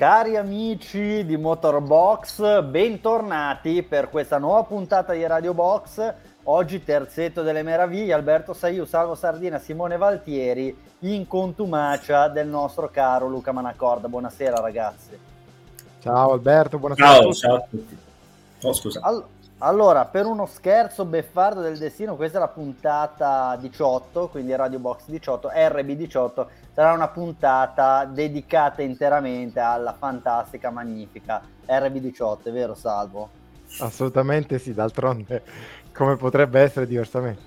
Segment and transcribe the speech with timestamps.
[0.00, 6.14] Cari amici di Motorbox, bentornati per questa nuova puntata di Radio Box.
[6.44, 13.28] Oggi terzetto delle meraviglie, Alberto Saiu, Salvo Sardina, Simone Valtieri in contumacia del nostro caro
[13.28, 14.08] Luca Manacorda.
[14.08, 15.18] Buonasera ragazzi.
[16.00, 17.12] Ciao Alberto, buonasera.
[17.20, 17.98] Ciao, ciao a tutti.
[18.62, 19.00] Oh, scusa.
[19.02, 19.24] All-
[19.62, 25.04] allora, per uno scherzo beffardo del destino, questa è la puntata 18, quindi Radio Box
[25.06, 33.28] 18, RB18, sarà una puntata dedicata interamente alla fantastica, magnifica RB18, è vero Salvo?
[33.80, 35.42] Assolutamente sì, d'altronde
[35.92, 37.42] come potrebbe essere diversamente.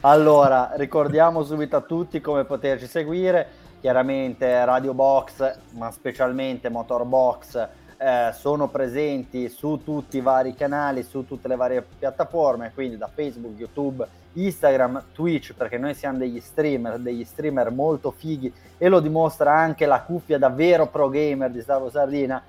[0.00, 3.48] Allora, ricordiamo subito a tutti come poterci seguire,
[3.80, 11.26] chiaramente Radio Box, ma specialmente Motorbox eh, sono presenti su tutti i vari canali, su
[11.26, 16.98] tutte le varie piattaforme, quindi da Facebook, YouTube, Instagram, Twitch, perché noi siamo degli streamer,
[16.98, 21.90] degli streamer molto fighi e lo dimostra anche la cuffia davvero pro gamer di Salvo
[21.90, 22.42] Sardina.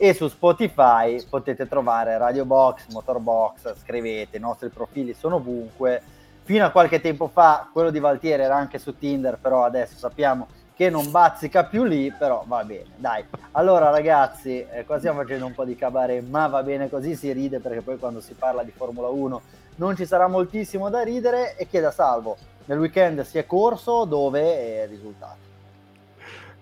[0.00, 6.00] E su Spotify potete trovare Radio Box, Motorbox, scrivete, i nostri profili sono ovunque.
[6.44, 10.46] Fino a qualche tempo fa quello di Valtieri era anche su Tinder, però adesso sappiamo
[10.78, 13.24] che non bazzica più lì, però va bene, dai.
[13.50, 17.32] Allora ragazzi, eh, qua stiamo facendo un po' di cabaret, ma va bene così, si
[17.32, 19.42] ride perché poi quando si parla di Formula 1
[19.74, 22.36] non ci sarà moltissimo da ridere e chieda salvo.
[22.66, 25.47] Nel weekend si è corso dove è risultato?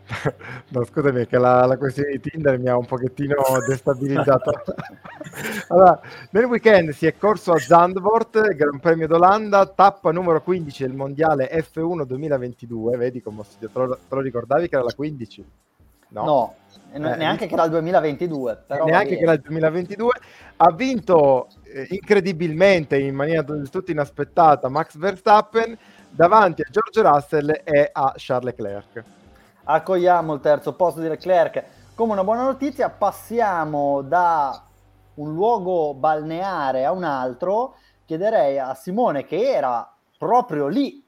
[0.69, 3.35] No, scusami, che la, la, questione di Tinder mi ha un pochettino
[3.67, 4.53] destabilizzato.
[5.69, 10.95] allora, nel weekend si è corso a Zandvoort, Gran Premio d'Olanda, tappa numero 15 del
[10.95, 12.97] mondiale F1 2022.
[12.97, 15.45] Vedi come te lo, te lo ricordavi che era la 15?
[16.09, 16.55] No, no
[16.93, 18.65] eh, neanche che era il 2022.
[18.85, 20.13] neanche che era il 2022.
[20.57, 25.77] Ha vinto eh, incredibilmente, in maniera del tutto inaspettata, Max Verstappen
[26.11, 29.05] davanti a George Russell e a Charles Leclerc
[29.69, 32.89] accogliamo il terzo posto di Leclerc come una buona notizia.
[32.91, 34.63] Passiamo da
[35.15, 37.75] un luogo balneare a un altro.
[38.05, 41.05] Chiederei a Simone, che era proprio lì,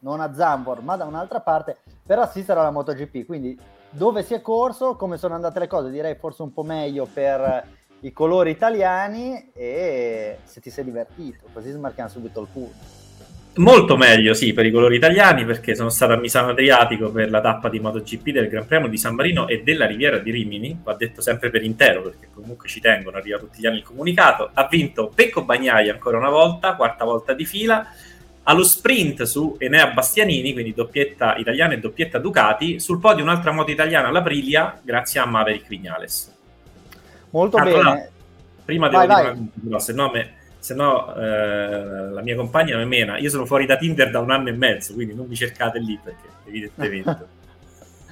[0.00, 3.24] non a Zambor, ma da un'altra parte, per assistere alla MotoGP.
[3.24, 3.58] Quindi
[3.88, 7.66] dove si è corso, come sono andate le cose, direi forse un po' meglio per
[8.00, 13.01] i colori italiani e se ti sei divertito, così smarchiamo subito il punto.
[13.54, 17.42] Molto meglio, sì, per i colori italiani, perché sono stato a Misano Adriatico per la
[17.42, 20.94] tappa di MotoGP del Gran Premio di San Marino e della Riviera di Rimini, va
[20.94, 24.48] detto sempre per intero, perché comunque ci tengono, arriva tutti gli anni il comunicato.
[24.54, 27.86] Ha vinto Pecco Bagnaia ancora una volta, quarta volta di fila,
[28.44, 33.70] allo sprint su Enea Bastianini, quindi doppietta italiana e doppietta Ducati, sul podio un'altra moto
[33.70, 36.34] italiana, l'Aprilia, grazie a Maverick Vignales.
[37.30, 37.82] Molto Tanto bene.
[37.82, 38.08] Là,
[38.64, 39.32] prima vai, devo vai.
[39.34, 43.18] dire una cosa, se no me se no eh, la mia compagna mi mena.
[43.18, 45.98] Io sono fuori da Tinder da un anno e mezzo, quindi non mi cercate lì
[46.02, 47.40] perché evidentemente...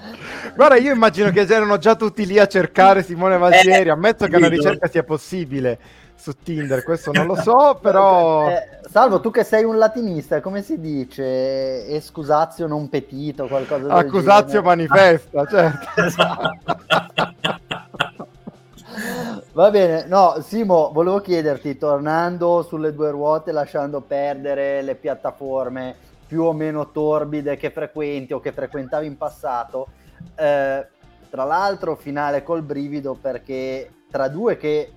[0.56, 3.88] Guarda, io immagino che erano già tutti lì a cercare Simone Valtieri.
[3.88, 5.78] Eh, Ammetto che una ricerca sia possibile
[6.16, 8.49] su Tinder, questo non lo so, però...
[8.49, 11.87] Eh, Salvo, tu che sei un latinista, come si dice?
[11.87, 15.87] Escusatio non petito, qualcosa del Accusatio manifesta, certo.
[19.60, 25.94] Va bene, no, Simo, volevo chiederti, tornando sulle due ruote, lasciando perdere le piattaforme
[26.26, 29.88] più o meno torbide che frequenti o che frequentavi in passato,
[30.34, 30.87] eh,
[31.28, 34.91] tra l'altro finale col brivido perché tra due che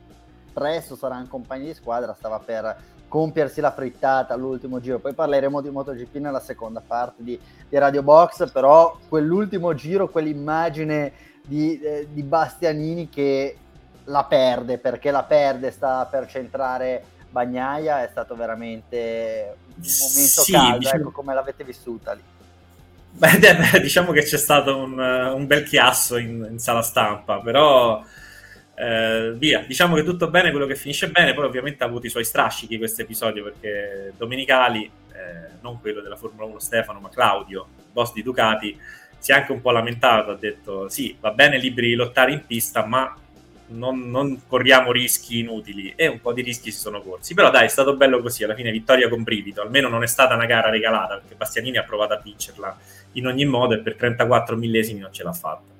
[0.53, 2.73] presto saranno compagni di squadra stava per
[3.09, 7.37] compiersi la frittata all'ultimo giro, poi parleremo di MotoGP nella seconda parte di,
[7.67, 11.11] di Radio Box, però quell'ultimo giro, quell'immagine
[11.45, 13.57] di, eh, di Bastianini che
[14.05, 20.51] la perde perché la perde sta per centrare Bagnaia è stato veramente un momento sì,
[20.51, 21.01] caldo diciamo...
[21.01, 22.21] ecco come l'avete vissuta lì.
[23.13, 28.03] Beh, diciamo che c'è stato un, un bel chiasso in, in, sala stampa però
[28.75, 32.09] eh, via, diciamo che tutto bene quello che finisce bene poi ovviamente ha avuto i
[32.09, 37.67] suoi strascichi questo episodio perché Domenicali eh, non quello della Formula 1 Stefano ma Claudio,
[37.91, 38.79] boss di Ducati
[39.23, 42.45] si è anche un po' lamentato, ha detto sì, va bene liberi di lottare in
[42.45, 43.15] pista, ma
[43.73, 47.33] non, non, corriamo rischi inutili e un po' di rischi si sono corsi.
[47.33, 50.35] Però dai, è stato bello così, alla fine vittoria con brivido, almeno non è stata
[50.35, 52.77] una gara regalata perché Bastianini ha provato a vincerla
[53.13, 55.71] in ogni modo e per 34 millesimi non ce l'ha fatta.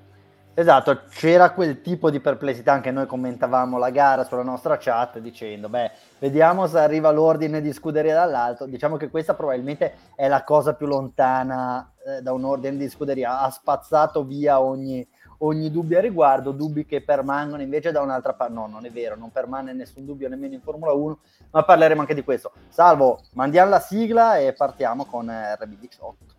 [0.55, 5.67] Esatto, c'era quel tipo di perplessità, anche noi commentavamo la gara sulla nostra chat dicendo,
[5.67, 5.89] beh,
[6.19, 10.85] vediamo se arriva l'ordine di scuderia dall'alto, diciamo che questa probabilmente è la cosa più
[10.85, 15.03] lontana eh, da un ordine di scuderia, ha spazzato via ogni,
[15.45, 18.53] ogni dubbio a riguardo, dubbi che permangono invece da un'altra parte.
[18.53, 21.17] No, non è vero, non permane nessun dubbio nemmeno in Formula 1,
[21.51, 22.51] ma parleremo anche di questo.
[22.69, 26.33] Salvo, mandiamo la sigla e partiamo con RB18.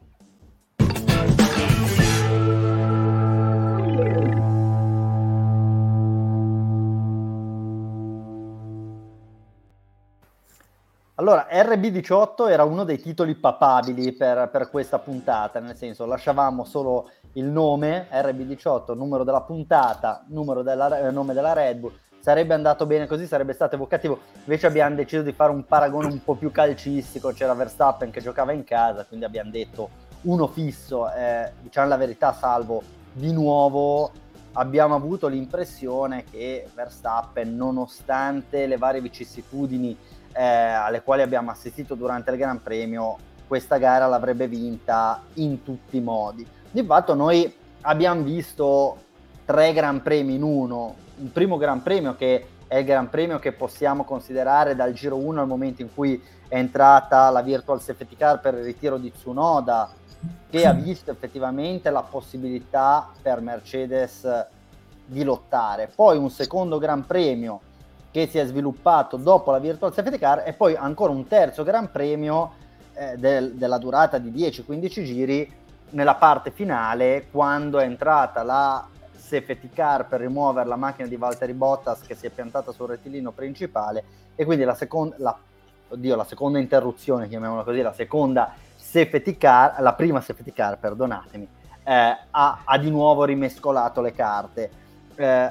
[11.16, 17.08] Allora, RB18 era uno dei titoli papabili per, per, questa puntata, nel senso lasciavamo solo
[17.34, 22.84] il nome, RB18, numero della puntata, numero della, eh, nome della Red Bull, sarebbe andato
[22.84, 26.50] bene così, sarebbe stato evocativo, invece abbiamo deciso di fare un paragone un po' più
[26.50, 29.90] calcistico, c'era Verstappen che giocava in casa, quindi abbiamo detto
[30.22, 32.82] uno fisso, eh, diciamo la verità, salvo
[33.12, 34.10] di nuovo
[34.54, 39.96] abbiamo avuto l'impressione che Verstappen, nonostante le varie vicissitudini
[40.34, 43.16] eh, alle quali abbiamo assistito durante il Gran Premio,
[43.46, 46.46] questa gara l'avrebbe vinta in tutti i modi.
[46.70, 47.52] Di fatto noi
[47.82, 48.98] abbiamo visto
[49.44, 53.52] tre Gran Premi in uno, un primo Gran Premio che è il Gran Premio che
[53.52, 58.40] possiamo considerare dal giro 1 al momento in cui è entrata la Virtual Safety Car
[58.40, 59.92] per il ritiro di Tsunoda,
[60.50, 64.46] che ha visto effettivamente la possibilità per Mercedes
[65.04, 65.90] di lottare.
[65.94, 67.60] Poi un secondo Gran Premio
[68.14, 71.90] che si è sviluppato dopo la Virtual Safety Car e poi ancora un terzo Gran
[71.90, 72.52] Premio
[72.94, 75.52] eh, del, della durata di 10-15 giri
[75.90, 81.54] nella parte finale quando è entrata la safety car per rimuovere la macchina di Valtteri
[81.54, 84.04] Bottas che si è piantata sul rettilineo principale
[84.36, 85.36] e quindi la seconda, la,
[85.88, 91.48] oddio, la seconda interruzione, chiamiamola così, la seconda safety car, la prima safety car, perdonatemi,
[91.82, 94.70] eh, ha, ha, di nuovo rimescolato le carte.
[95.16, 95.50] Eh,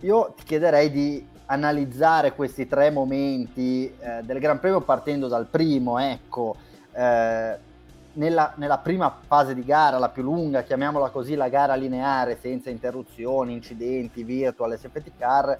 [0.00, 5.98] io ti chiederei di analizzare questi tre momenti eh, del Gran Premio partendo dal primo,
[5.98, 6.56] ecco,
[6.92, 7.56] eh,
[8.12, 12.68] nella, nella, prima fase di gara, la più lunga, chiamiamola così, la gara lineare, senza
[12.68, 15.58] interruzioni, incidenti, virtual, safety car,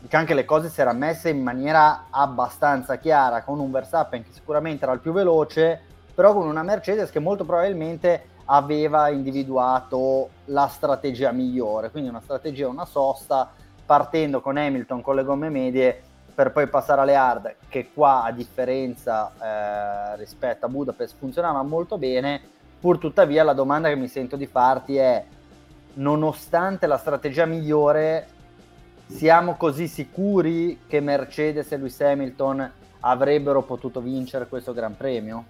[0.00, 4.32] diciamo che le cose si erano messe in maniera abbastanza chiara, con un Verstappen che
[4.32, 5.80] sicuramente era il più veloce,
[6.14, 12.68] però con una Mercedes che molto probabilmente aveva individuato la strategia migliore, quindi una strategia,
[12.68, 13.52] una sosta
[13.88, 16.02] partendo con Hamilton con le gomme medie
[16.34, 21.96] per poi passare alle hard, che qua a differenza eh, rispetto a Budapest funzionava molto
[21.96, 22.38] bene,
[22.78, 25.24] pur tuttavia la domanda che mi sento di farti è,
[25.94, 28.26] nonostante la strategia migliore,
[29.06, 32.70] siamo così sicuri che Mercedes e Lewis Hamilton
[33.00, 35.44] avrebbero potuto vincere questo Gran Premio?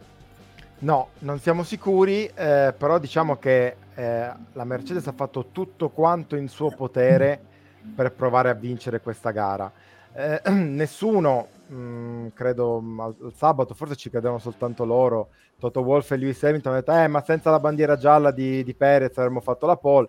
[0.79, 6.37] No, non siamo sicuri, eh, però diciamo che eh, la Mercedes ha fatto tutto quanto
[6.37, 7.57] in suo potere
[7.95, 9.71] per provare a vincere questa gara.
[10.13, 15.29] Eh, nessuno, mh, mm, credo al, al, sabato, forse ci credevano soltanto loro,
[15.59, 18.75] Toto Wolff e Lewis Hamilton hanno detto, eh, ma senza la bandiera gialla di, di
[18.75, 20.09] Perez avremmo fatto la pole.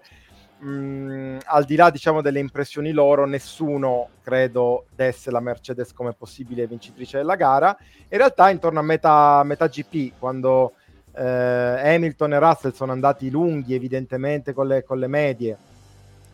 [0.64, 6.68] Mm, al di là diciamo delle impressioni loro, nessuno credo desse la Mercedes come possibile
[6.68, 7.76] vincitrice della gara.
[8.10, 10.74] In realtà, intorno a metà, metà GP, quando
[11.16, 15.58] eh, Hamilton e Russell sono andati lunghi, evidentemente con le, con le medie,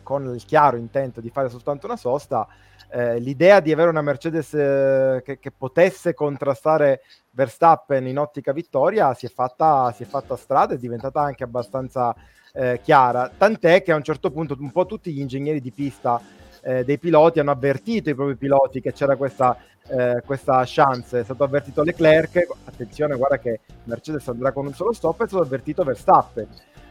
[0.06, 2.46] con il chiaro intento di fare soltanto una sosta,
[2.90, 7.00] eh, l'idea di avere una Mercedes eh, che, che, potesse contrastare
[7.30, 12.14] Verstappen in ottica vittoria si è fatta, si è fatta strada, è diventata anche abbastanza
[12.52, 16.20] eh, chiara, tant'è che a un certo punto un po' tutti gli ingegneri di pista
[16.62, 21.24] eh, dei piloti hanno avvertito i propri piloti che c'era questa, eh, questa chance, è
[21.24, 25.82] stato avvertito Leclerc, attenzione guarda che Mercedes andrà con un solo stop, è stato avvertito
[25.82, 26.46] Verstappen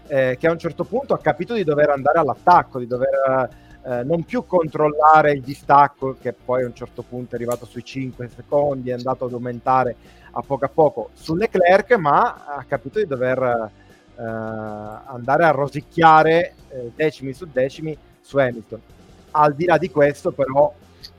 [0.07, 3.49] eh, che a un certo punto ha capito di dover andare all'attacco, di dover
[3.85, 7.83] eh, non più controllare il distacco che poi a un certo punto è arrivato sui
[7.83, 9.95] 5 secondi, è andato ad aumentare
[10.31, 13.71] a poco a poco su Leclerc, ma ha capito di dover
[14.17, 18.81] eh, andare a rosicchiare eh, decimi su decimi su Hamilton.
[19.31, 20.73] Al di là di questo però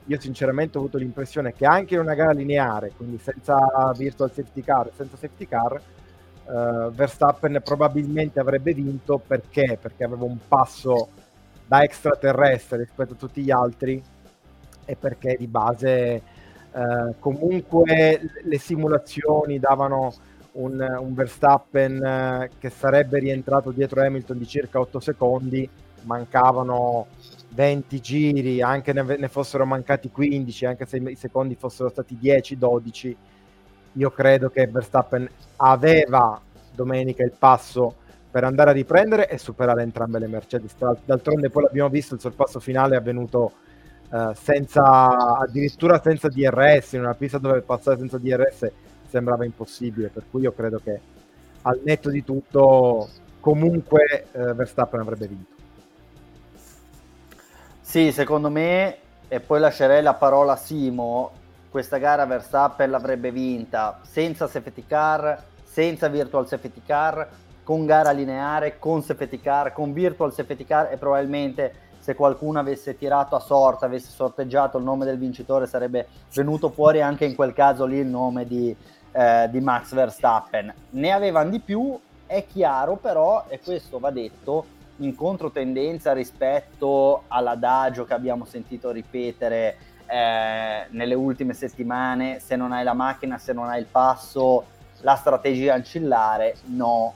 [0.05, 3.57] io sinceramente ho avuto l'impressione che anche in una gara lineare, quindi senza
[3.95, 5.79] virtual safety car, senza safety car,
[6.47, 9.77] uh, Verstappen probabilmente avrebbe vinto perché?
[9.81, 11.09] Perché aveva un passo
[11.65, 14.01] da extraterrestre rispetto a tutti gli altri
[14.85, 16.21] e perché di base
[16.71, 20.13] uh, comunque le simulazioni davano
[20.53, 21.97] un, un Verstappen
[22.49, 25.69] uh, che sarebbe rientrato dietro Hamilton di circa 8 secondi,
[26.03, 27.07] mancavano
[27.49, 33.15] 20 giri, anche ne, ne fossero mancati 15, anche se i secondi fossero stati 10-12
[33.97, 35.27] io credo che Verstappen
[35.57, 36.39] aveva
[36.73, 37.95] domenica il passo
[38.29, 40.75] per andare a riprendere e superare entrambe le Mercedes.
[40.77, 43.53] D'altronde poi l'abbiamo visto, il sorpasso finale è avvenuto
[44.11, 48.71] eh, senza, addirittura senza DRS, in una pista dove passare senza DRS
[49.09, 50.99] sembrava impossibile, per cui io credo che
[51.63, 55.55] al netto di tutto comunque eh, Verstappen avrebbe vinto.
[57.81, 58.97] Sì, secondo me,
[59.29, 61.31] e poi lascerei la parola a Simo,
[61.69, 67.27] questa gara Verstappen l'avrebbe vinta senza safety car, senza virtual safety car,
[67.63, 72.95] con gara lineare, con safety car, con virtual safety car e probabilmente se qualcuno avesse
[72.95, 77.51] tirato a sorte, avesse sorteggiato il nome del vincitore, sarebbe venuto fuori anche in quel
[77.51, 78.73] caso lì il nome di,
[79.11, 80.73] eh, di Max Verstappen.
[80.91, 84.65] Ne avevano di più, è chiaro però, e questo va detto,
[84.99, 89.75] in controtendenza rispetto all'adagio che abbiamo sentito ripetere
[90.07, 94.65] eh, nelle ultime settimane, se non hai la macchina, se non hai il passo,
[95.01, 97.13] la strategia ancillare, no.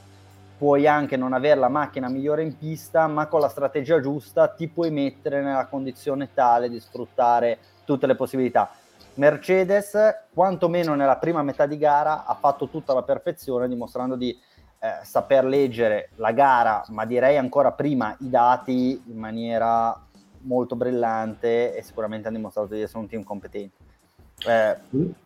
[0.57, 4.67] Puoi anche non avere la macchina migliore in pista, ma con la strategia giusta ti
[4.67, 8.69] puoi mettere nella condizione tale di sfruttare tutte le possibilità.
[9.15, 9.97] Mercedes,
[10.33, 14.39] quantomeno nella prima metà di gara, ha fatto tutta la perfezione, dimostrando di
[14.79, 19.99] eh, saper leggere la gara, ma direi ancora prima i dati in maniera
[20.43, 23.89] molto brillante e sicuramente hanno dimostrato di essere un team competente.
[24.43, 24.77] Eh,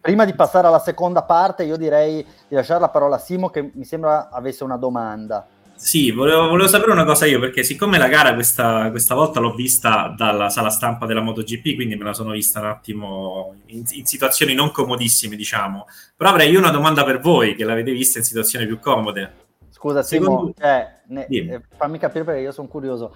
[0.01, 3.71] prima di passare alla seconda parte, io direi di lasciare la parola a Simo che
[3.73, 5.47] mi sembra avesse una domanda.
[5.77, 9.53] Sì, volevo, volevo, sapere una cosa io, perché siccome la gara questa, questa, volta l'ho
[9.53, 14.05] vista dalla sala stampa della MotoGP, quindi me la sono vista un attimo in, in,
[14.05, 15.85] situazioni non comodissime, diciamo.
[16.15, 19.43] Però avrei io una domanda per voi, che l'avete vista in situazioni più comode.
[19.69, 23.13] Scusa, Simo, eh, ne, eh, fammi capire perché io sono curioso.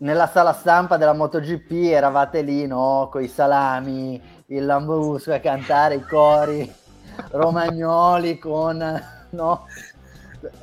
[0.00, 3.08] Nella sala stampa della MotoGP eravate lì, no?
[3.12, 6.70] Con i salami, il Lambrusco a cantare i cori,
[7.32, 9.02] Romagnoli con...
[9.30, 9.66] no?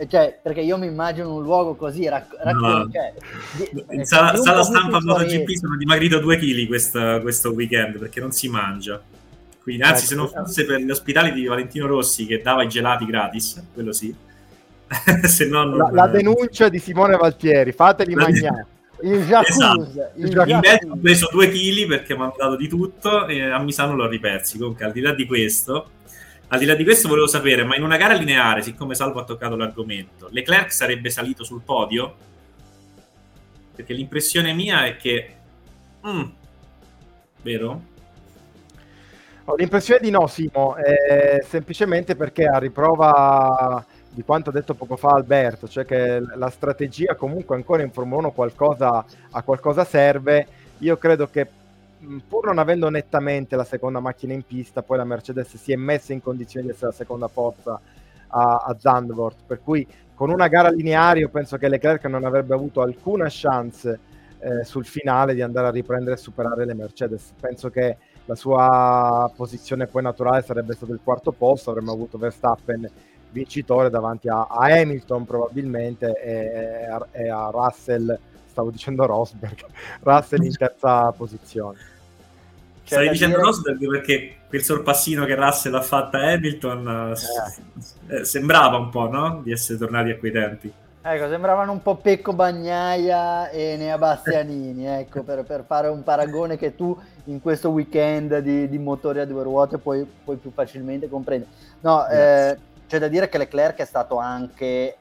[0.08, 2.90] Cioè, perché io mi immagino un luogo così, rac- rac- no.
[2.92, 3.14] cioè,
[3.58, 8.32] di, in sala, sala stampa MotoGP sono dimagrito due kg questo, questo weekend perché non
[8.32, 9.00] si mangia.
[9.62, 12.68] Quindi, anzi, ecco, se non fosse per gli ospitali di Valentino Rossi che dava i
[12.68, 14.16] gelati gratis, quello sì,
[15.28, 15.78] Se no non...
[15.78, 18.66] la, la, denuncia di Simone Valtieri, fateli la mangiare.
[19.02, 20.12] Il jacuzzi, esatto.
[20.16, 20.88] il jacuzzi.
[20.90, 24.58] ho preso due chili perché mi hanno dato di tutto e a Misano l'ho ripersi.
[24.58, 25.90] Comunque, al di là di questo,
[26.48, 29.24] al di là di questo, volevo sapere: ma in una gara lineare, siccome Salvo ha
[29.24, 32.16] toccato l'argomento, Leclerc sarebbe salito sul podio?
[33.76, 35.36] Perché l'impressione mia è che.
[36.08, 36.24] Mm,
[37.44, 37.82] vero?
[39.50, 43.86] Ho l'impressione di no, Simo, eh, semplicemente perché a riprova
[44.18, 48.22] di quanto ha detto poco fa Alberto, cioè che la strategia comunque ancora in Formula
[48.22, 50.48] 1 qualcosa, a qualcosa serve.
[50.80, 51.48] Io credo che
[52.28, 56.14] pur non avendo nettamente la seconda macchina in pista, poi la Mercedes si è messa
[56.14, 57.80] in condizione di essere la seconda forza
[58.30, 62.56] a, a Zandvoort, per cui con una gara lineare io penso che Leclerc non avrebbe
[62.56, 64.00] avuto alcuna chance
[64.40, 67.34] eh, sul finale di andare a riprendere e superare le Mercedes.
[67.40, 72.90] Penso che la sua posizione poi naturale sarebbe stato il quarto posto, avremmo avuto Verstappen
[73.38, 78.18] vincitore davanti a, a Hamilton probabilmente e, e, a Russell,
[78.48, 79.66] stavo dicendo Rosberg,
[80.02, 81.78] Russell in terza posizione.
[82.84, 83.48] Cioè, Stai dicendo dire...
[83.48, 87.14] Rosberg perché quel sorpassino che Russell ha fatto a Hamilton
[88.08, 88.16] eh.
[88.16, 89.42] Eh, sembrava un po', no?
[89.44, 90.72] Di essere tornati a quei tempi.
[91.10, 96.58] Ecco, sembravano un po' Pecco Bagnaia e Nea Bastianini, ecco, per, per, fare un paragone
[96.58, 101.08] che tu in questo weekend di, di motori a due ruote puoi, puoi più facilmente
[101.08, 101.50] comprendere.
[101.80, 104.98] No, eh, c'è da dire che Leclerc è stato anche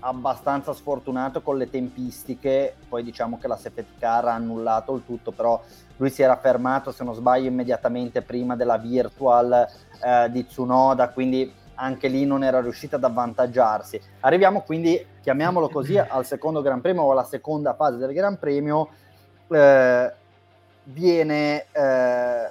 [0.00, 5.32] abbastanza sfortunato con le tempistiche, poi diciamo che la safety car ha annullato il tutto,
[5.32, 5.60] però
[5.96, 9.66] lui si era fermato, se non sbaglio, immediatamente prima della virtual
[10.04, 14.00] eh, di Tsunoda, quindi anche lì non era riuscito ad avvantaggiarsi.
[14.20, 18.88] Arriviamo quindi, chiamiamolo così, al secondo Gran Premio o alla seconda fase del Gran Premio,
[19.48, 20.12] eh,
[20.84, 22.50] viene eh,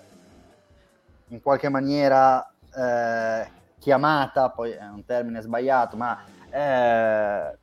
[1.27, 3.47] in qualche maniera eh,
[3.85, 6.17] chiamata, poi è un termine sbagliato, ma
[6.49, 7.55] eh,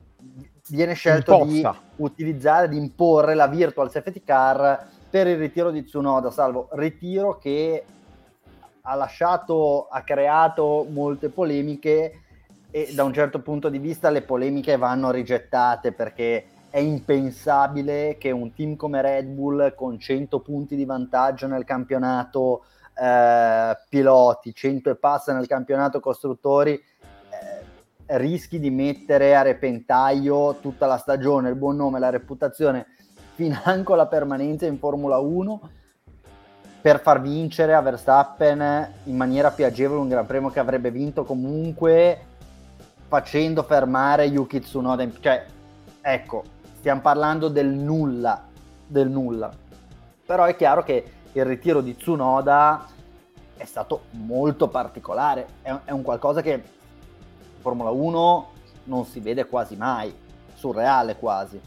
[0.69, 1.71] viene scelto Imposta.
[1.71, 7.37] di utilizzare, di imporre la virtual safety car per il ritiro di Tsunoda, salvo ritiro
[7.37, 7.83] che
[8.83, 12.21] ha lasciato, ha creato molte polemiche
[12.71, 18.31] e da un certo punto di vista le polemiche vanno rigettate perché è impensabile che
[18.31, 24.89] un team come Red Bull con 100 punti di vantaggio nel campionato eh, piloti, 100
[24.89, 31.55] e passa nel campionato costruttori, eh, rischi di mettere a repentaglio tutta la stagione, il
[31.55, 32.87] buon nome, la reputazione,
[33.35, 35.69] financo la permanenza in Formula 1
[36.81, 41.23] per far vincere a Verstappen in maniera più agevole un Gran Premio che avrebbe vinto
[41.23, 42.25] comunque
[43.07, 45.07] facendo fermare Yuki Tsunoda.
[45.19, 45.45] Cioè,
[46.01, 46.43] ecco,
[46.79, 48.43] stiamo parlando del nulla,
[48.85, 49.49] del nulla.
[50.25, 52.87] Però è chiaro che il ritiro di Tsunoda
[53.55, 56.61] è stato molto particolare, è, è un qualcosa che in
[57.61, 58.51] Formula 1
[58.85, 60.13] non si vede quasi mai,
[60.53, 61.59] surreale quasi.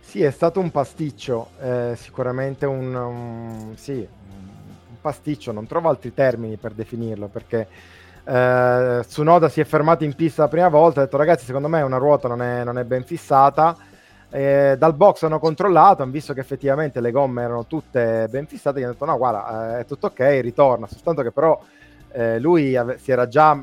[0.00, 6.12] Sì, è stato un pasticcio, eh, sicuramente un, un, sì, un, pasticcio, non trovo altri
[6.12, 7.66] termini per definirlo, perché
[8.24, 11.80] eh, Tsunoda si è fermato in pista la prima volta, ha detto ragazzi secondo me
[11.80, 13.76] una ruota non è, non è ben fissata,
[14.34, 18.80] Eh, dal box hanno controllato, hanno visto che effettivamente le gomme erano tutte ben fissate,
[18.80, 21.60] gli hanno detto no guarda eh, è tutto ok, ritorna, soltanto che però
[22.12, 23.62] eh, lui ave- si era già,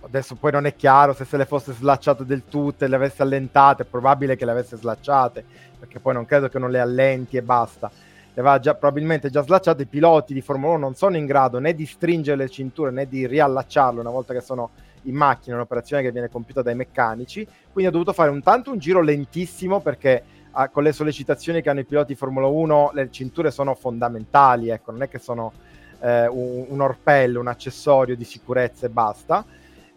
[0.00, 3.22] adesso poi non è chiaro se se le fosse slacciate del tutto e le avesse
[3.22, 5.44] allentate, è probabile che le avesse slacciate,
[5.78, 9.44] perché poi non credo che non le allenti e basta, le aveva già, probabilmente già
[9.44, 12.90] slacciate, i piloti di Formula 1 non sono in grado né di stringere le cinture
[12.90, 14.70] né di riallacciarle una volta che sono
[15.02, 18.78] in macchina, un'operazione che viene compiuta dai meccanici, quindi ha dovuto fare un tanto un
[18.78, 23.50] giro lentissimo perché ah, con le sollecitazioni che hanno i piloti Formula 1 le cinture
[23.50, 25.52] sono fondamentali, ecco, non è che sono
[26.00, 29.44] eh, un, un, orpello, un accessorio di sicurezza e basta.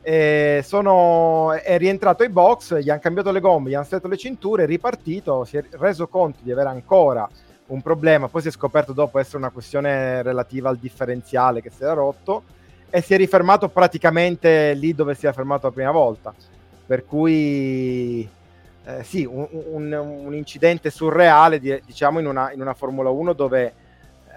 [0.03, 4.17] E sono, è rientrato ai box, gli hanno cambiato le gomme, gli hanno stretto le
[4.17, 7.29] cinture, è ripartito, si è reso conto di avere ancora
[7.67, 11.84] un problema, poi si è scoperto dopo essere una questione relativa al differenziale che si
[11.84, 12.43] era rotto
[12.91, 16.33] e si è rifermato praticamente lì dove si è fermato la prima volta.
[16.86, 18.29] Per cui
[18.86, 23.74] eh, sì, un, un, un, incidente surreale, diciamo, in una, in una Formula 1 dove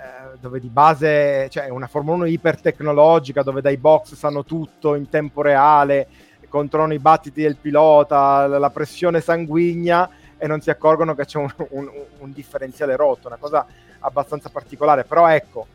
[0.05, 5.09] eh, dove di base, cioè una Formula 1 ipertecnologica, dove dai box sanno tutto in
[5.09, 6.07] tempo reale,
[6.49, 11.53] controllano i battiti del pilota, la pressione sanguigna e non si accorgono che c'è un,
[11.71, 13.67] un, un differenziale rotto, una cosa
[14.01, 15.05] abbastanza particolare.
[15.05, 15.67] Però ecco,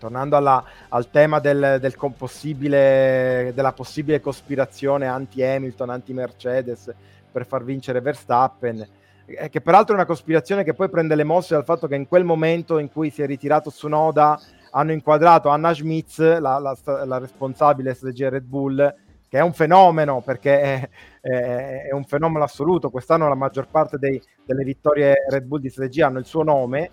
[0.00, 6.92] tornando alla, al tema del, del possibile, della possibile cospirazione anti-Hamilton, anti-Mercedes
[7.30, 8.88] per far vincere Verstappen,
[9.26, 12.08] eh, che peraltro è una cospirazione che poi prende le mosse dal fatto che in
[12.08, 14.40] quel momento in cui si è ritirato Sunoda
[14.72, 18.94] hanno inquadrato Anna Schmitz, la, la, la responsabile SG Red Bull,
[19.28, 20.88] che è un fenomeno perché è,
[21.20, 22.90] è, è, un fenomeno assoluto.
[22.90, 26.90] Quest'anno la maggior parte dei, delle vittorie Red Bull di SG hanno il suo nome,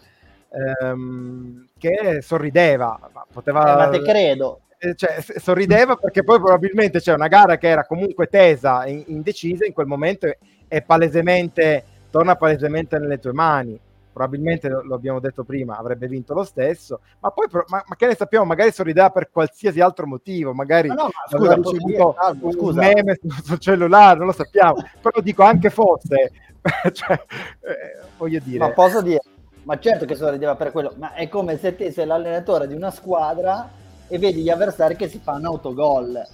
[0.50, 3.00] ehm, che sorrideva.
[3.14, 4.62] Ma, poteva, eh, ma te credo.
[4.80, 9.66] Eh, cioè, sorrideva perché poi probabilmente c'è una gara che era comunque tesa, in, indecisa,
[9.66, 10.32] in quel momento
[10.68, 13.80] è palesemente torna palesemente nelle tue mani.
[14.18, 18.16] Probabilmente lo abbiamo detto prima, avrebbe vinto lo stesso, ma poi ma, ma che ne
[18.16, 18.46] sappiamo?
[18.46, 22.82] Magari sorrideva per qualsiasi altro motivo, magari no, no, ma scusa, ricevuto un scusa.
[22.82, 24.84] meme sul cellulare, non lo sappiamo.
[25.00, 26.32] Però dico anche fosse,
[26.94, 28.58] cioè, eh, voglio dire.
[28.58, 29.22] Ma posso dire,
[29.68, 32.90] ma certo che sorrideva per quello, ma è come se te sei l'allenatore di una
[32.90, 33.70] squadra
[34.08, 36.26] e vedi gli avversari che si fanno autogol.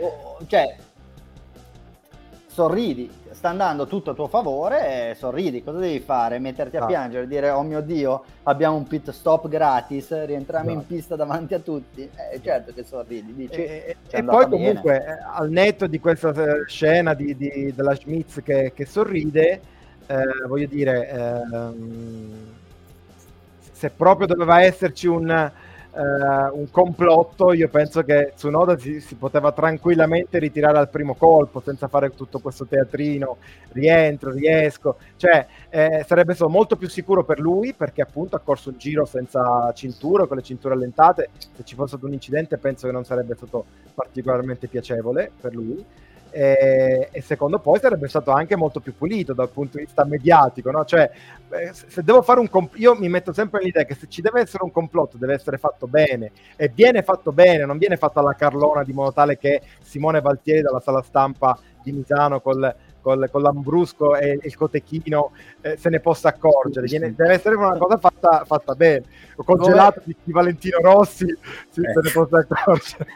[0.00, 0.74] O, cioè,
[2.44, 6.40] sorridi, sta andando tutto a tuo favore, sorridi, cosa devi fare?
[6.40, 6.86] Metterti a ah.
[6.86, 10.72] piangere, dire oh mio Dio, abbiamo un pit stop gratis, rientriamo no.
[10.72, 12.02] in pista davanti a tutti?
[12.02, 13.62] Eh, certo che sorridi, dici.
[13.62, 14.48] E, e poi bene.
[14.48, 19.60] comunque eh, al netto di questa eh, scena di, di, della Schmitz che, che sorride,
[20.08, 22.60] eh, voglio dire, ehm,
[23.82, 25.50] se proprio doveva esserci un
[25.94, 31.60] Uh, un complotto, io penso che Tsunoda si, si, poteva tranquillamente ritirare al primo colpo
[31.60, 33.36] senza fare tutto questo teatrino,
[33.72, 38.70] rientro, riesco, cioè eh, sarebbe stato molto più sicuro per lui perché appunto ha corso
[38.70, 42.86] un giro senza cintura, con le cinture allentate, se ci fosse stato un incidente penso
[42.86, 45.84] che non sarebbe stato particolarmente piacevole per lui
[46.32, 50.70] e, e, secondo poi sarebbe stato anche molto più pulito dal punto di vista mediatico,
[50.70, 50.84] no?
[50.84, 51.10] Cioè,
[51.72, 54.64] se devo fare un complotto, io mi metto sempre nell'idea che se ci deve essere
[54.64, 58.82] un complotto deve essere fatto bene e viene fatto bene, non viene fatto alla Carlona
[58.82, 64.16] di modo tale che Simone Valtieri dalla sala stampa di Misano col, col, con l'ambrusco
[64.16, 66.86] e il cotechino eh, se ne possa accorgere.
[66.86, 69.04] Viene, deve essere una cosa fatta, fatta bene.
[69.36, 71.26] O congelato di, di, Valentino Rossi
[71.68, 71.92] se, eh.
[71.92, 73.06] se ne possa accorgere.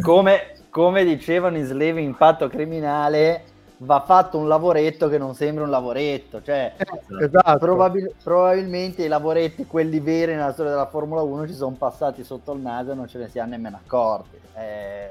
[0.00, 3.44] Come, come dicevano in Slave Impatto Criminale,
[3.78, 6.42] va fatto un lavoretto che non sembra un lavoretto.
[6.42, 7.58] Cioè, eh, esatto.
[7.58, 12.52] probabil- probabilmente i lavoretti, quelli veri nella storia della Formula 1, ci sono passati sotto
[12.52, 14.38] il naso e non ce ne siamo nemmeno accorti.
[14.56, 15.10] Eh...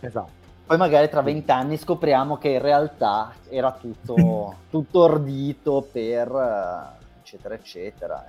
[0.00, 0.40] Esatto.
[0.64, 8.24] Poi magari tra vent'anni scopriamo che in realtà era tutto, tutto ordito per eccetera eccetera.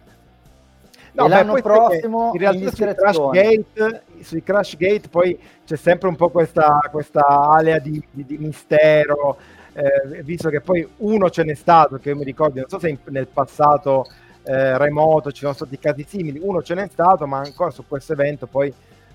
[1.13, 6.15] No, l'anno prossimo in realtà sui crash, gate, sui crash gate poi c'è sempre un
[6.15, 9.37] po' questa, questa alea di, di, di mistero,
[9.73, 12.89] eh, visto che poi uno ce n'è stato, che io mi ricordo, non so se
[12.89, 14.05] in, nel passato
[14.43, 18.13] eh, remoto ci sono stati casi simili, uno ce n'è stato, ma ancora su questo
[18.13, 18.73] evento poi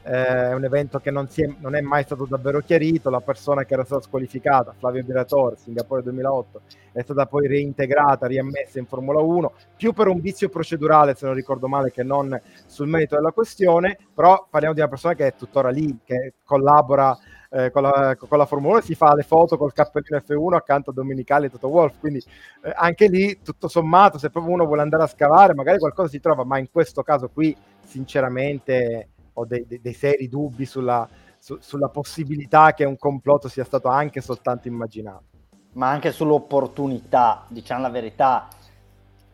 [0.08, 3.74] è un evento che non, è, non, è, mai stato davvero chiarito, la persona che
[3.74, 9.52] era stata squalificata, Flavio Biratore, Singapore 2008, è stata poi reintegrata, riammessa in Formula 1,
[9.76, 13.98] più per un vizio procedurale, se non ricordo male, che non sul merito della questione,
[14.14, 17.14] però parliamo di una persona che è tuttora lì, che collabora
[17.50, 20.90] eh, con, la, con, la, Formula 1 si fa le foto col cappellino F1 accanto
[20.90, 22.22] a Domenicali e Toto Wolf, quindi
[22.64, 26.20] eh, anche lì tutto sommato se proprio uno vuole andare a scavare magari qualcosa si
[26.20, 31.56] trova, ma in questo caso qui sinceramente ho dei, dei, dei seri dubbi sulla, su,
[31.60, 35.24] sulla possibilità che un complotto sia stato anche soltanto immaginato.
[35.72, 38.48] ma anche sull'opportunità, diciamo la verità,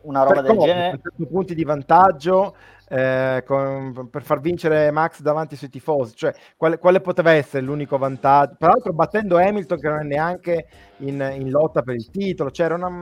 [0.01, 1.01] una roba per del come, genere.
[1.29, 2.55] punti di vantaggio
[2.87, 7.97] eh, con, per far vincere Max davanti sui tifosi, cioè quale, quale, poteva essere l'unico
[7.97, 8.55] vantaggio?
[8.59, 12.87] Peraltro battendo Hamilton che non è neanche in, in lotta per il titolo, c'era cioè
[12.87, 12.95] una,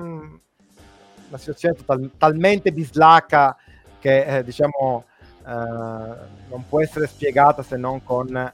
[1.27, 3.55] una situazione tal, talmente bislacca
[3.99, 5.05] che eh, diciamo
[5.45, 8.53] non può essere spiegata se non con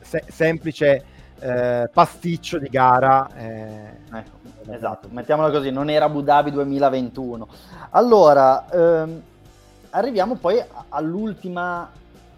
[0.00, 1.04] se- semplice
[1.40, 3.28] eh, pasticcio di gara.
[3.36, 7.48] Eh, ecco, esatto, mettiamola così, non era Abu Dhabi 2021.
[7.90, 9.22] Allora, ehm,
[9.90, 11.90] arriviamo poi all'ultima,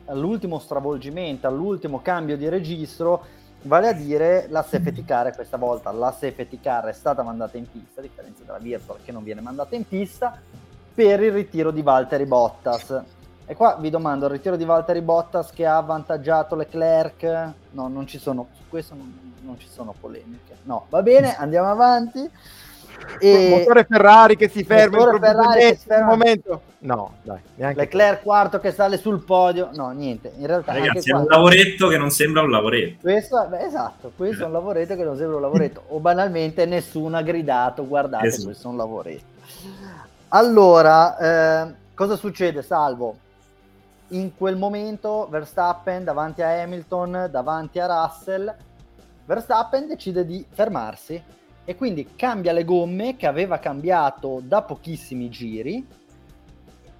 [0.07, 3.25] all'ultimo stravolgimento, all'ultimo cambio di registro,
[3.63, 7.69] vale a dire la safety car questa volta la safety car è stata mandata in
[7.71, 10.39] pista, a differenza della Virtual che non viene mandata in pista,
[10.95, 13.03] per il ritiro di Valtteri Bottas.
[13.49, 17.53] E qua vi domando, il ritiro di Valtteri Bottas che ha avvantaggiato Leclerc?
[17.71, 20.57] No, non ci sono, su questo non, non ci sono polemiche.
[20.65, 22.29] No, va bene, andiamo avanti.
[23.21, 23.49] E...
[23.51, 26.61] Motore Ferrari che si ferma in Ferrari che momento.
[26.79, 29.69] No, dai, Leclerc quarto che sale sul podio.
[29.75, 30.33] No, niente.
[30.39, 32.97] In realtà Ragazzi, è un lavoretto che non sembra un lavoretto.
[33.03, 35.85] Questo, beh, esatto, questo è un lavoretto che non sembra un lavoretto.
[35.87, 38.45] o banalmente nessuno ha gridato, guardate, esatto.
[38.47, 39.35] questo è un lavoretto.
[40.31, 43.19] Allora, eh, cosa succede, Salvo?
[44.09, 48.55] In quel momento Verstappen davanti a Hamilton, davanti a Russell,
[49.25, 51.21] Verstappen decide di fermarsi
[51.65, 55.87] e quindi cambia le gomme che aveva cambiato da pochissimi giri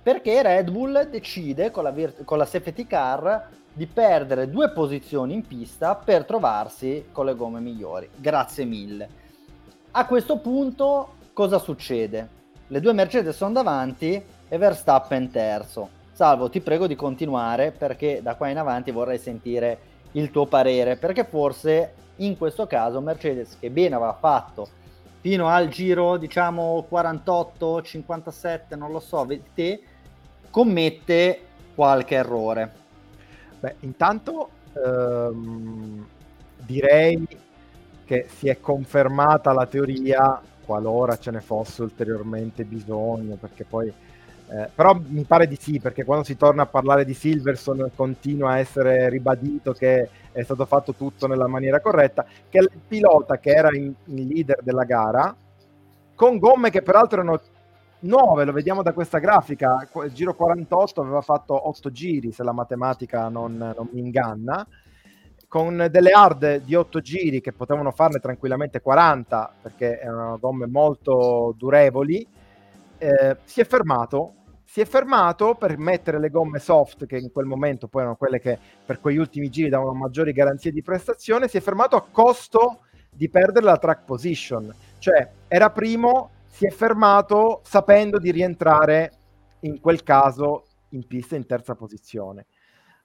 [0.07, 5.35] perché Red Bull decide con la, vir- con la safety car di perdere due posizioni
[5.35, 8.09] in pista per trovarsi con le gomme migliori.
[8.15, 9.09] Grazie mille.
[9.91, 12.29] A questo punto cosa succede?
[12.69, 15.96] Le due Mercedes sono davanti e Verstappen terzo.
[16.17, 19.79] Salvo, ti prego di continuare perché da qua in avanti vorrei sentire
[20.13, 24.67] il tuo parere, perché forse in questo caso Mercedes che bene aveva fatto
[25.21, 29.83] fino al giro diciamo 48 57 non lo so te
[30.49, 31.41] commette
[31.75, 32.73] qualche errore.
[33.61, 36.07] Beh intanto ehm,
[36.65, 37.29] direi
[38.07, 43.93] che si è confermata la teoria qualora ce ne fosse ulteriormente bisogno perché poi
[44.49, 48.53] eh, però mi pare di sì, perché quando si torna a parlare di Silverson continua
[48.53, 53.51] a essere ribadito che è stato fatto tutto nella maniera corretta, che il pilota che
[53.51, 55.35] era in, in leader della gara,
[56.15, 57.41] con gomme che peraltro erano
[58.01, 62.53] nuove, lo vediamo da questa grafica, il giro 48 aveva fatto 8 giri, se la
[62.53, 64.65] matematica non, non mi inganna,
[65.49, 71.53] con delle hard di 8 giri che potevano farne tranquillamente 40, perché erano gomme molto
[71.57, 72.27] durevoli,
[72.99, 74.36] eh, si è fermato
[74.67, 78.41] si è fermato per mettere le gomme soft, che in quel momento poi erano quelle
[78.41, 82.81] che per quegli ultimi giri davano maggiori garanzie di prestazione, si è fermato a costo
[83.09, 84.75] di perdere la track position.
[84.99, 89.13] Cioè, era primo, si è fermato sapendo di rientrare
[89.61, 92.47] in quel caso in pista in terza posizione.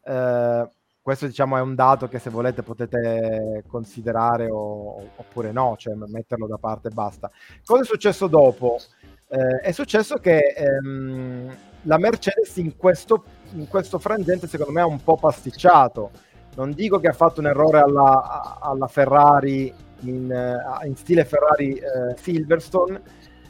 [0.04, 0.70] Eh,
[1.02, 6.46] questo diciamo è un dato che se volete potete considerare o, oppure no, cioè metterlo
[6.46, 7.32] da parte e basta.
[7.66, 8.78] Cosa è successo dopo?
[9.28, 14.86] Eh, è successo che ehm, la Mercedes in questo, in questo frangente secondo me ha
[14.86, 16.12] un po' pasticciato.
[16.56, 22.16] Non dico che ha fatto un errore alla, alla Ferrari in, in, stile Ferrari eh,
[22.16, 23.02] Silverstone,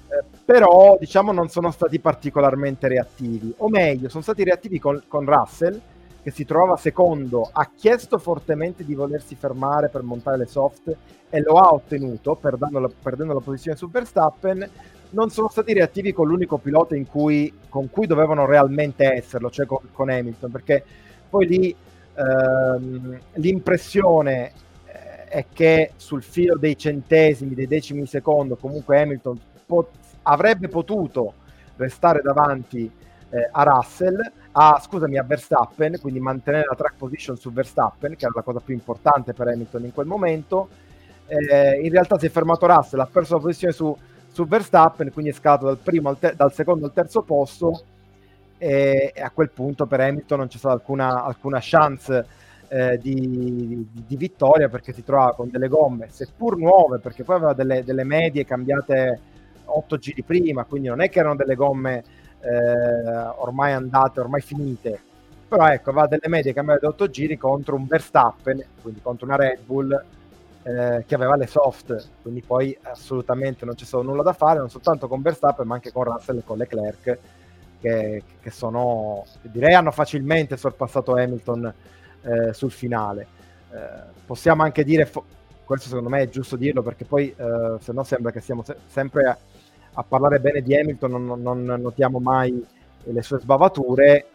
[0.08, 5.26] eh, però diciamo non sono stati particolarmente reattivi, o meglio, sono stati reattivi con, con
[5.26, 5.82] Russell
[6.24, 10.96] che si trovava secondo, ha chiesto fortemente di volersi fermare per montare le soft
[11.30, 14.70] e lo ha ottenuto perdendo la, perdendo la posizione su Verstappen.
[15.12, 19.80] Non sono stati reattivi con l'unico pilota cui, con cui dovevano realmente esserlo, cioè con,
[19.92, 20.84] con Hamilton, perché
[21.30, 21.76] poi lì
[22.14, 24.52] ehm, l'impressione
[24.86, 30.68] eh, è che sul filo dei centesimi, dei decimi di secondo, comunque Hamilton pot- avrebbe
[30.68, 31.34] potuto
[31.78, 32.90] restare davanti
[33.32, 34.20] eh, a Russell,
[34.52, 38.60] a, scusami, a Verstappen, quindi mantenere la track position su Verstappen, che era la cosa
[38.60, 40.70] più importante per Hamilton in quel momento.
[41.26, 43.98] Eh, in realtà si è fermato Russell, ha perso la posizione su
[44.32, 47.84] su Verstappen, quindi è scalato dal, primo te- dal secondo al terzo posto
[48.58, 52.26] e, a quel punto per Hamilton non c'è stata alcuna, alcuna chance
[52.70, 53.14] eh, di,
[53.92, 57.84] di, di, vittoria perché si trovava con delle gomme, seppur nuove, perché poi aveva delle,
[57.84, 59.20] delle medie cambiate
[59.66, 62.04] 8 giri prima, quindi non è che erano delle gomme
[62.42, 65.00] eh, ormai andate, ormai finite,
[65.48, 69.60] però ecco, aveva delle medie cambiate 8 giri contro un Verstappen, quindi contro una Red
[69.66, 69.92] Bull
[70.64, 74.70] eh, che aveva le soft, quindi poi assolutamente non c'è stato nulla da fare, non
[74.70, 77.18] soltanto con Verstappen ma anche con Russell e con Leclerc,
[77.80, 81.74] che, che sono, direi hanno facilmente sorpassato Hamilton
[82.22, 83.28] eh, sul finale.
[83.72, 85.10] Eh, possiamo anche dire,
[85.66, 88.78] questo secondo me è giusto dirlo perché poi eh, se no sembra che siamo se-
[88.88, 89.38] sempre a,
[89.94, 92.66] a, parlare bene di Hamilton, non, non, notiamo mai
[93.04, 94.26] le sue sbavature.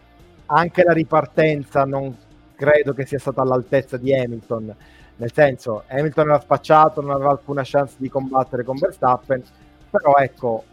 [0.46, 2.16] Anche la ripartenza non
[2.54, 4.74] credo che sia stata all'altezza di Hamilton,
[5.16, 9.42] nel senso Hamilton era spacciato, non aveva alcuna chance di combattere con Verstappen,
[9.90, 10.64] però ecco,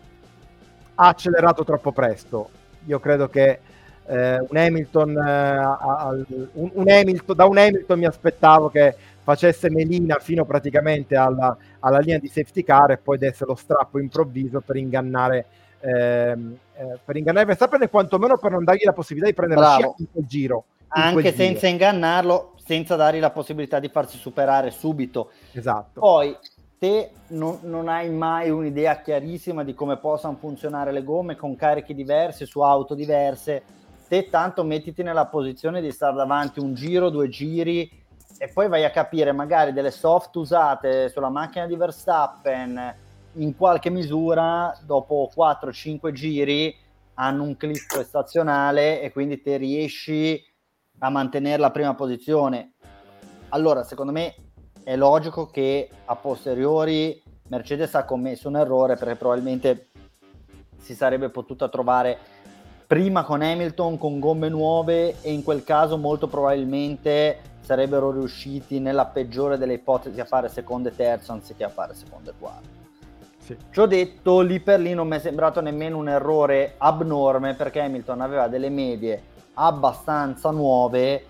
[0.96, 2.50] ha accelerato troppo presto.
[2.86, 3.60] Io credo che
[4.06, 10.18] eh, un Hamilton, eh, un, un Hamilton, da un Hamilton mi aspettavo che facesse melina
[10.20, 14.76] fino praticamente alla, alla, linea di safety car e poi desse lo strappo improvviso per
[14.76, 15.46] ingannare
[15.80, 19.82] ehm, eh, per ingannare Verstappen e quantomeno per non dargli la possibilità di prendere Bravo.
[19.82, 20.64] la scia in quel giro
[20.96, 21.72] in anche quel senza giro.
[21.72, 26.36] ingannarlo senza dargli la possibilità di farsi superare subito esatto poi
[26.78, 31.94] te non, non, hai mai un'idea chiarissima di come possano funzionare le gomme con carichi
[31.94, 33.64] diversi su auto diverse
[34.10, 37.90] te tanto mettiti nella posizione di stare davanti un giro, due giri
[38.38, 42.96] e poi vai a capire magari delle soft usate sulla macchina di Verstappen
[43.34, 46.76] in qualche misura dopo 4-5 giri
[47.16, 50.44] hanno un clip prestazionale e quindi te riesci
[51.00, 52.74] a mantenere la prima posizione.
[53.50, 54.36] Allora, secondo me
[54.84, 59.90] è logico che a posteriori Mercedes ha commesso un errore perché probabilmente
[60.80, 62.18] si sarebbe potuta trovare
[62.88, 69.06] prima con Hamilton con gomme nuove e in quel caso molto probabilmente sarebbero riusciti nella
[69.06, 72.82] peggiore delle ipotesi a fare secondo e terzo anziché a fare secondo e quarto.
[73.40, 73.58] Sì.
[73.72, 78.22] Ciò detto, lì per lì non mi è sembrato nemmeno un errore abnorme perché Hamilton
[78.22, 79.22] aveva delle medie
[79.56, 81.26] abbastanza nuove,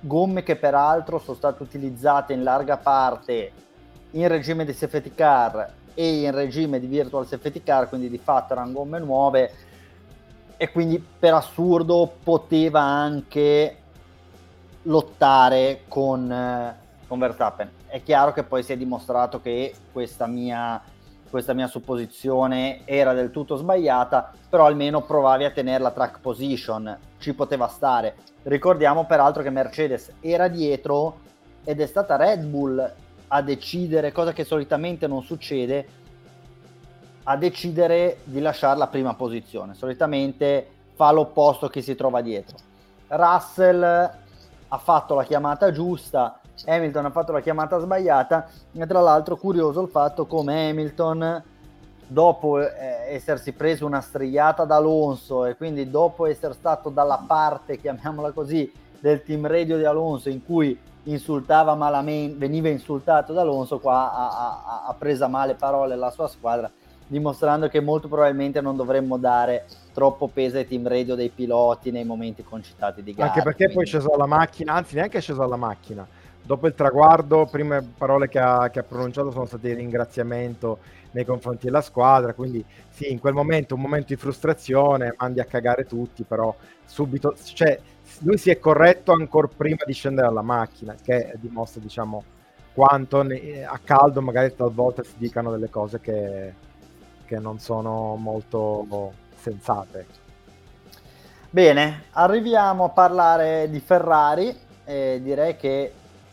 [0.00, 3.52] gomme che peraltro sono state utilizzate in larga parte
[4.12, 8.52] in regime di safety car e in regime di virtual safety car, quindi di fatto
[8.52, 9.50] erano gomme nuove
[10.56, 13.76] e quindi per assurdo poteva anche
[14.82, 17.70] lottare con, eh, con Verstappen.
[17.86, 20.80] È chiaro che poi si è dimostrato che questa mia,
[21.28, 26.96] questa mia supposizione era del tutto sbagliata, però almeno provavi a tenere la track position,
[27.18, 28.14] ci poteva stare.
[28.42, 31.20] Ricordiamo peraltro che Mercedes era dietro
[31.64, 32.92] ed è stata Red Bull
[33.28, 35.86] a decidere, cosa che solitamente non succede,
[37.24, 39.74] a decidere di lasciare la prima posizione.
[39.74, 42.56] Solitamente fa l'opposto chi si trova dietro.
[43.08, 44.10] Russell
[44.68, 49.80] ha fatto la chiamata giusta, Hamilton ha fatto la chiamata sbagliata e tra l'altro curioso
[49.80, 51.42] il fatto come Hamilton
[52.06, 52.68] dopo eh,
[53.08, 58.70] essersi preso una strigliata da Alonso e quindi dopo essere stato dalla parte, chiamiamola così,
[58.98, 64.28] del team radio di Alonso in cui insultava malamente, veniva insultato da Alonso, qua ha,
[64.28, 66.70] ha, ha preso male parole la sua squadra
[67.08, 72.04] dimostrando che molto probabilmente non dovremmo dare troppo peso ai team radio dei piloti nei
[72.04, 73.30] momenti concitati di gara.
[73.30, 73.74] Anche perché quindi...
[73.74, 76.06] poi è sceso alla macchina, anzi neanche è sceso alla macchina.
[76.40, 80.78] Dopo il traguardo, prime parole che ha, che ha pronunciato sono state di ringraziamento
[81.10, 85.44] nei confronti della squadra, quindi sì, in quel momento un momento di frustrazione, mandi a
[85.44, 87.78] cagare tutti, però subito, cioè
[88.20, 92.22] lui si è corretto ancora prima di scendere dalla macchina, che dimostra diciamo
[92.72, 96.54] quanto a caldo magari talvolta si dicano delle cose che,
[97.28, 100.06] che non sono molto sensate.
[101.50, 104.66] Bene, arriviamo a parlare di Ferrari.
[104.84, 105.92] Eh, direi che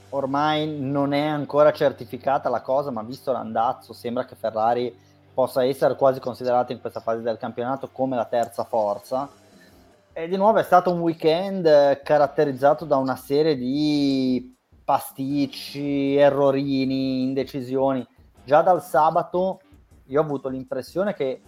[0.10, 5.04] ormai non è ancora certificata la cosa, ma visto l'andazzo, sembra che Ferrari
[5.34, 9.30] possa essere quasi considerata in questa fase del campionato come la terza forza.
[10.14, 14.56] E di nuovo è stato un weekend caratterizzato da una serie di
[14.86, 18.08] pasticci, errorini, indecisioni.
[18.46, 19.60] Già dal sabato
[20.08, 21.42] io ho avuto l'impressione che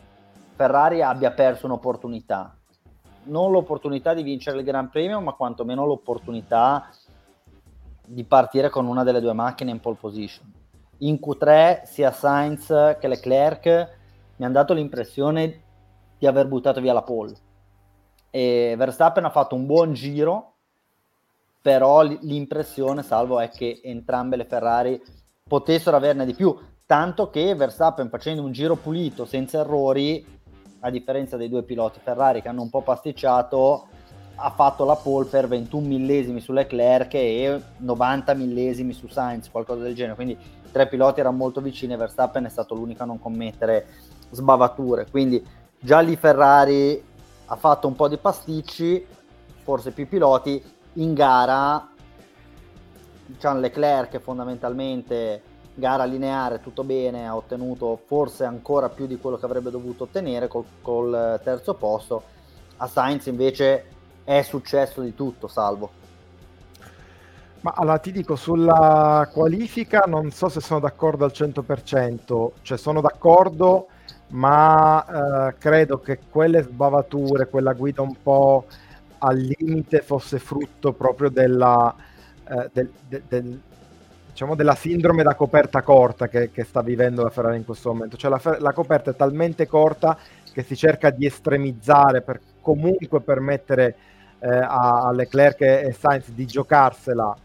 [0.56, 2.56] Ferrari abbia perso un'opportunità.
[3.24, 6.90] Non l'opportunità di vincere il Gran Premio, ma quantomeno l'opportunità
[8.06, 10.52] di partire con una delle due macchine in pole position.
[11.00, 12.68] In Q3 sia Sainz
[13.00, 13.66] che Leclerc
[14.38, 15.62] mi hanno dato l'impressione
[16.18, 17.36] di aver buttato via la pole.
[18.32, 20.54] E Verstappen ha fatto un buon giro,
[21.62, 25.00] però l'impressione, salvo, è che entrambe le Ferrari
[25.48, 30.26] potessero averne di più tanto che Verstappen facendo un giro pulito senza errori
[30.80, 33.88] a differenza dei due piloti Ferrari che hanno un po' pasticciato
[34.36, 39.82] ha fatto la pole per 21 millesimi su Leclerc e 90 millesimi su Sainz qualcosa
[39.82, 40.16] del genere.
[40.16, 40.38] Quindi
[40.72, 43.88] tre piloti erano molto vicini e Verstappen è stato l'unico a non commettere
[44.30, 45.08] sbavature.
[45.10, 45.44] Quindi
[45.80, 47.04] già lì Ferrari
[47.48, 49.06] ha fatto un po' di pasticci
[49.64, 50.64] forse più piloti.
[50.94, 51.90] In gara
[53.26, 55.42] diciamo Leclerc fondamentalmente
[55.80, 60.48] gara lineare tutto bene, ha ottenuto forse ancora più di quello che avrebbe dovuto ottenere
[60.48, 62.24] col, col terzo posto.
[62.78, 63.86] A Sainz invece
[64.24, 66.06] è successo di tutto, salvo.
[67.62, 73.02] Ma allora ti dico, sulla qualifica non so se sono d'accordo al 100%, cioè sono
[73.02, 73.88] d'accordo,
[74.30, 78.66] ma eh, credo che quelle sbavature, quella guida un po'
[79.20, 81.94] al limite fosse frutto proprio della,
[82.48, 83.62] eh, del, del, del,
[84.38, 88.18] diciamo della sindrome da coperta corta che, che, sta vivendo la Ferrari in questo momento.
[88.18, 90.16] Cioè la, la coperta è talmente corta
[90.54, 93.96] che si cerca di estremizzare per comunque permettere
[94.38, 97.36] eh, a, a Leclerc e Sainz di giocarsela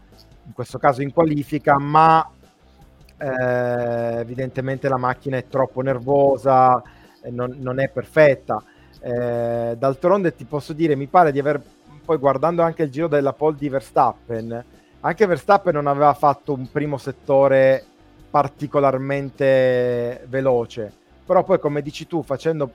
[0.45, 2.29] in questo caso in qualifica, ma
[3.17, 6.79] eh, evidentemente la macchina è troppo nervosa,
[7.31, 8.63] non, non, è perfetta.
[9.01, 11.59] Eh, d'altronde ti posso dire, mi pare di aver,
[12.05, 14.63] poi guardando anche il giro della pole di Verstappen,
[15.05, 17.83] anche Verstappen non aveva fatto un primo settore
[18.29, 20.91] particolarmente veloce,
[21.25, 22.71] però poi come dici tu, facendo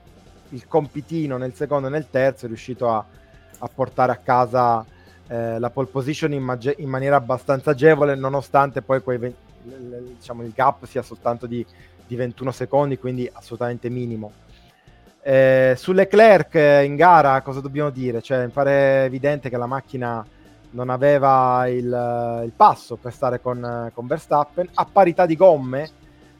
[0.49, 3.03] il compitino nel secondo e nel terzo è riuscito a,
[3.59, 4.85] a portare a casa
[5.27, 9.33] eh, la pole position in, magge- in, maniera abbastanza agevole, nonostante poi ve-
[10.15, 11.65] diciamo, il gap sia soltanto di,
[12.05, 14.31] di 21 secondi, quindi assolutamente minimo.
[15.21, 18.21] Eh, su Leclerc eh, in gara cosa dobbiamo dire?
[18.21, 20.23] Cioè, mi pare evidente che la macchina
[20.71, 25.89] non aveva il, il passo per stare con, con, Verstappen a parità di gomme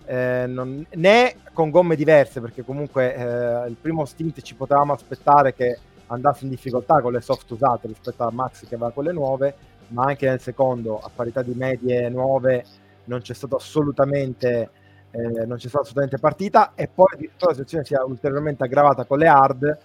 [0.06, 5.54] eh, non, né con gomme diverse perché comunque eh, il primo stint ci potevamo aspettare
[5.54, 5.78] che
[6.10, 9.56] andasse in difficoltà con le soft usate rispetto a Max che va con le nuove,
[9.90, 12.66] ma anche nel secondo, a parità di medie nuove,
[13.06, 14.70] non c'è stato assolutamente,
[15.12, 16.74] eh, non c'è stata assolutamente partita.
[16.76, 19.78] E poi addirittura la situazione si è ulteriormente aggravata con le hard.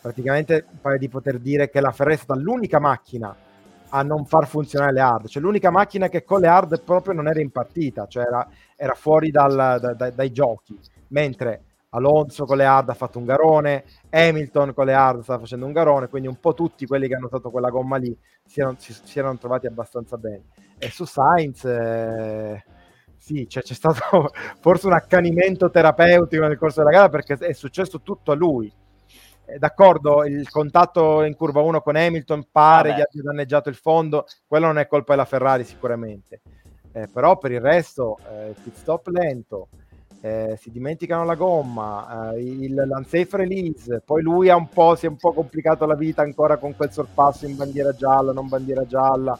[0.00, 3.34] Praticamente pare di poter dire che la Ferrari è stata l'unica macchina
[3.90, 7.28] a non far funzionare le hard, cioè l'unica macchina che con le hard proprio non
[7.28, 12.56] era in partita, cioè era, era fuori dal, da, da, dai giochi, mentre Alonso con
[12.56, 16.28] le hard ha fatto un garone, Hamilton con le hard sta facendo un garone, quindi
[16.28, 19.38] un po' tutti quelli che hanno usato quella gomma lì si erano, si, si erano
[19.38, 20.44] trovati abbastanza bene.
[20.78, 22.64] E su Sainz, eh,
[23.16, 28.00] sì, cioè, c'è stato forse un accanimento terapeutico nel corso della gara perché è successo
[28.02, 28.72] tutto a lui.
[29.50, 33.00] Eh, d'accordo, il contatto in curva 1 con Hamilton pare Vabbè.
[33.00, 36.40] gli abbia danneggiato il fondo, quello non è colpa della Ferrari sicuramente.
[36.92, 39.68] Eh, però per il resto, eh, pit stop lento,
[40.20, 45.06] eh, si dimenticano la gomma, eh, il l'unsafe release, poi lui ha un po', si
[45.06, 48.86] è un po' complicato la vita ancora con quel sorpasso in bandiera gialla, non bandiera
[48.86, 49.38] gialla.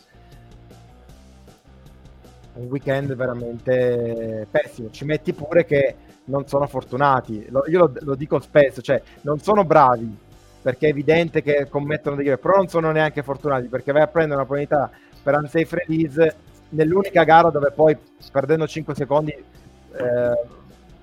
[2.53, 4.91] Un weekend veramente pessimo.
[4.91, 5.95] Ci metti pure che
[6.31, 7.47] non sono fortunati.
[7.51, 10.17] Lo, io lo, lo, dico spesso, cioè non sono bravi
[10.63, 14.07] perché è evidente che commettono degli errori, però non sono neanche fortunati perché vai a
[14.07, 14.91] prendere una probabilità
[15.23, 16.37] per unsafe release
[16.71, 17.97] nell'unica gara dove poi
[18.31, 20.39] perdendo 5 secondi eh,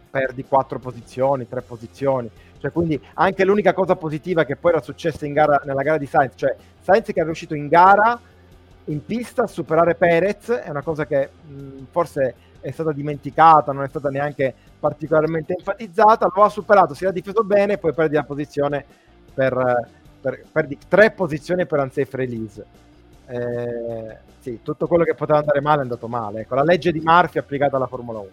[0.09, 2.29] perdi quattro posizioni, tre posizioni.
[2.59, 6.07] Cioè, quindi anche l'unica cosa positiva che poi era successa in gara, nella gara di
[6.07, 8.19] Sainz, cioè Sainz che è riuscito in gara,
[8.85, 13.83] in pista, a superare Perez, è una cosa che mh, forse è stata dimenticata, non
[13.83, 18.23] è stata neanche particolarmente enfatizzata, lo ha superato, si era difeso bene poi perdi la
[18.23, 18.85] posizione
[19.33, 19.89] per,
[20.21, 22.65] per perdi tre posizioni per unsafe release.
[23.27, 26.41] Eh, sì, tutto quello che poteva andare male è andato male.
[26.41, 28.29] Ecco, la legge di Murphy applicata alla Formula 1.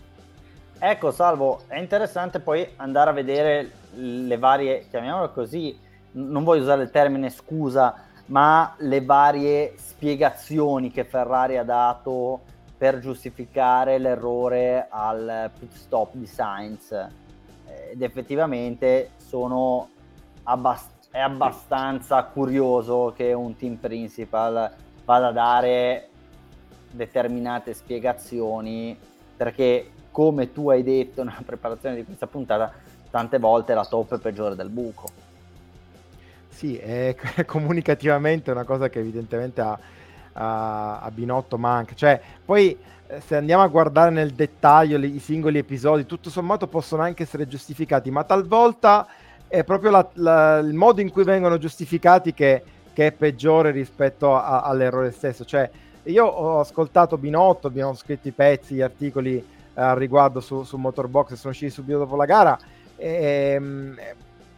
[0.78, 5.78] Ecco, Salvo, è interessante poi andare a vedere le varie, chiamiamole così,
[6.12, 7.94] non voglio usare il termine scusa,
[8.26, 12.42] ma le varie spiegazioni che Ferrari ha dato
[12.84, 16.92] per giustificare l'errore al pit stop di Sainz.
[17.90, 19.88] Ed effettivamente sono
[20.42, 24.70] abbast- è abbastanza curioso che un team principal
[25.02, 26.08] vada a dare
[26.90, 28.94] determinate spiegazioni
[29.34, 32.70] perché come tu hai detto nella preparazione di questa puntata,
[33.08, 35.08] tante volte la top è peggiore del buco.
[36.50, 37.16] Sì, è,
[37.46, 39.78] comunicativamente una cosa che evidentemente a,
[40.34, 41.94] a, a Binotto manca.
[41.94, 47.02] Cioè, poi eh, se andiamo a guardare nel dettaglio i singoli episodi, tutto sommato possono
[47.02, 49.06] anche essere giustificati, ma talvolta
[49.46, 52.62] è proprio la, la, il modo in cui vengono giustificati che,
[52.92, 55.44] che è peggiore rispetto a, all'errore stesso.
[55.44, 55.70] Cioè,
[56.04, 61.34] io ho ascoltato Binotto, abbiamo scritto i pezzi, gli articoli al riguardo su, su Motorbox
[61.34, 62.58] sono usciti subito dopo la gara.
[62.96, 63.96] E, ehm,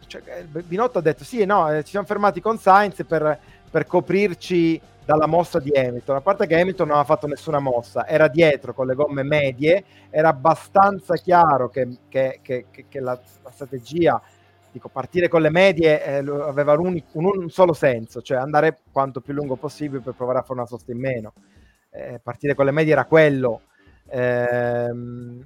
[0.07, 3.39] cioè, Binotto ha detto sì, no, eh, ci siamo fermati con Sainz per,
[3.69, 6.17] per, coprirci dalla mossa di Hamilton.
[6.17, 9.83] A parte che Hamilton non ha fatto nessuna mossa, era dietro con le gomme medie,
[10.09, 14.21] era abbastanza chiaro che, che, che, che la, la, strategia,
[14.71, 19.21] dico, partire con le medie eh, aveva un, un, un, solo senso, cioè andare quanto
[19.21, 21.33] più lungo possibile per provare a fare una sosta in meno.
[21.89, 23.61] Eh, partire con le medie era quello
[24.09, 25.45] Ehm,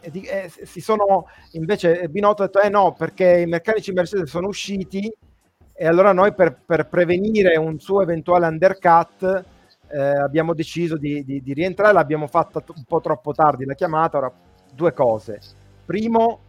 [0.00, 5.10] eh, si sono invece Binotto ha detto eh no perché i meccanici Mercedes sono usciti
[5.82, 9.44] e allora noi per, per prevenire un suo eventuale undercut
[9.88, 14.18] eh, abbiamo deciso di, di, di, rientrare, l'abbiamo fatta un po' troppo tardi la chiamata,
[14.18, 14.32] ora
[14.72, 15.40] due cose.
[15.84, 16.42] Primo,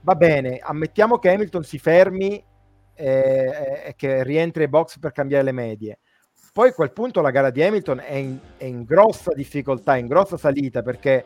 [0.00, 2.42] va bene, ammettiamo che Hamilton si fermi
[2.92, 5.98] e, e che rientri ai box per cambiare le medie.
[6.52, 10.08] Poi a quel punto la gara di Hamilton è in, è in grossa difficoltà, in
[10.08, 11.24] grossa salita perché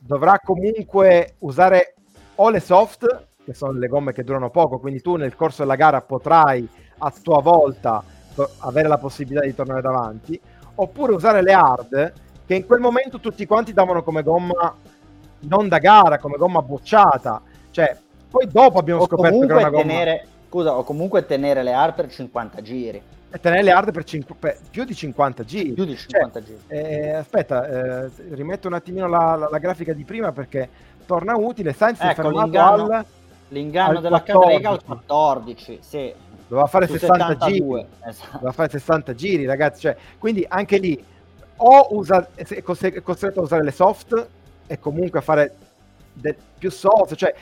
[0.00, 1.94] dovrà comunque usare
[2.34, 5.74] o le soft, che sono le gomme che durano poco, quindi tu nel corso della
[5.74, 6.66] gara potrai
[6.98, 8.02] a tua volta
[8.58, 10.40] avere la possibilità di tornare davanti,
[10.76, 12.12] oppure usare le hard,
[12.46, 14.74] che in quel momento tutti quanti davano come gomma
[15.40, 17.42] non da gara, come gomma bocciata.
[17.70, 17.96] Cioè,
[18.30, 19.82] poi dopo abbiamo o scoperto che era una gomma...
[19.82, 23.02] Tenere, scusa, o comunque tenere le hard per 50 giri.
[23.32, 24.36] E tenere le hard per, cinqu...
[24.38, 25.72] per, più di 50 giri.
[25.72, 26.60] Più di 50 cioè, giri.
[26.68, 30.68] Eh, aspetta, eh, rimetto un attimino la, la, la, grafica di prima perché
[31.04, 31.72] torna utile.
[31.72, 33.06] Sainz ecco, è fermato
[33.50, 34.02] l'inganno, al...
[34.02, 36.12] Della cadrega al 14, sì.
[36.48, 37.78] Doveva fare 60 72.
[37.80, 38.10] giri.
[38.10, 38.30] Esatto.
[38.32, 39.80] Doveva fare 60 giri, ragazzi.
[39.82, 41.04] Cioè, quindi anche lì
[41.62, 44.28] o usa, è costretto a usare le soft
[44.66, 45.54] e comunque a fare
[46.12, 47.34] de- più soft, cioè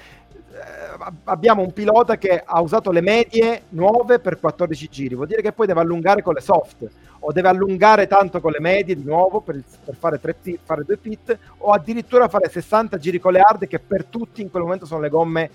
[0.59, 5.43] eh, abbiamo un pilota che ha usato le medie nuove per 14 giri, vuol dire
[5.43, 6.89] che poi deve allungare con le soft
[7.21, 10.97] o deve allungare tanto con le medie di nuovo per, per fare, tre, fare due
[10.97, 14.87] pit o addirittura fare 60 giri con le hard che per tutti in quel momento
[14.87, 15.51] sono le gomme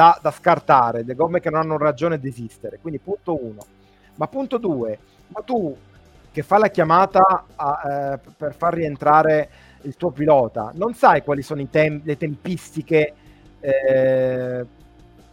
[0.00, 2.78] da, da scartare, le gomme che non hanno ragione di esistere.
[2.80, 3.60] Quindi punto uno.
[4.14, 5.76] Ma punto due, ma tu
[6.32, 9.50] che fa la chiamata a, eh, per far rientrare
[9.82, 13.12] il tuo pilota, non sai quali sono tem- le tempistiche
[13.60, 14.66] eh,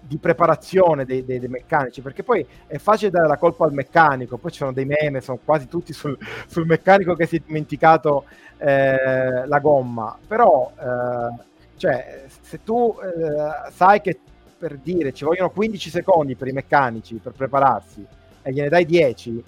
[0.02, 4.38] di preparazione dei, dei, dei, meccanici, perché poi è facile dare la colpa al meccanico,
[4.38, 8.26] poi ci sono dei meme, sono quasi tutti sul, sul meccanico che si è dimenticato
[8.58, 11.46] eh, la gomma, però eh,
[11.78, 14.20] cioè, se tu eh, sai che
[14.58, 18.06] per dire ci vogliono 15 secondi per i meccanici per prepararsi
[18.42, 19.44] e gliene dai 10,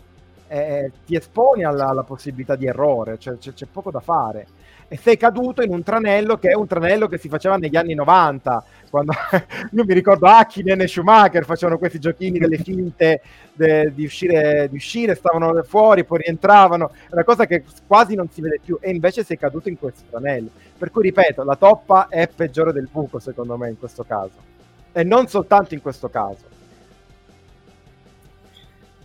[0.48, 4.48] eh, ti esponi alla, alla, possibilità di errore, cioè, c'è, c'è poco da fare.
[4.90, 7.94] E sei caduto in un tranello che è un tranello che si faceva negli anni
[7.94, 9.14] 90 quando
[9.72, 13.22] io mi ricordo Hakkinen e Schumacher facevano questi giochini delle finte
[13.54, 18.32] de, di, uscire, di uscire stavano fuori poi rientravano è una cosa che quasi non
[18.32, 20.50] si vede più e invece sei caduto in questo tranello.
[20.76, 24.58] Per cui ripeto la toppa è peggiore del buco secondo me in questo caso
[24.92, 26.50] e non soltanto in questo caso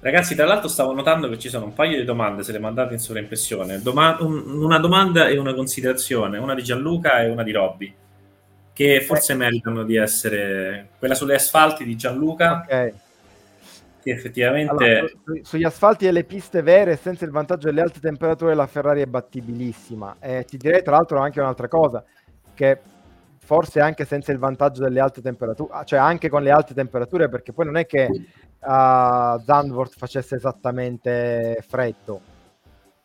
[0.05, 2.93] Ragazzi, tra l'altro stavo notando che ci sono un paio di domande, se le mandate
[2.93, 3.80] in sovraimpressione.
[3.80, 7.95] Doma- un- una domanda e una considerazione, una di Gianluca e una di Robby,
[8.74, 9.37] che forse eh.
[9.37, 10.91] meritano di essere...
[10.99, 12.93] Quella sulle asfalti di Gianluca, okay.
[14.03, 14.70] che effettivamente...
[14.70, 18.66] Allora, su- sugli asfalti e le piste vere, senza il vantaggio delle alte temperature, la
[18.66, 20.16] Ferrari è battibilissima.
[20.20, 22.05] E ti direi tra l'altro anche un'altra cosa,
[22.53, 22.78] che
[23.45, 27.53] forse anche senza il vantaggio delle alte temperature, cioè anche con le alte temperature, perché
[27.53, 28.09] poi non è che
[28.61, 32.20] a Zandvoort facesse esattamente freddo.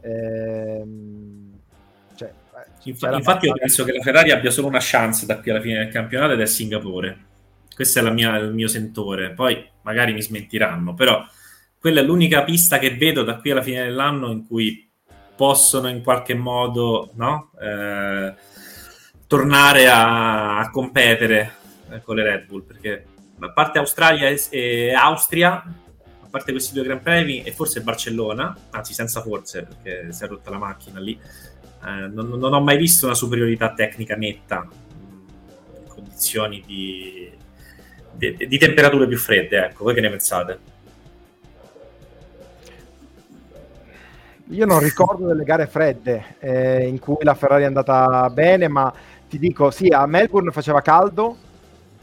[0.01, 1.51] Ehm,
[2.15, 2.31] cioè,
[2.83, 5.79] Inf- infatti io penso che la Ferrari abbia solo una chance da qui alla fine
[5.79, 7.25] del campionato ed è Singapore.
[7.75, 9.31] Questo è mia, il mio sentore.
[9.31, 11.21] Poi magari mi smentiranno, però
[11.77, 14.89] quella è l'unica pista che vedo da qui alla fine dell'anno in cui
[15.35, 17.51] possono in qualche modo no?
[17.61, 18.33] eh,
[19.29, 21.53] tornare a, a competere
[21.91, 23.05] eh, con le Red Bull perché
[23.37, 28.57] a parte Australia e, e Austria, a parte questi due Gran Premi e forse Barcellona,
[28.71, 32.77] anzi senza forse perché si è rotta la macchina lì, eh, non, non, ho mai
[32.77, 37.31] visto una superiorità tecnica netta in condizioni di,
[38.11, 39.65] di, di temperature più fredde.
[39.65, 40.59] Ecco, voi che ne pensate?
[44.47, 48.91] Io non ricordo delle gare fredde eh, in cui la Ferrari è andata bene, ma
[49.29, 51.37] ti dico, sì, a Melbourne faceva caldo,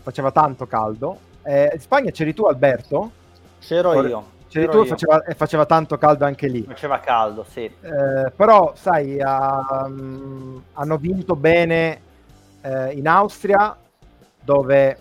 [0.00, 3.10] faceva tanto caldo, eh, in Spagna c'eri tu, Alberto?
[3.58, 4.34] C'ero Or- io.
[4.48, 6.62] C'eri tu e faceva, faceva, tanto caldo anche lì.
[6.62, 7.64] Faceva caldo, sì.
[7.64, 12.00] Eh, però, sai, um, hanno vinto bene
[12.62, 13.76] eh, in Austria,
[14.42, 14.98] dove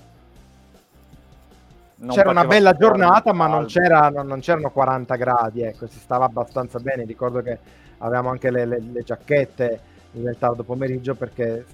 [1.98, 6.00] non c'era una bella giornata, ma non, c'era, non, non, c'erano 40 gradi, ecco, si
[6.00, 7.06] stava abbastanza bene.
[7.06, 7.60] Ricordo che
[8.00, 9.80] avevamo anche le, le, le giacchette
[10.12, 11.66] nel tardo pomeriggio perché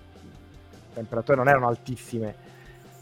[0.94, 2.50] temperature non erano altissime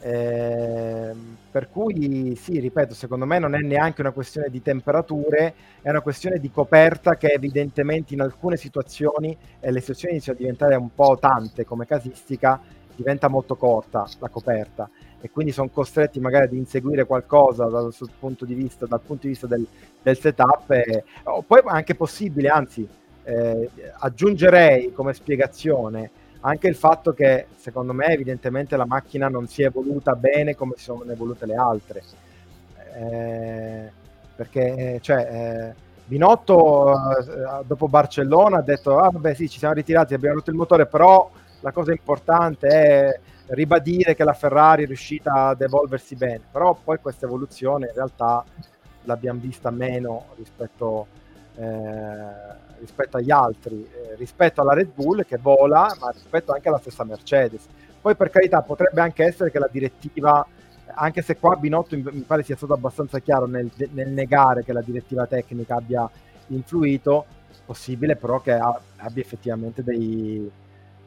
[0.02, 1.14] eh,
[1.52, 6.02] per cui sì, ripeto, secondo me non è neanche una questione di temperature, è una
[6.02, 10.94] questione di coperta che evidentemente in alcune situazioni, e le situazioni iniziano a diventare un
[10.94, 12.60] po' tante come casistica,
[12.96, 14.90] diventa molto corta la coperta
[15.22, 19.30] e quindi sono costretti magari ad inseguire qualcosa dal, punto di vista, dal punto di
[19.30, 19.66] vista del,
[20.02, 20.72] del setup.
[20.72, 22.88] E, oh, poi è anche possibile, anzi,
[23.24, 23.70] eh,
[24.00, 26.10] aggiungerei come spiegazione
[26.42, 30.74] anche il fatto che secondo me evidentemente la macchina non si è evoluta bene come
[30.78, 32.04] si sono evolute le altre.
[32.96, 33.92] Eh,
[34.36, 40.14] perché cioè, eh, Binotto eh, dopo Barcellona ha detto ah vabbè sì ci siamo ritirati
[40.14, 41.30] abbiamo rotto il motore però
[41.60, 47.00] la cosa importante è ribadire che la Ferrari è riuscita ad evolversi bene però poi
[47.00, 48.44] questa evoluzione in realtà
[49.10, 51.08] l'abbiamo vista meno rispetto,
[51.56, 56.80] eh, rispetto agli altri eh, rispetto alla Red Bull che vola ma rispetto anche alla
[56.80, 57.68] stessa Mercedes
[58.02, 60.46] poi per carità potrebbe anche essere che la direttiva
[60.94, 64.82] anche se qua Binotto mi pare sia stato abbastanza chiaro nel, nel negare che la
[64.82, 66.10] direttiva tecnica abbia
[66.48, 67.26] influito,
[67.66, 70.50] possibile però che abbia effettivamente dei,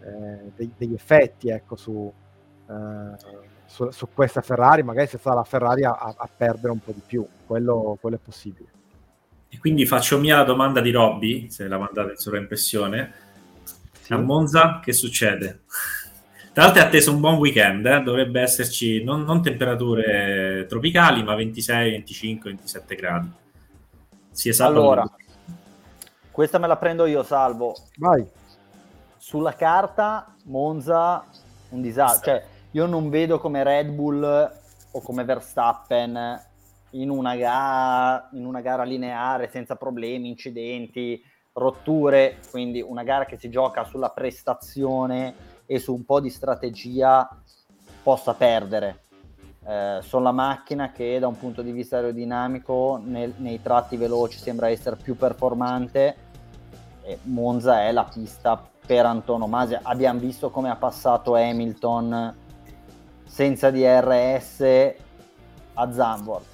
[0.01, 2.13] eh, dei, degli effetti ecco, su,
[2.69, 3.17] eh,
[3.67, 7.03] su, su, questa Ferrari, magari sia stata la Ferrari a, a perdere un po' di
[7.05, 8.69] più, quello, quello, è possibile.
[9.55, 13.13] E quindi faccio mia la domanda di Robby, se la mandate in sovraimpressione.
[14.01, 14.15] Sì.
[14.15, 15.61] A Monza che succede?
[16.55, 18.01] Tra l'altro è atteso un buon weekend, eh?
[18.01, 23.31] dovrebbe esserci non, non, temperature tropicali, ma 26, 25, 27 gradi.
[24.31, 25.05] Si è Allora,
[26.31, 27.75] questa me la prendo io, Salvo.
[27.99, 28.27] Vai.
[29.19, 31.27] Sulla carta, Monza,
[31.69, 32.33] un disastro.
[32.33, 34.51] Cioè, io non vedo come Red Bull
[34.93, 36.41] o come Verstappen
[36.93, 41.23] in una, gara, in una gara lineare, senza problemi, incidenti,
[41.55, 45.35] rotture, quindi una gara che si gioca sulla prestazione
[45.67, 47.29] e su un po' di strategia
[48.03, 49.01] possa perdere.
[49.65, 54.39] Eh, sono la macchina che da un punto di vista aerodinamico nel, nei tratti veloci
[54.39, 56.17] sembra essere più performante
[57.03, 59.81] e Monza è la pista per antonomasia.
[59.83, 62.35] Abbiamo visto come ha passato Hamilton
[63.25, 64.61] senza DRS
[65.75, 66.52] a Zandvoort.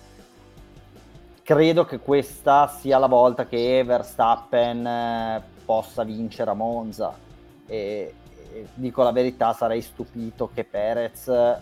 [1.48, 7.16] Credo che questa sia la volta che Verstappen eh, possa vincere a Monza
[7.64, 8.14] e,
[8.74, 11.56] dico la verità, sarei stupito che Perez eh,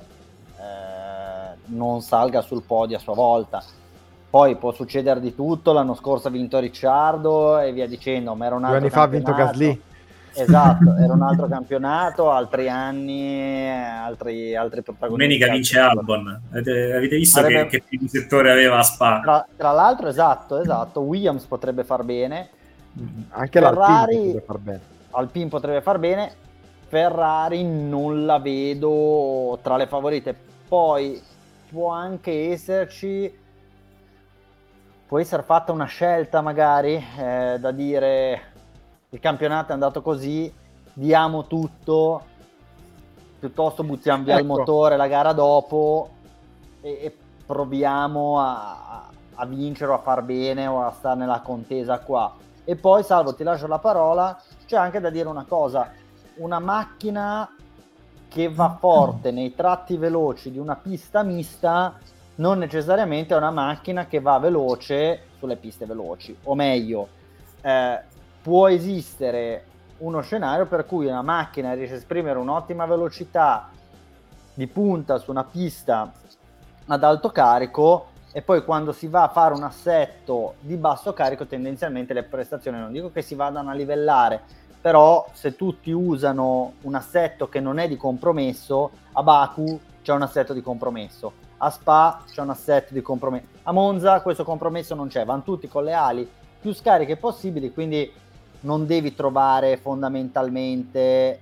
[1.66, 3.62] non salga sul podio a sua volta.
[4.28, 8.56] Poi può succedere di tutto, l'anno scorso ha vinto Ricciardo e via dicendo, ma era
[8.56, 9.82] un altro Due anni fa ha vinto Gasly.
[10.36, 15.28] Esatto, era un altro campionato, altri anni, altri, altri protagonisti.
[15.28, 17.68] Domenica vince Albon, avete, avete visto Sarebbe...
[17.68, 19.20] che, che settore aveva a Spa?
[19.22, 22.50] Tra, tra, l'altro, esatto, esatto, Williams potrebbe far bene,
[23.30, 24.80] anche Ferrari, potrebbe far bene.
[25.10, 26.32] Alpine potrebbe far bene,
[26.88, 30.36] Ferrari non la vedo tra le favorite.
[30.68, 31.20] Poi
[31.70, 33.34] può anche esserci,
[35.06, 38.54] può essere fatta una scelta magari eh, da dire
[39.10, 40.52] il campionato è andato così,
[40.92, 42.22] diamo tutto,
[43.38, 44.42] piuttosto buttiamo via ecco.
[44.42, 46.10] il motore la gara dopo
[46.80, 51.98] e, e proviamo a, a vincere o a far bene o a stare nella contesa
[52.00, 52.34] qua.
[52.64, 56.04] E poi, Salvo, ti lascio la parola, c'è anche da dire una cosa
[56.36, 57.48] una macchina
[58.28, 61.98] che va forte nei tratti veloci di una pista mista
[62.36, 67.08] non necessariamente è una macchina che va veloce sulle piste veloci, o meglio,
[67.62, 68.00] eh,
[68.46, 69.64] può esistere
[69.98, 73.70] uno scenario per cui una macchina riesce a esprimere un'ottima velocità
[74.54, 76.12] di punta su una pista
[76.86, 81.46] ad alto carico e poi quando si va a fare un assetto di basso carico
[81.46, 84.40] tendenzialmente le prestazioni non dico che si vadano a livellare
[84.80, 90.22] però se tutti usano un assetto che non è di compromesso, a Baku c'è un
[90.22, 95.08] assetto di compromesso, a Spa c'è un assetto di compromesso, a Monza questo compromesso non
[95.08, 96.30] c'è, vanno tutti con le ali
[96.60, 98.12] più scariche possibili, quindi
[98.66, 101.40] non devi trovare fondamentalmente,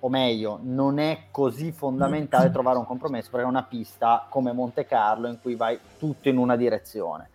[0.00, 4.84] o meglio, non è così fondamentale trovare un compromesso perché è una pista come Monte
[4.84, 7.30] Carlo in cui vai tutto in una direzione.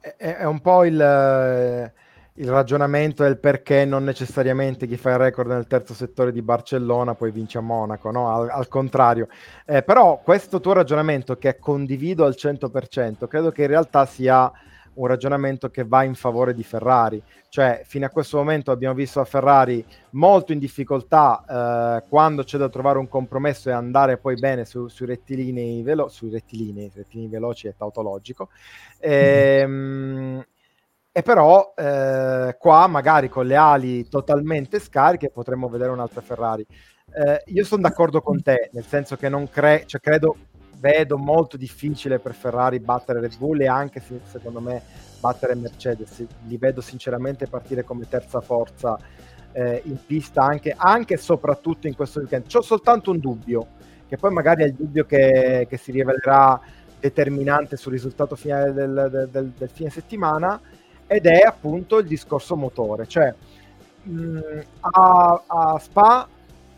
[0.00, 1.92] È, è un po' il
[2.38, 6.42] il ragionamento è il perché non necessariamente chi fa il record nel terzo settore di
[6.42, 8.34] Barcellona poi vince a Monaco, no?
[8.34, 9.28] al, al contrario.
[9.64, 14.50] Eh, però questo tuo ragionamento che condivido al 100%, credo che in realtà sia
[14.94, 19.20] un ragionamento che va in favore di Ferrari, cioè fino a questo momento abbiamo visto
[19.20, 21.44] a Ferrari molto in difficoltà
[22.02, 26.08] eh, quando c'è da trovare un compromesso e andare poi bene su, sui rettilinei, velo-
[26.08, 28.48] sui rettilinei, rettilinei veloci e tautologico.
[28.98, 30.40] E, mm-hmm.
[31.16, 36.66] E però eh, qua magari con le ali totalmente scariche potremmo vedere un'altra Ferrari.
[36.66, 40.36] Eh, io sono d'accordo con te, nel senso che non cre- cioè, credo,
[40.84, 44.82] vedo molto difficile per Ferrari battere Red Bull e anche se, secondo me
[45.18, 46.22] battere Mercedes.
[46.46, 48.98] Li vedo sinceramente partire come terza forza
[49.52, 50.76] eh, in pista anche,
[51.06, 52.52] e soprattutto in questo weekend.
[52.52, 53.68] C'ho soltanto un dubbio,
[54.06, 56.60] che poi magari è il dubbio che, che si rivelerà
[57.00, 60.60] determinante sul risultato finale del, del, del, del fine settimana
[61.06, 63.34] ed è appunto il discorso motore, cioè
[64.02, 64.38] mh,
[64.80, 66.28] a, a, Spa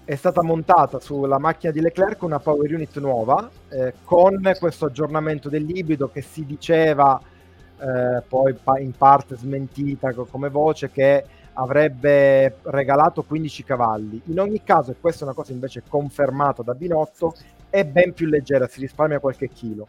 [0.07, 5.49] è stata montata sulla macchina di Leclerc una power unit nuova eh, con questo aggiornamento
[5.49, 13.65] dell'ibrido che si diceva eh, poi in parte smentita come voce, che avrebbe regalato 15
[13.65, 14.23] cavalli.
[14.27, 17.35] In ogni caso, e questa è una cosa invece confermata da Binotto,
[17.69, 19.89] è ben più leggera, si risparmia qualche chilo.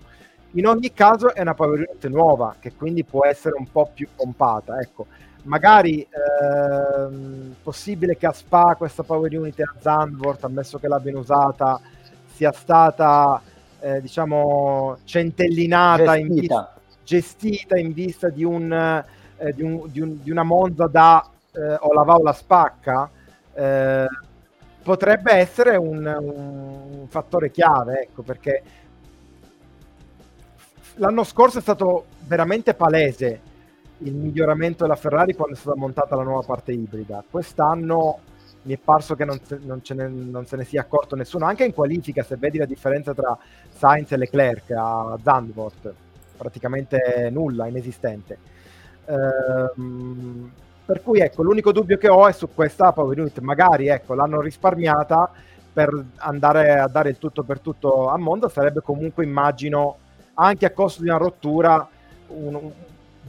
[0.53, 4.07] In ogni caso è una power unit nuova, che quindi può essere un po' più
[4.15, 4.79] pompata.
[4.79, 5.05] Ecco,
[5.47, 11.79] magari ehm, possibile che a Spa questa power unit a Zandvoort, ammesso che l'abbiano usata,
[12.33, 13.41] sia stata
[13.79, 16.17] eh, diciamo centellinata gestita.
[16.17, 16.73] In vista,
[17.03, 18.71] gestita in vista di, un,
[19.37, 22.33] eh, di, un, di, un, di una Monza da eh, o la va o la
[22.33, 23.09] spacca,
[23.53, 24.05] eh,
[24.83, 28.63] potrebbe essere un, un, fattore chiave, ecco, perché
[30.95, 33.55] l'anno scorso è stato veramente palese
[33.99, 37.23] il miglioramento della Ferrari quando è stata montata la nuova parte ibrida.
[37.29, 38.19] Quest'anno
[38.63, 41.63] mi è parso che non, se, non, ne, non, se ne sia accorto nessuno, anche
[41.63, 43.37] in qualifica, se vedi la differenza tra
[43.69, 45.93] Sainz e Leclerc a Zandvoort,
[46.35, 48.37] praticamente nulla, inesistente.
[49.05, 50.51] Ehm,
[50.85, 54.41] per cui ecco, l'unico dubbio che ho è su questa Power Unit, magari ecco, l'hanno
[54.41, 55.29] risparmiata
[55.71, 59.97] per andare a dare il tutto per tutto a mondo, sarebbe comunque, immagino,
[60.35, 61.87] anche a costo di una rottura,
[62.27, 62.71] un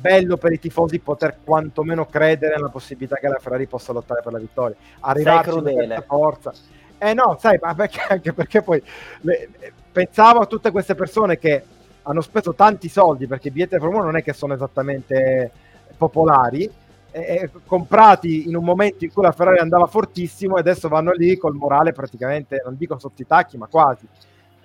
[0.01, 4.33] bello per i tifosi poter quantomeno credere nella possibilità che la Ferrari possa lottare per
[4.33, 4.77] la vittoria.
[5.01, 6.53] Arrivarci con forza.
[6.99, 8.83] Eh no, sai, ma perché, anche perché poi
[9.21, 9.49] le,
[9.93, 11.63] pensavo a tutte queste persone che
[12.03, 15.51] hanno speso tanti soldi perché i biglietti di Formula non è che sono esattamente
[15.97, 16.71] popolari
[17.11, 21.37] eh, comprati in un momento in cui la Ferrari andava fortissimo e adesso vanno lì
[21.37, 24.07] col morale praticamente, non dico sotto i tacchi, ma quasi.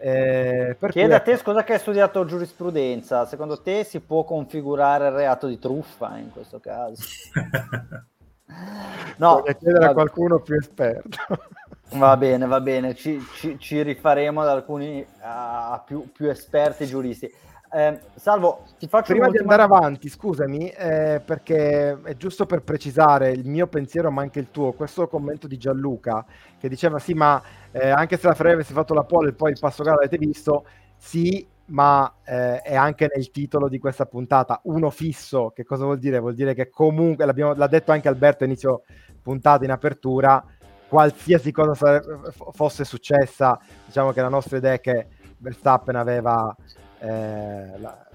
[0.06, 5.14] Eh, Chiede a te, scusa che hai studiato giurisprudenza, secondo te si può configurare il
[5.14, 7.02] reato di truffa in questo caso?
[9.16, 11.18] no, Voglio chiedere a qualcuno più esperto.
[11.96, 17.32] Va bene, va bene, ci, ci, ci rifaremo ad alcuni a più, più esperti giuristi.
[17.76, 23.32] Eh, Salvo, ti faccio Prima di andare avanti, scusami, eh, perché è giusto per precisare
[23.32, 24.74] il mio pensiero, ma anche il tuo.
[24.74, 26.24] Questo commento di Gianluca
[26.60, 29.52] che diceva: Sì, ma eh, anche se la Ferrari avesse fatto la pole e poi
[29.52, 30.66] il passo gara l'avete visto,
[30.98, 35.52] sì, ma eh, è anche nel titolo di questa puntata uno fisso.
[35.56, 36.20] Che cosa vuol dire?
[36.20, 38.84] Vuol dire che comunque, l'ha detto anche Alberto inizio
[39.20, 40.46] puntata in apertura,
[40.88, 42.04] qualsiasi cosa sare-
[42.52, 45.08] fosse successa, diciamo che la nostra idea è che
[45.40, 46.56] Verstappen aveva
[47.04, 48.06] eh, la,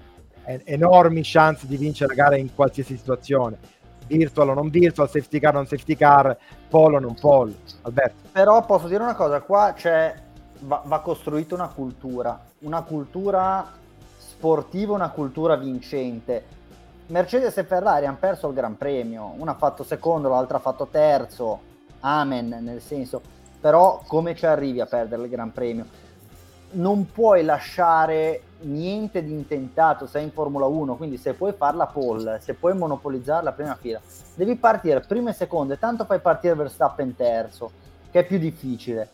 [0.65, 3.57] enormi chance di vincere la gara in qualsiasi situazione
[4.07, 6.35] virtual o non virtual, safety car o non safety car,
[6.67, 7.53] polo o non polo.
[7.83, 8.29] Alberto.
[8.31, 10.15] Però posso dire una cosa, qua c'è,
[10.61, 13.71] va, va costruita una cultura, una cultura
[14.17, 16.57] sportiva, una cultura vincente.
[17.07, 20.87] Mercedes e Ferrari hanno perso il Gran Premio, una ha fatto secondo, l'altra ha fatto
[20.89, 21.59] terzo,
[21.99, 23.21] amen, nel senso,
[23.59, 25.85] però come ci arrivi a perdere il Gran Premio?
[26.71, 31.87] Non puoi lasciare niente di intentato, sei in Formula 1, quindi se puoi fare la
[31.87, 33.99] pole, se puoi monopolizzare la prima fila,
[34.35, 37.71] devi partire primo e secondo e tanto fai partire Verstappen terzo,
[38.11, 39.09] che è più difficile.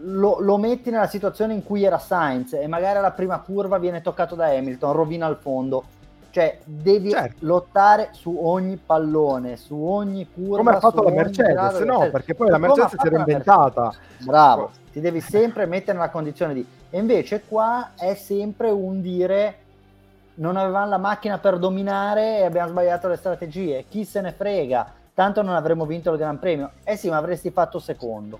[0.00, 4.00] Lo, lo, metti nella situazione in cui era Sainz e magari alla prima curva viene
[4.00, 5.84] toccato da Hamilton, rovina al fondo.
[6.30, 7.36] Cioè, devi certo.
[7.40, 10.58] lottare su ogni pallone, su ogni curva.
[10.58, 11.80] Come ha fatto la Mercedes?
[11.80, 13.92] No, perché poi la Mercedes si era inventata.
[14.18, 19.66] Bravo, ti devi sempre mettere nella condizione di e invece qua è sempre un dire
[20.34, 23.84] non avevamo la macchina per dominare e abbiamo sbagliato le strategie.
[23.88, 24.92] Chi se ne frega?
[25.12, 26.70] Tanto non avremmo vinto il Gran Premio.
[26.84, 28.38] Eh sì, ma avresti fatto secondo.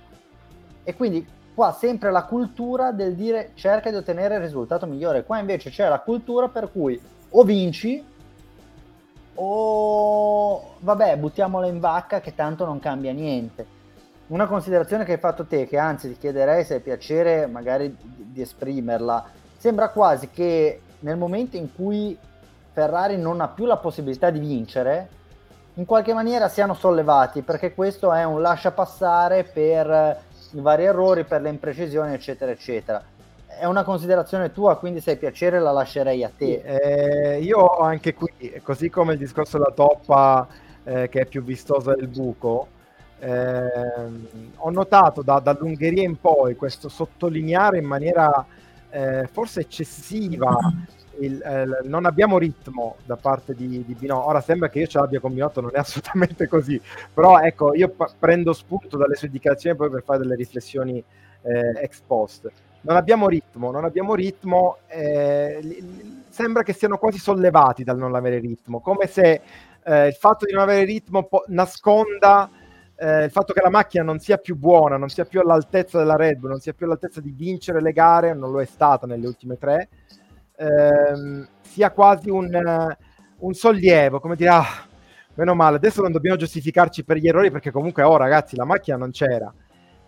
[0.84, 5.24] E quindi qua sempre la cultura del dire cerca di ottenere il risultato migliore.
[5.24, 8.02] Qua invece c'è la cultura per cui o vinci
[9.34, 13.76] o vabbè, buttiamola in vacca che tanto non cambia niente
[14.28, 18.32] una considerazione che hai fatto te, che anzi ti chiederei se è piacere magari di,
[18.32, 19.24] di esprimerla,
[19.56, 22.16] sembra quasi che nel momento in cui
[22.72, 25.08] Ferrari non ha più la possibilità di vincere,
[25.74, 30.20] in qualche maniera siano sollevati, perché questo è un lascia passare per
[30.52, 33.02] i vari errori, per le imprecisioni, eccetera, eccetera.
[33.46, 36.62] È una considerazione tua, quindi se è piacere la lascerei a te.
[36.64, 40.46] Eh, io anche qui, così come il discorso della toppa
[40.84, 42.68] eh, che è più vistosa del buco,
[43.20, 44.06] eh,
[44.56, 48.46] ho notato da, dall'Ungheria in poi questo sottolineare in maniera
[48.90, 50.56] eh, forse eccessiva
[51.20, 54.28] il, eh, non abbiamo ritmo da parte di, di Binotto.
[54.28, 56.80] Ora sembra che io ce l'abbia con Binotto, non è assolutamente così.
[57.12, 61.02] Però ecco, io p- prendo spunto dalle sue dichiarazioni poi per fare delle riflessioni
[61.42, 62.50] eh, ex post.
[62.82, 64.78] Non abbiamo ritmo, non abbiamo ritmo.
[64.86, 65.82] Eh,
[66.28, 69.40] sembra che siano quasi sollevati dal non avere ritmo, come se
[69.82, 72.48] eh, il fatto di non avere ritmo po- nasconda
[73.00, 76.16] eh, il fatto che la macchina non sia più buona, non sia più all'altezza della
[76.16, 79.26] Red Bull, non sia più all'altezza di vincere le gare, non lo è stata nelle
[79.26, 79.88] ultime tre,
[80.56, 82.96] ehm, sia quasi un,
[83.38, 84.66] un sollievo, come dire, ah,
[85.34, 88.96] meno male, adesso non dobbiamo giustificarci per gli errori perché comunque, oh ragazzi, la macchina
[88.96, 89.52] non c'era.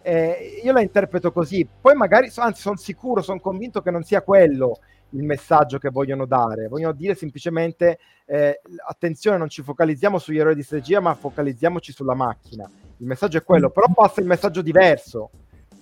[0.02, 4.22] Eh, io la interpreto così, poi magari, anzi sono sicuro, sono convinto che non sia
[4.22, 4.78] quello
[5.10, 10.54] il messaggio che vogliono dare, vogliono dire semplicemente eh, attenzione, non ci focalizziamo sugli errori
[10.54, 12.68] di strategia, ma focalizziamoci sulla macchina.
[12.98, 15.30] Il messaggio è quello, però passa il messaggio diverso.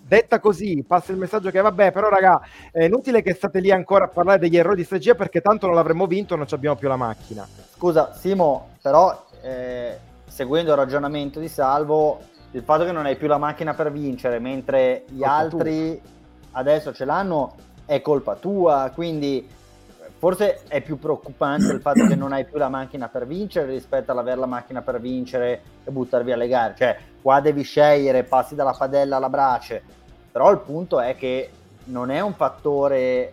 [0.08, 2.40] Detta così, passa il messaggio che vabbè, però raga,
[2.72, 5.74] è inutile che state lì ancora a parlare degli errori di strategia perché tanto non
[5.74, 7.46] l'avremmo vinto, non abbiamo più la macchina.
[7.74, 12.20] Scusa, Simo, però eh, seguendo il ragionamento di Salvo,
[12.52, 16.10] il fatto che non hai più la macchina per vincere, mentre gli colpa altri tua.
[16.52, 17.54] adesso ce l'hanno,
[17.88, 18.90] è colpa tua.
[18.94, 19.48] Quindi
[20.18, 24.12] forse è più preoccupante il fatto che non hai più la macchina per vincere rispetto
[24.12, 26.74] all'avere la macchina per vincere e buttar via le gare.
[26.76, 29.82] Cioè, qua devi scegliere, passi dalla padella alla brace.
[30.30, 31.50] Però il punto è che
[31.84, 33.32] non è un fattore,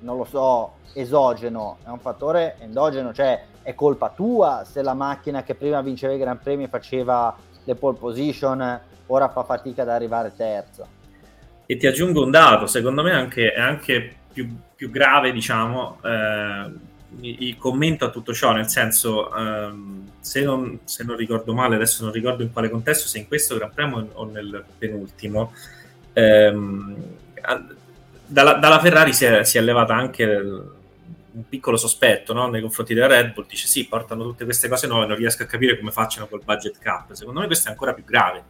[0.00, 5.42] non lo so, esogeno, è un fattore endogeno, cioè è colpa tua se la macchina
[5.42, 10.32] che prima vinceva i Gran Premi faceva le pole position, ora fa fatica ad arrivare
[10.34, 10.86] terza.
[11.66, 16.70] E ti aggiungo un dato, secondo me anche, è anche più, più grave, diciamo, eh,
[17.20, 22.04] il commento a tutto ciò, nel senso, ehm, se, non, se, non, ricordo male, adesso
[22.04, 25.52] non ricordo in quale contesto, se in questo Gran Premio o nel penultimo,
[26.12, 26.96] ehm,
[28.26, 30.24] dalla, dalla, Ferrari si è, si è levata anche
[31.34, 32.48] un piccolo sospetto no?
[32.48, 35.46] nei confronti della Red Bull, dice sì, portano tutte queste cose nuove, non riesco a
[35.46, 37.12] capire come facciano col budget cap.
[37.12, 38.42] Secondo me questo è ancora più grave,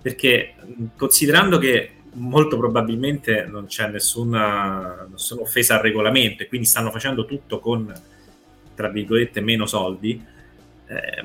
[0.00, 0.54] perché
[0.96, 7.24] considerando che molto probabilmente non c'è nessuna, nessuna offesa al regolamento e quindi stanno facendo
[7.24, 7.92] tutto con,
[8.74, 10.22] tra virgolette, meno soldi,
[10.86, 11.24] eh,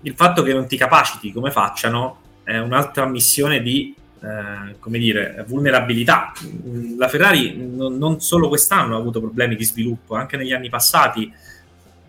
[0.00, 5.44] il fatto che non ti capaciti come facciano è un'altra missione di eh, come dire,
[5.46, 6.32] vulnerabilità.
[6.96, 11.30] La Ferrari non, non, solo quest'anno ha avuto problemi di sviluppo, anche negli anni passati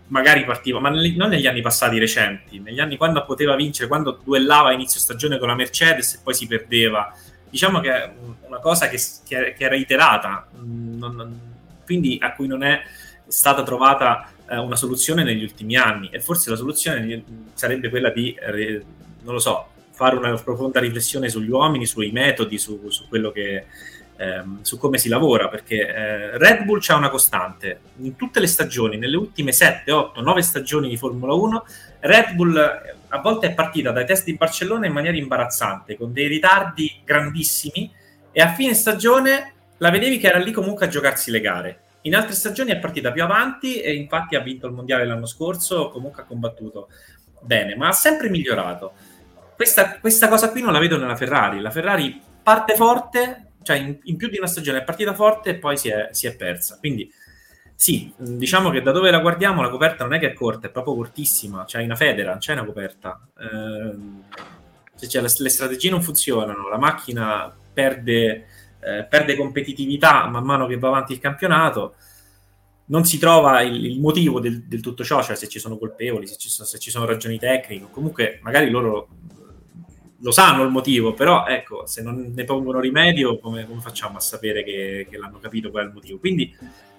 [0.08, 4.68] magari partiva, ma non negli anni passati recenti, negli anni quando poteva vincere, quando duellava
[4.68, 7.14] a inizio stagione con la Mercedes e poi si perdeva.
[7.48, 8.12] Diciamo che è
[8.46, 11.40] una cosa che, che, che è reiterata, non,
[11.84, 12.82] quindi a cui non è
[13.26, 17.24] stata trovata eh, una soluzione negli ultimi anni e forse la soluzione
[17.54, 18.82] sarebbe quella di, eh,
[19.22, 23.64] non lo so, fare una profonda riflessione sugli uomini, sui metodi, su, su quello che,
[24.16, 27.80] ehm, su come si lavora, perché eh, Red Bull c'è una costante.
[28.02, 31.64] In tutte le stagioni, nelle ultime 7, 8, 9 stagioni di Formula 1,
[32.00, 36.12] Red Bull eh, a volte è partita dai test di Barcellona in maniera imbarazzante, con
[36.12, 37.90] dei ritardi grandissimi,
[38.32, 41.80] e a fine stagione la vedevi che era lì comunque a giocarsi le gare.
[42.02, 45.90] In altre stagioni è partita più avanti e infatti ha vinto il mondiale l'anno scorso,
[45.90, 46.88] comunque ha combattuto
[47.40, 48.92] bene, ma ha sempre migliorato
[49.56, 51.60] questa, questa, cosa qui non la vedo nella Ferrari.
[51.60, 55.54] La Ferrari parte forte, cioè in, in più di una stagione è partita forte e
[55.56, 56.76] poi si è, si è, persa.
[56.78, 57.10] Quindi
[57.76, 60.70] sì, diciamo che da dove la guardiamo la coperta non è che è corta, è
[60.70, 61.64] proprio cortissima.
[61.64, 63.20] C'è una federa, c'è una coperta.
[63.38, 68.46] Eh, cioè, le, le, strategie non funzionano, la macchina perde,
[68.80, 71.96] eh, perde competitività man mano che va avanti il campionato
[72.86, 76.26] non si trova il, il motivo del, del, tutto ciò, cioè se ci sono colpevoli,
[76.26, 79.08] se ci sono, se ci sono ragioni tecniche, comunque magari loro
[80.20, 84.20] lo sanno il motivo, però ecco, se non ne pongono rimedio, come, come facciamo a
[84.20, 86.18] sapere che, che, l'hanno capito qual è il motivo?
[86.18, 86.56] Quindi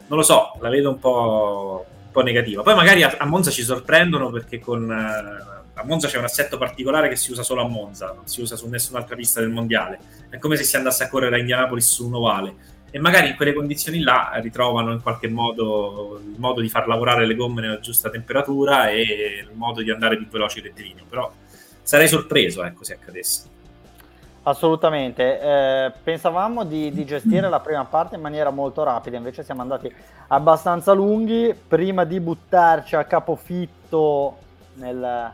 [0.08, 1.86] non lo so, la vedo un po',
[2.24, 2.64] negativa.
[2.64, 7.10] Poi magari a, Monza ci sorprendono perché con, uh, a Monza c'è un assetto particolare
[7.10, 9.99] che si usa solo a Monza, non si usa su nessun'altra pista del mondiale.
[10.28, 12.55] È come se si andasse a correre a Indianapolis su un ovale.
[12.89, 17.28] E magari in quelle condizioni là ritrovano in qualche modo il modo di far lavorare
[17.28, 21.03] le gomme nella giusta temperatura e il modo di andare più veloci rettilineo.
[21.08, 21.32] Però
[21.84, 23.57] sarei sorpreso ecco, se accadesse.
[24.48, 29.62] Assolutamente, eh, pensavamo di, di, gestire la prima parte in maniera molto rapida, invece siamo
[29.62, 29.93] andati
[30.30, 31.54] abbastanza lunghi.
[31.68, 34.38] Prima di buttarci a capofitto
[34.76, 35.34] nel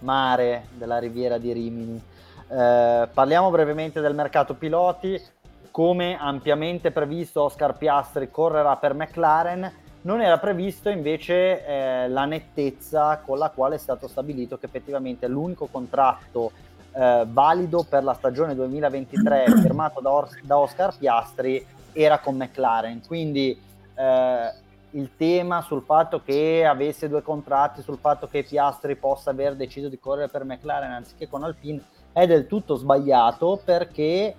[0.00, 2.02] mare della riviera di Rimini,
[2.48, 5.22] eh, parliamo brevemente del mercato piloti.
[5.70, 13.20] Come ampiamente previsto, Oscar Piastri correrà per McLaren non era previsto invece eh, la nettezza
[13.24, 16.52] con la quale è stato stabilito che effettivamente l'unico contratto
[16.98, 23.02] eh, valido per la stagione 2023 firmato da, Or- da, Oscar Piastri era con McLaren.
[23.06, 23.56] Quindi
[23.94, 24.52] eh,
[24.90, 29.88] il tema sul fatto che avesse due contratti, sul fatto che Piastri possa aver deciso
[29.88, 31.80] di correre per McLaren anziché con Alpine
[32.12, 34.34] è del tutto sbagliato perché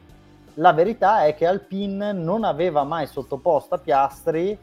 [0.56, 4.58] la verità è che Alpine non aveva mai sottoposto a Piastri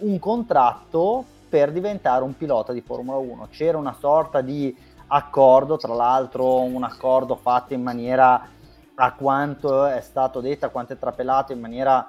[0.00, 3.48] un contratto per diventare un pilota di Formula 1.
[3.50, 4.76] C'era una sorta di
[5.08, 8.48] accordo, tra l'altro un accordo fatto in maniera,
[8.94, 12.06] a quanto è stato detto, a quanto è trapelato, in maniera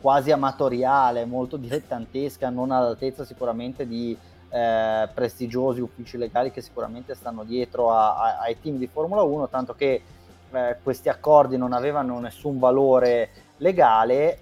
[0.00, 4.16] quasi amatoriale, molto dilettantesca, non all'altezza sicuramente di
[4.48, 9.48] eh, prestigiosi uffici legali che sicuramente stanno dietro a, a, ai team di Formula 1,
[9.48, 10.02] tanto che
[10.50, 14.38] eh, questi accordi non avevano nessun valore legale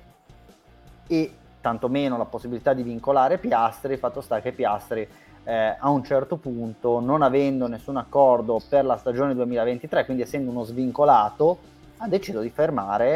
[1.07, 5.07] e tantomeno la possibilità di vincolare Piastri, fatto sta che Piastri
[5.45, 10.51] eh, a un certo punto, non avendo nessun accordo per la stagione 2023, quindi essendo
[10.51, 11.59] uno svincolato,
[11.99, 13.09] ha deciso di fermare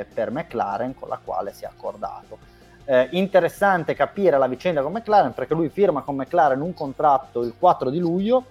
[0.00, 2.38] eh, per McLaren con la quale si è accordato.
[2.84, 7.54] Eh, interessante capire la vicenda con McLaren perché lui firma con McLaren un contratto il
[7.58, 8.44] 4 di luglio,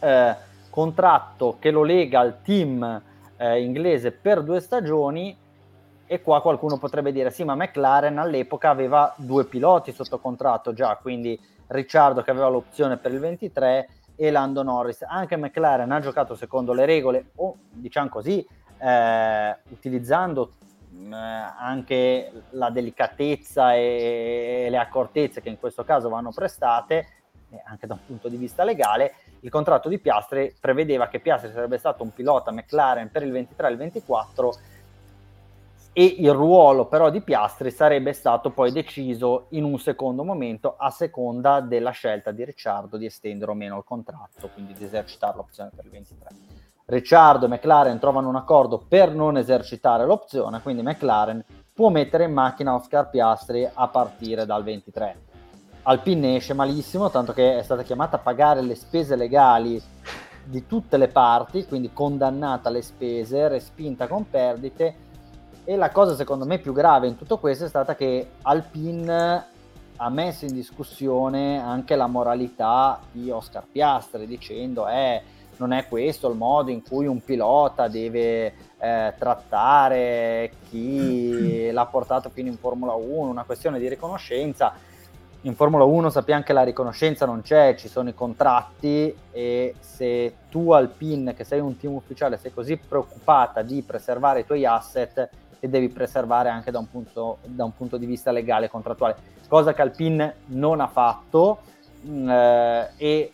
[0.00, 0.34] eh,
[0.68, 3.02] contratto che lo lega al team
[3.36, 5.36] eh, inglese per due stagioni
[6.08, 10.96] e qua qualcuno potrebbe dire sì ma McLaren all'epoca aveva due piloti sotto contratto già,
[11.00, 11.38] quindi
[11.68, 15.02] Ricciardo che aveva l'opzione per il 23 e Lando Norris.
[15.02, 18.46] Anche McLaren ha giocato secondo le regole o diciamo così
[18.78, 20.52] eh, utilizzando
[20.92, 27.06] eh, anche la delicatezza e le accortezze che in questo caso vanno prestate,
[27.64, 31.78] anche da un punto di vista legale, il contratto di Piastri prevedeva che Piastri sarebbe
[31.78, 34.54] stato un pilota McLaren per il 23 e il 24
[35.98, 40.90] e il ruolo però di Piastri sarebbe stato poi deciso in un secondo momento a
[40.90, 45.70] seconda della scelta di Ricciardo di estendere o meno il contratto, quindi di esercitare l'opzione
[45.74, 46.28] per il 23.
[46.84, 51.42] Ricciardo e McLaren trovano un accordo per non esercitare l'opzione, quindi McLaren
[51.72, 55.20] può mettere in macchina Oscar Piastri a partire dal 23.
[55.84, 59.82] Alpine esce malissimo, tanto che è stata chiamata a pagare le spese legali
[60.44, 65.04] di tutte le parti, quindi condannata alle spese, respinta con perdite.
[65.68, 69.46] E la cosa secondo me più grave in tutto questo è stata che Alpine
[69.96, 75.20] ha messo in discussione anche la moralità di Oscar Piastri, dicendo eh
[75.56, 82.28] non è questo il modo in cui un pilota deve eh, trattare chi l'ha portato
[82.28, 84.72] fino in Formula 1, una questione di riconoscenza.
[85.40, 90.34] In Formula 1 sappiamo che la riconoscenza non c'è, ci sono i contratti e se
[90.48, 95.28] tu Alpine, che sei un team ufficiale, sei così preoccupata di preservare i tuoi asset,
[95.66, 99.16] li devi preservare anche da un punto, da un punto di vista legale e contrattuale,
[99.48, 101.58] cosa che Alpine non ha fatto
[102.06, 103.32] mm, eh, e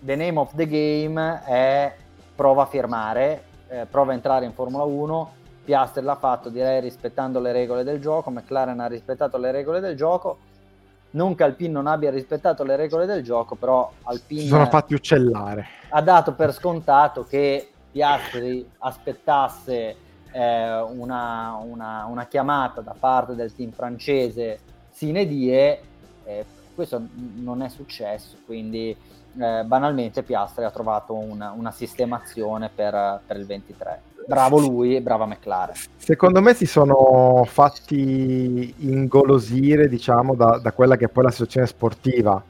[0.00, 1.94] the name of the game è
[2.34, 5.32] prova a firmare, eh, prova a entrare in Formula 1.
[5.64, 8.30] Piastri l'ha fatto, direi, rispettando le regole del gioco.
[8.30, 10.38] McLaren ha rispettato le regole del gioco.
[11.10, 14.94] Non che Alpine non abbia rispettato le regole del gioco, però Alpine si sono fatti
[14.94, 15.66] uccellare.
[15.88, 19.96] Ha dato per scontato che Piastri aspettasse
[20.36, 24.58] eh, una, una, una, chiamata da parte del team francese
[24.90, 25.80] sine die.
[26.24, 27.00] Eh, questo
[27.36, 33.46] non è successo, quindi eh, banalmente Piastri ha trovato una, una sistemazione per, per, il
[33.46, 34.00] 23.
[34.26, 35.74] Bravo lui e brava McLaren.
[35.96, 41.66] Secondo me si sono fatti ingolosire diciamo, da, da quella che è poi la situazione
[41.66, 42.42] sportiva,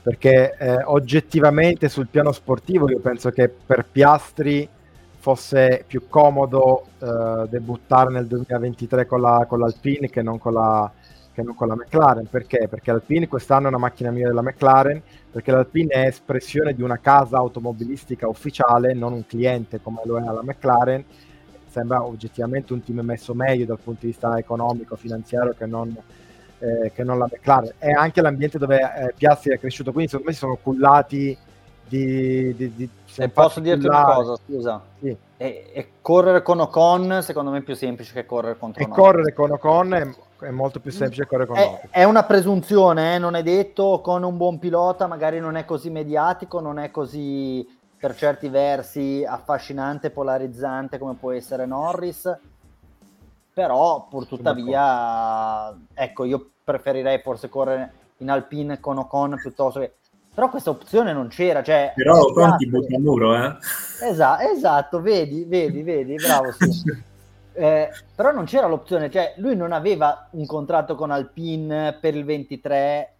[0.00, 4.66] perché eh, oggettivamente sul piano sportivo io penso che per Piastri
[5.26, 10.88] fosse più comodo eh, debuttare nel 2023 con, la, con l'Alpine che non con la,
[11.32, 12.28] che non con la McLaren.
[12.28, 12.68] Perché?
[12.68, 15.02] Perché l'Alpine quest'anno è una macchina mia della McLaren,
[15.32, 20.22] perché l'Alpine è espressione di una casa automobilistica ufficiale, non un cliente come lo è
[20.22, 21.04] la McLaren.
[21.66, 25.92] Sembra oggettivamente un team messo meglio dal punto di vista economico, finanziario che non,
[26.60, 27.72] eh, che non la McLaren.
[27.78, 31.36] È anche l'ambiente dove eh, Piastri è cresciuto, quindi secondo me si sono cullati
[31.88, 32.54] di...
[32.54, 32.88] di, di
[33.22, 34.82] Se posso dirti una cosa, scusa.
[35.00, 35.16] Sì.
[35.38, 39.34] E, e, correre con Ocon secondo me è più semplice che correre contro E correre
[39.34, 43.18] con Ocon è è molto più semplice correre con è, è una presunzione, eh?
[43.18, 47.66] non è detto con un buon pilota, magari non è così mediatico, non è così
[47.98, 52.38] per certi versi affascinante, polarizzante come può essere Norris,
[53.52, 59.94] però pur tuttavia, ecco, io preferirei forse correre in Alpine con Ocon piuttosto che...
[60.36, 61.94] Però questa opzione non c'era, cioè...
[61.94, 63.56] Però Ocon ti butta a muro, eh?
[64.02, 67.04] Esatto, esatto, vedi, vedi, vedi, bravo, sì.
[67.58, 72.26] Eh, però non c'era l'opzione, cioè lui non aveva un contratto con Alpine per il
[72.26, 73.14] 23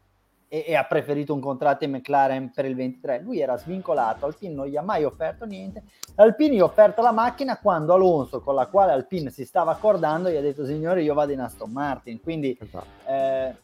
[0.47, 3.23] e, e, ha preferito un contratto in McLaren per il 23.
[3.23, 5.85] Lui era svincolato, Alpine non gli ha mai offerto niente.
[6.17, 10.29] Alpine gli ha offerto la macchina quando Alonso, con la quale Alpine si stava accordando,
[10.29, 12.21] gli ha detto signore io vado in Aston Martin.
[12.21, 12.87] Quindi esatto.
[13.07, 13.55] eh,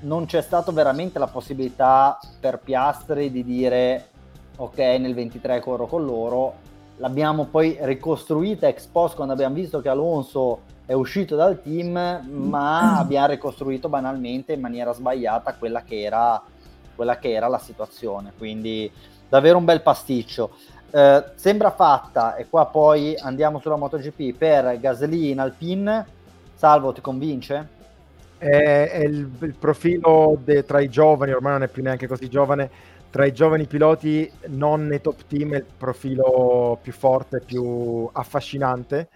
[0.00, 4.08] non c'è stata veramente la possibilità per Piastri di dire
[4.56, 6.54] ok nel 23 corro con loro
[6.98, 12.96] l'abbiamo poi ricostruita ex post quando abbiamo visto che Alonso è uscito dal team, ma
[12.96, 16.42] abbiamo ricostruito banalmente in maniera sbagliata quella che era,
[16.96, 18.32] quella che era la situazione.
[18.38, 18.90] Quindi
[19.28, 20.50] davvero un bel pasticcio.
[20.90, 26.06] Eh, sembra fatta, e qua poi andiamo sulla MotoGP, per Gasly in Alpine.
[26.54, 27.68] Salvo, ti convince?
[28.38, 32.28] È, è il, il, profilo de, tra i giovani, ormai non è più neanche così
[32.28, 32.70] giovane,
[33.10, 39.08] tra i giovani piloti non nei top team è il profilo più forte, più affascinante,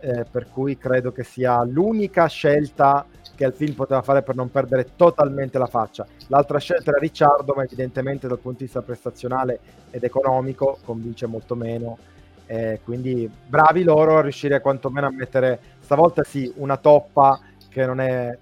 [0.00, 3.04] eh, per cui credo che sia l'unica scelta
[3.34, 6.06] che Alpine poteva fare per non perdere totalmente la faccia.
[6.28, 9.60] L'altra scelta era Ricciardo, ma evidentemente dal punto di vista prestazionale
[9.90, 11.98] ed economico convince molto meno.
[12.46, 18.00] Eh, quindi bravi loro a riuscire quantomeno a mettere stavolta sì una toppa che non
[18.00, 18.36] è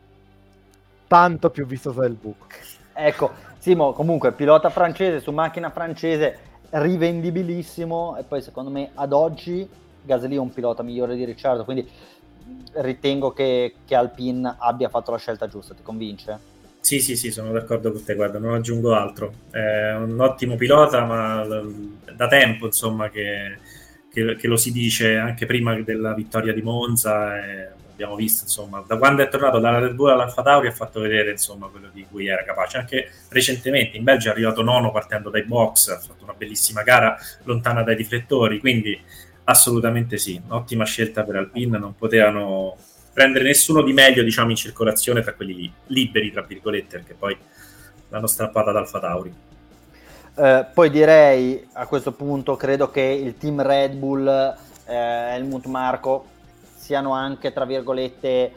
[1.10, 2.46] tanto più vistosa del buco.
[2.92, 6.38] Ecco, Simo, comunque pilota francese su macchina francese
[6.70, 9.68] rivendibilissimo e poi secondo me ad oggi
[10.04, 11.88] Gasly è un pilota migliore di Ricciardo, quindi
[12.74, 16.38] ritengo che, che Alpine abbia fatto la scelta giusta, ti convince?
[16.78, 19.32] Sì, sì, sì, sono d'accordo con te, guarda, non aggiungo altro.
[19.50, 21.44] È un ottimo pilota, ma
[22.14, 23.58] da tempo, insomma, che,
[24.12, 27.36] che, che lo si dice anche prima della vittoria di Monza.
[27.36, 27.68] E
[28.02, 31.32] abbiamo visto, insomma, da quando è tornato dalla Red Bull all'Alfa Tauri ha fatto vedere,
[31.32, 32.78] insomma, quello di cui era capace.
[32.78, 37.16] Anche recentemente in Belgio è arrivato nono partendo dai box, ha fatto una bellissima gara
[37.44, 38.98] lontana dai riflettori, quindi
[39.50, 42.76] Assolutamente sì, ottima scelta per Alpine, non potevano
[43.12, 47.36] prendere nessuno di meglio diciamo in circolazione tra quelli liberi tra virgolette perché poi
[48.08, 49.34] l'hanno strappata dal Fatauri
[50.36, 56.26] eh, poi direi a questo punto credo che il team Red Bull eh, Helmut Marco
[56.90, 58.52] siano anche tra virgolette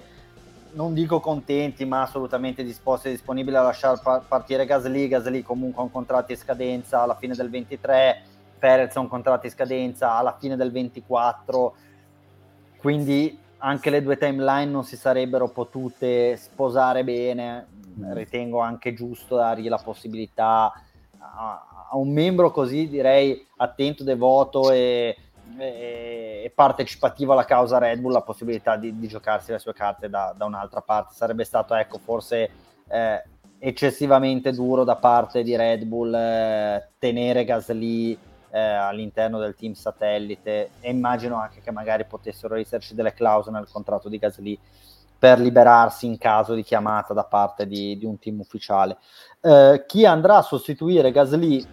[0.74, 5.86] non dico contenti ma assolutamente disposti e disponibili a lasciare partire Gasly Gasly comunque ha
[5.86, 8.32] un contratto in scadenza alla fine del 23
[8.64, 11.76] Perez ha un contratto in scadenza alla fine del 24,
[12.78, 17.68] quindi anche le due timeline non si sarebbero potute sposare bene.
[18.00, 18.14] Mm.
[18.14, 20.72] Ritengo anche giusto dargli la possibilità
[21.20, 25.18] a, a un membro così, direi, attento, devoto e,
[25.58, 30.34] e, partecipativo alla causa Red Bull la possibilità di, di giocarsi le sue carte da,
[30.36, 31.14] da, un'altra parte.
[31.14, 32.50] Sarebbe stato, ecco, forse
[32.88, 33.24] eh,
[33.60, 38.18] eccessivamente duro da parte di Red Bull eh, tenere Gasly
[38.52, 43.70] eh, all'interno del team satellite e immagino anche che magari potessero esserci delle clausole nel
[43.72, 44.60] contratto di Gasly
[45.18, 48.98] per liberarsi in caso di chiamata da parte di, di un team ufficiale.
[49.40, 51.66] Eh, chi andrà a sostituire Gasly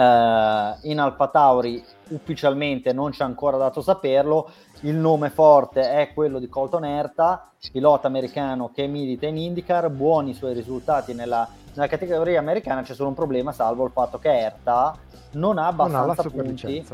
[0.00, 4.50] in Alfa Tauri ufficialmente non ci ha ancora dato saperlo.
[4.82, 10.30] Il nome forte è quello di Colton Herta, pilota americano che milita in IndyCar, buoni
[10.30, 14.28] i suoi risultati nella, nella categoria americana, c'è solo un problema salvo il fatto che
[14.28, 14.96] Herta
[15.32, 16.86] non ha abbastanza non ha punti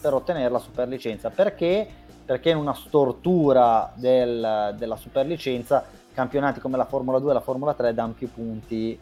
[0.00, 1.28] per ottenere la superlicenza.
[1.28, 1.86] Perché?
[2.24, 7.74] Perché in una stortura del, della superlicenza campionati come la Formula 2 e la Formula
[7.74, 8.98] 3 danno più punti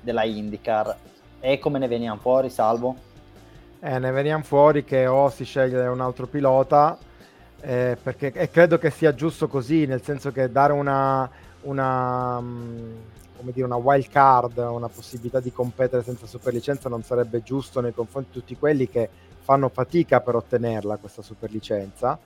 [0.00, 0.96] della IndyCar.
[1.44, 2.94] E come ne veniamo fuori, Salvo?
[3.80, 6.96] Eh, ne veniamo fuori che o si sceglie un altro pilota,
[7.60, 11.28] eh, perché, e credo che sia giusto così, nel senso che dare una,
[11.62, 12.90] una mm,
[13.40, 18.28] dire, una wild card, una possibilità di competere senza superlicenza non sarebbe giusto nei confronti
[18.32, 19.08] di tutti quelli che
[19.40, 22.20] fanno fatica per ottenerla questa superlicenza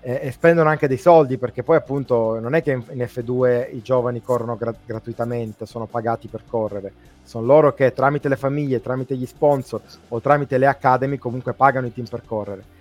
[0.00, 3.74] eh, e spendono anche dei soldi perché poi appunto non è che in, in F2
[3.74, 6.92] i giovani corrono gra- gratuitamente, sono pagati per correre,
[7.24, 11.86] sono loro che tramite le famiglie, tramite gli sponsor o tramite le academy comunque pagano
[11.86, 12.76] i team per correre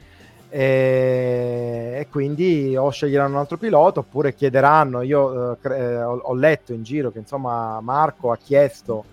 [0.49, 6.17] e, e, quindi o sceglieranno un altro pilota oppure chiederanno io eh, cre- eh, ho,
[6.17, 9.05] ho, letto in giro che insomma Marco ha chiesto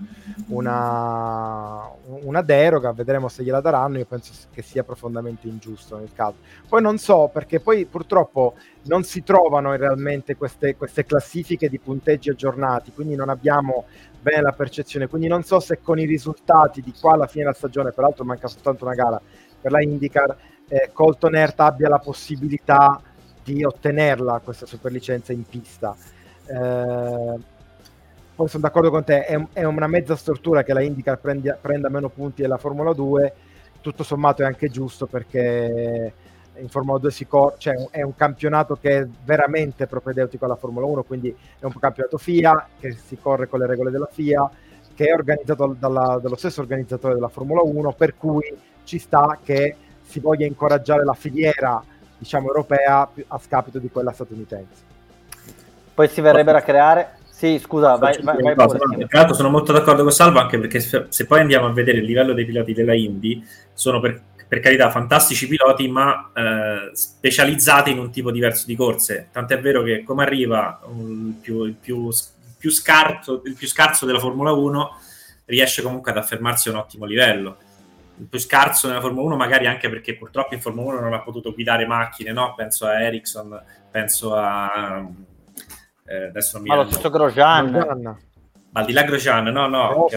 [0.48, 1.88] una,
[2.22, 6.36] una, deroga vedremo se gliela daranno io penso che sia profondamente ingiusto nel caso.
[6.68, 12.30] Poi non so perché poi purtroppo non si trovano realmente queste, queste classifiche di punteggi
[12.30, 13.86] aggiornati quindi non abbiamo
[14.20, 15.08] bene la percezione.
[15.08, 18.48] Quindi non so se con i risultati di qua alla fine della stagione peraltro manca
[18.48, 19.20] soltanto una gara
[19.60, 20.36] per la IndyCar
[20.68, 23.00] eh, Colton Earth abbia la possibilità
[23.42, 25.94] di ottenerla questa superlicenza in pista.
[26.46, 27.38] Eh,
[28.34, 31.88] poi sono d'accordo con te, è, è, una mezza stortura che la IndyCar prenda, prenda
[31.88, 33.32] meno punti della Formula 2,
[33.80, 36.12] tutto sommato è anche giusto perché
[36.56, 40.86] in Formula 2 si cor- cioè, è un campionato che è veramente propedeutico alla Formula
[40.86, 44.50] 1, quindi è un campionato FIA che si corre con le regole della FIA,
[44.94, 48.52] che è organizzato dalla, dallo stesso organizzatore della Formula 1, per cui
[48.84, 49.76] ci sta che
[50.14, 51.82] si voglia incoraggiare la filiera
[52.16, 54.92] diciamo europea a scapito di quella statunitense.
[55.92, 58.78] Poi si verrebbero a creare sì, scusa, vai, vai, vai pure.
[59.08, 62.04] Tra l'altro sono molto d'accordo con Salvo anche perché se, poi andiamo a vedere il
[62.04, 67.98] livello dei piloti della Indy, sono per, per carità fantastici piloti, ma eh, specializzati in
[67.98, 69.30] un tipo diverso di corse.
[69.32, 72.08] Tant'è vero che come arriva un, più, il, più,
[72.56, 74.90] più scarso, il più scarso della Formula 1,
[75.46, 77.56] riesce comunque ad affermarsi a un ottimo livello
[78.28, 81.52] più scarso nella Formula 1, magari anche perché purtroppo in Formula 1 non ha potuto
[81.52, 82.54] guidare macchine, no?
[82.54, 85.06] Penso a Ericsson, penso a,
[86.06, 87.70] eh, adesso non mi Ma lo stesso Grosjean.
[87.70, 88.18] Grosjean.
[88.72, 90.08] Al di là Grosjean, no, no.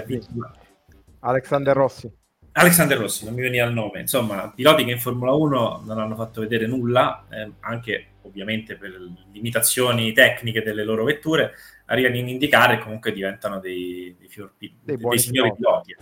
[1.20, 2.12] Alexander Rossi.
[2.54, 4.00] Alexander Rossi, non mi veniva il nome.
[4.00, 9.00] Insomma, piloti che in Formula 1 non hanno fatto vedere nulla, eh, anche ovviamente per
[9.32, 11.54] limitazioni tecniche delle loro vetture,
[11.86, 15.96] arrivano in indicare e comunque diventano dei, dei, fior, dei, dei signori piloti.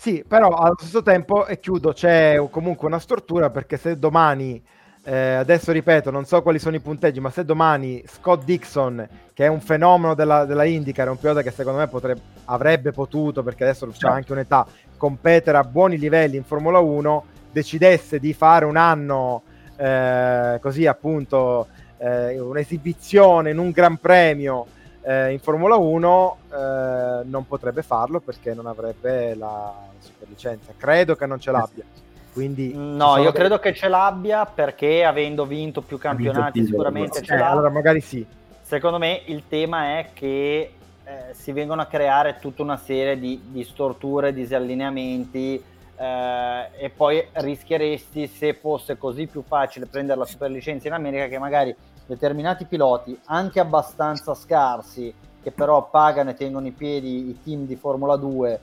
[0.00, 4.62] Sì, però allo stesso tempo, e chiudo, c'è comunque una stortura perché se domani
[5.02, 9.46] eh, adesso ripeto, non so quali sono i punteggi, ma se domani Scott Dixon, che
[9.46, 13.42] è un fenomeno della, della IndyCar, è un pilota che secondo me potrebbe, avrebbe potuto,
[13.42, 14.14] perché adesso c'è certo.
[14.14, 14.64] anche un'età,
[14.96, 19.42] competere a buoni livelli in Formula 1, decidesse di fare un anno
[19.74, 24.64] eh, così appunto, eh, un'esibizione in un gran premio
[25.08, 30.74] eh, in Formula 1, eh, non potrebbe farlo perché non avrebbe la superlicenza.
[30.76, 31.84] Credo che non ce l'abbia.
[32.30, 33.38] Quindi, no, io che...
[33.38, 37.48] credo che ce l'abbia perché avendo vinto più campionati vinto sicuramente ce eh, l'ha.
[37.48, 38.24] Allora magari sì.
[38.60, 40.72] Secondo me il tema è che
[41.04, 45.64] eh, si vengono a creare tutta una serie di, di storture, disallineamenti
[45.96, 51.38] eh, e poi rischieresti se fosse così più facile prendere la superlicenza in America che
[51.38, 51.74] magari
[52.08, 57.76] determinati piloti anche abbastanza scarsi che però pagano e tengono i piedi i team di
[57.76, 58.60] Formula 2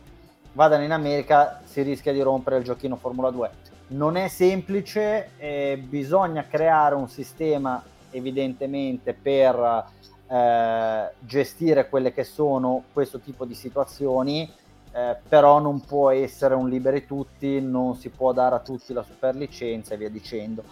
[0.55, 3.51] vadano in America si rischia di rompere il giochino Formula 2.
[3.87, 9.85] Non è semplice, eh, bisogna creare un sistema evidentemente per
[10.27, 14.49] eh, gestire quelle che sono questo tipo di situazioni,
[14.91, 19.03] eh, però non può essere un liberi tutti, non si può dare a tutti la
[19.03, 20.63] superlicenza e via dicendo.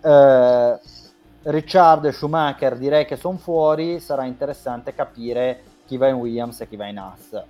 [0.00, 0.78] Eh,
[1.44, 6.68] Ricciardo e Schumacher direi che sono fuori, sarà interessante capire chi va in Williams e
[6.68, 7.42] chi va in Haas.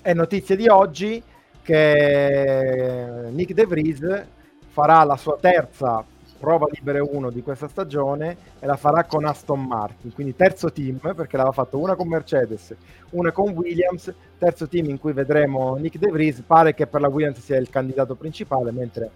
[0.00, 1.22] È notizia di oggi
[1.62, 4.24] che Nick De Vries
[4.68, 6.02] farà la sua terza
[6.38, 10.98] prova libere 1 di questa stagione e la farà con Aston Martin, quindi terzo team
[10.98, 12.74] perché l'aveva fatto una con Mercedes,
[13.10, 17.08] una con Williams, terzo team in cui vedremo Nick De Vries, pare che per la
[17.08, 19.10] Williams sia il candidato principale, mentre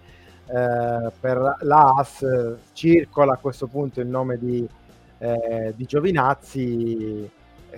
[0.47, 2.25] eh, per la Haas
[2.73, 4.67] circola a questo punto il nome di,
[5.19, 7.29] eh, di Giovinazzi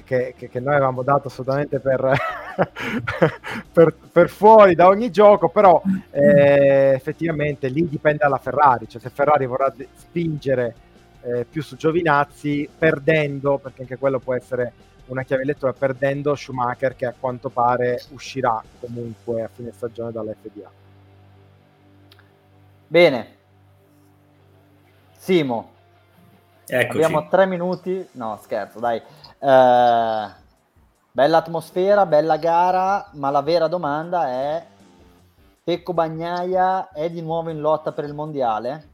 [0.03, 2.11] che, che, che, noi avevamo dato assolutamente per,
[3.72, 9.09] per, per, fuori da ogni gioco, però eh, effettivamente lì dipende dalla Ferrari, cioè se
[9.09, 10.76] Ferrari vorrà spingere
[11.22, 14.74] eh, più su Giovinazzi perdendo, perché anche quello può essere
[15.07, 20.84] una chiave lettura, perdendo Schumacher che a quanto pare uscirà comunque a fine stagione dall'FDA.
[22.95, 23.27] Bene.
[25.17, 25.71] Simo,
[26.65, 27.03] Eccoci.
[27.03, 28.95] abbiamo tre minuti, no scherzo, dai.
[28.99, 29.03] Eh,
[31.11, 34.65] bella atmosfera, bella gara, ma la vera domanda è
[35.61, 38.87] Pecco Bagnaia è di nuovo in lotta per il mondiale?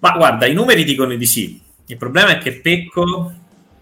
[0.00, 1.58] Ma guarda, i numeri dicono di sì.
[1.86, 3.32] Il problema è che Pecco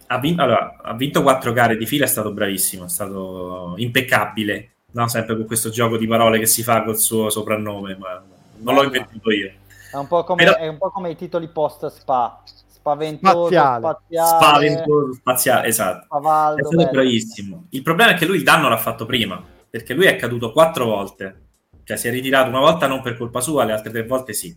[0.07, 4.75] ha vinto, allora, ha vinto quattro gare di fila, è stato bravissimo, è stato impeccabile,
[4.93, 5.09] no?
[5.09, 8.23] sempre con questo gioco di parole che si fa col suo soprannome, ma
[8.63, 9.53] non l'ho inventato io.
[9.91, 10.57] È un po' come, Però...
[10.57, 12.43] è un po come i titoli post Spa
[12.83, 13.79] spaventoso spaziale.
[13.81, 14.43] spaziale.
[14.43, 16.05] Spaventoso spaziale, esatto.
[16.05, 17.67] Spavaldo, è stato bravissimo.
[17.71, 20.87] Il problema è che lui il danno l'ha fatto prima, perché lui è caduto quattro
[20.87, 21.41] volte.
[21.85, 24.57] Cioè si è ritirato una volta non per colpa sua, le altre tre volte sì.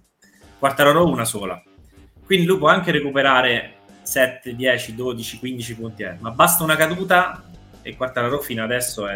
[0.58, 1.62] Quartararo una sola.
[2.26, 6.16] Quindi lui può anche recuperare 7, 10, 12, 15 punti, eh.
[6.20, 7.44] ma basta una caduta
[7.82, 9.16] e Quartararo fino adesso è,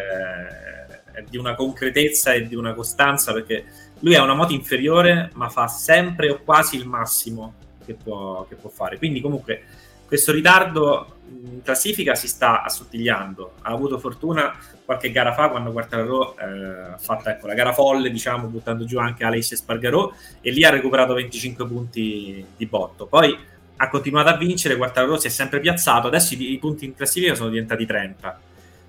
[1.12, 3.64] è di una concretezza e di una costanza perché
[4.00, 7.54] lui ha una moto inferiore ma fa sempre o quasi il massimo
[7.84, 8.98] che può, che può fare.
[8.98, 9.62] Quindi comunque
[10.06, 13.52] questo ritardo in classifica si sta assottigliando.
[13.62, 18.10] Ha avuto fortuna qualche gara fa quando Quartararo eh, ha fatto ecco, la gara folle,
[18.10, 23.06] diciamo, buttando giù anche Aleix Spargarò e lì ha recuperato 25 punti di botto.
[23.06, 23.38] Poi
[23.76, 27.34] ha continuato a vincere, Quartararo si è sempre piazzato, adesso i, i punti in classifica
[27.34, 28.40] sono diventati 30.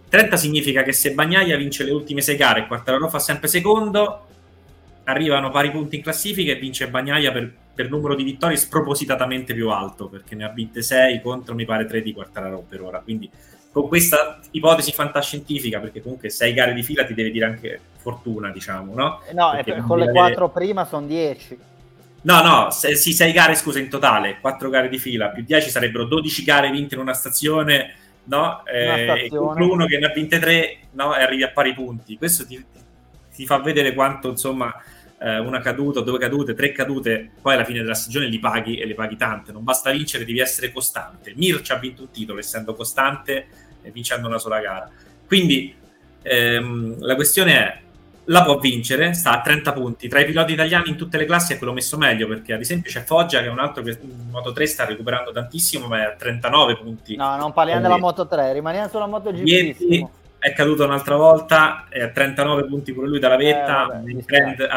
[0.09, 4.25] 30 significa che se Bagnaia vince le ultime 6 gare e Quartararo fa sempre secondo,
[5.03, 9.69] arrivano pari punti in classifica e vince Bagnaia per per numero di vittorie spropositatamente più
[9.69, 12.99] alto, perché ne ha vinte 6 contro mi pare 3 di Quartararo per ora.
[12.99, 13.29] Quindi
[13.71, 18.51] con questa ipotesi fantascientifica, perché comunque 6 gare di fila ti deve dire anche fortuna,
[18.51, 19.21] diciamo, no?
[19.27, 20.49] Eh, no, per, con le 4 avere...
[20.51, 21.59] prima sono 10.
[22.23, 25.69] No, no, se, sì, 6 gare, scusa, in totale, 4 gare di fila, più 10
[25.69, 27.95] sarebbero 12 gare vinte in una stazione,
[28.25, 28.63] no?
[28.65, 31.15] Eh, uno che ne ha vinte 3, no?
[31.15, 32.17] E arrivi a pari punti.
[32.17, 32.63] Questo ti,
[33.41, 34.71] ti fa vedere quanto, insomma,
[35.17, 38.85] eh, una caduta, due cadute, tre cadute, poi alla fine della stagione li paghi e
[38.85, 39.51] le paghi tante.
[39.51, 41.33] Non basta vincere, devi essere costante.
[41.35, 43.47] Mir ci ha vinto un titolo essendo costante
[43.81, 44.87] e vincendo una sola gara.
[45.25, 45.73] Quindi
[46.21, 47.79] ehm, la questione è
[48.25, 50.07] la può vincere, sta a 30 punti.
[50.07, 52.91] Tra i piloti italiani in tutte le classi è quello messo meglio, perché ad esempio
[52.91, 56.03] c'è Foggia che è un altro che in Moto 3 sta recuperando tantissimo, ma è
[56.03, 57.15] a 39 punti.
[57.15, 60.09] No, non parliamo Quindi, della Moto 3, rimaniamo sulla Moto GP.
[60.41, 64.67] È caduto un'altra volta, a 39 punti pure lui dalla vetta, eh, trend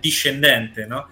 [0.00, 1.06] discendente, no?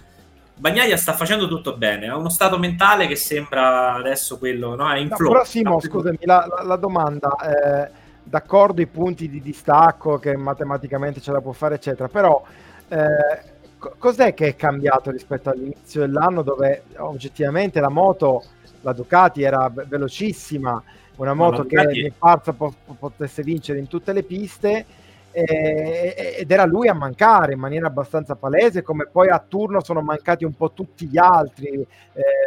[0.55, 4.91] Bagnaia sta facendo tutto bene, ha uno stato mentale che sembra adesso quello, no?
[4.91, 5.33] È in no, flow.
[5.33, 7.91] Però Simo, scusami, la, la, la domanda, eh,
[8.23, 12.43] d'accordo i punti di distacco che matematicamente ce la può fare, eccetera, però
[12.89, 13.59] eh,
[13.99, 18.45] cos'è che è cambiato rispetto all'inizio dell'anno dove oggettivamente la moto,
[18.81, 20.83] la Ducati era velocissima,
[21.23, 24.87] una moto che mi parza po- potesse vincere in tutte le piste
[25.33, 30.45] ed era lui a mancare in maniera abbastanza palese, come poi a turno sono mancati
[30.45, 31.87] un po' tutti gli altri, eh,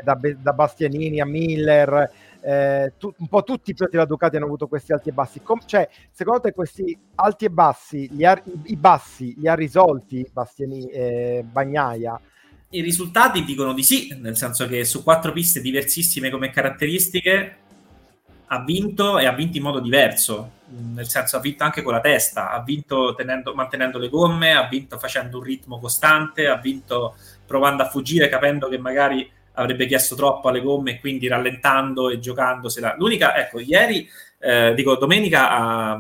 [0.04, 4.46] da, da, Bastianini a Miller, eh, tu, un po' tutti i piloti della Ducati hanno
[4.46, 5.40] avuto questi alti e bassi.
[5.42, 10.30] Com- cioè, secondo te questi alti e bassi, ha, i, i, bassi li ha risolti
[10.32, 12.20] Bastianini, eh, Bagnaia?
[12.72, 17.60] I risultati dicono di sì, nel senso che su quattro piste diversissime come caratteristiche
[18.54, 20.52] ha vinto e ha vinto in modo diverso,
[20.94, 24.68] nel senso ha vinto anche con la testa, ha vinto tenendo, mantenendo le gomme, ha
[24.68, 27.16] vinto facendo un ritmo costante, ha vinto
[27.46, 32.20] provando a fuggire, capendo che magari avrebbe chiesto troppo alle gomme e quindi rallentando e
[32.20, 32.96] giocandosela.
[32.98, 34.08] L'unica, ecco, ieri,
[34.40, 35.92] eh, dico, domenica a,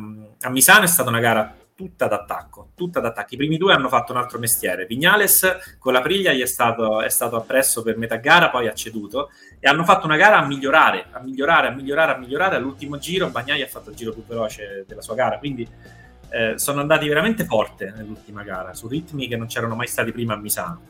[0.41, 3.33] a Misano è stata una gara tutta d'attacco, tutta d'attacco.
[3.33, 4.85] I primi due hanno fatto un altro mestiere.
[4.85, 8.73] Vignales con la priglia gli è stato, è stato appresso per metà gara, poi ha
[8.73, 12.55] ceduto e hanno fatto una gara a migliorare, a migliorare, a migliorare, a migliorare.
[12.55, 15.67] All'ultimo giro Bagnai ha fatto il giro più veloce della sua gara, quindi
[16.29, 20.35] eh, sono andati veramente forte nell'ultima gara, su ritmi che non c'erano mai stati prima
[20.35, 20.87] a Misano.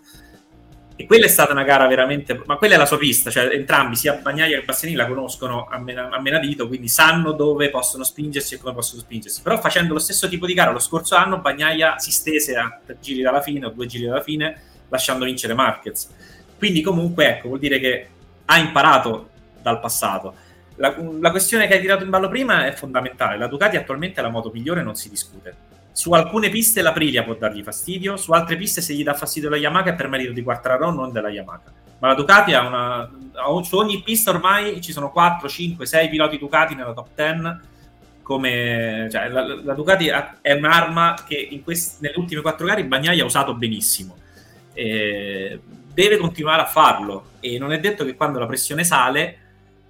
[0.96, 2.42] E quella è stata una gara veramente.
[2.46, 5.80] Ma quella è la sua pista, cioè entrambi, sia Bagnaia che Bastianini, la conoscono a,
[5.80, 9.42] mena, a menadito, quindi sanno dove possono spingersi e come possono spingersi.
[9.42, 13.22] Però facendo lo stesso tipo di gara lo scorso anno, Bagnaia si stese a giri
[13.22, 16.10] dalla fine o due giri dalla fine, lasciando vincere Marquez.
[16.58, 18.08] Quindi, comunque, ecco, vuol dire che
[18.46, 19.30] ha imparato
[19.62, 20.36] dal passato.
[20.76, 23.38] La, la questione che hai tirato in ballo prima è fondamentale.
[23.38, 27.24] La Ducati attualmente è la moto migliore, non si discute su alcune piste la Prilia
[27.24, 30.32] può dargli fastidio, su altre piste se gli dà fastidio la Yamaha è per merito
[30.32, 31.62] di Quartararo, non della Yamaha.
[32.00, 33.64] Ma la Ducati ha una...
[33.64, 37.72] su ogni pista ormai ci sono 4, 5, 6 piloti Ducati nella top 10
[38.24, 40.08] come cioè, la, la, Ducati
[40.42, 44.18] è un'arma che quest, nelle ultime quattro gare Bagnaia ha usato benissimo
[44.74, 45.60] e
[45.94, 49.38] deve continuare a farlo e non è detto che quando la pressione sale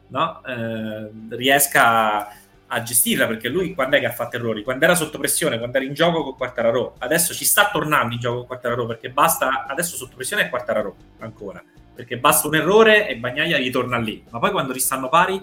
[0.07, 2.27] no, eh, riesca
[2.73, 4.63] a gestirla perché lui quando è che ha fatto errori?
[4.63, 6.95] Quando era sotto pressione, quando era in gioco con Quartararo.
[6.97, 10.95] Adesso ci sta tornando in gioco con Quartararo perché basta adesso sotto pressione è Quartararo
[11.19, 11.63] ancora.
[11.95, 14.23] Perché basta un errore e Bagnaia ritorna lì.
[14.29, 15.39] Ma poi quando ristanno pari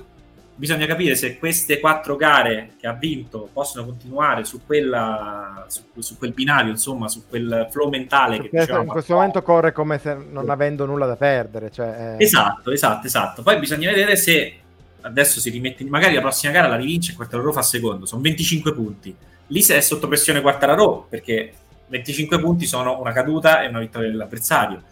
[0.60, 6.18] bisogna capire se queste quattro gare che ha vinto possono continuare su, quella, su, su
[6.18, 8.84] quel binario, insomma, su quel flow mentale perché che dicevamo.
[8.84, 11.70] In questo momento corre come se non avendo nulla da perdere.
[11.70, 12.22] Cioè, è...
[12.22, 13.42] Esatto, esatto, esatto.
[13.42, 14.58] Poi bisogna vedere se
[15.02, 18.74] adesso si rimette, magari la prossima gara la rivince e Quartararo fa secondo, sono 25
[18.74, 19.14] punti.
[19.46, 21.52] Lì se è sotto pressione Quartararo perché
[21.88, 24.82] 25 punti sono una caduta e una vittoria dell'avversario.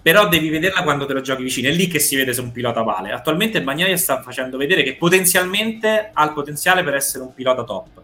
[0.00, 2.52] Però devi vederla quando te lo giochi vicino, è lì che si vede se un
[2.52, 3.10] pilota vale.
[3.10, 8.02] Attualmente Bagnaia sta facendo vedere che potenzialmente ha il potenziale per essere un pilota top.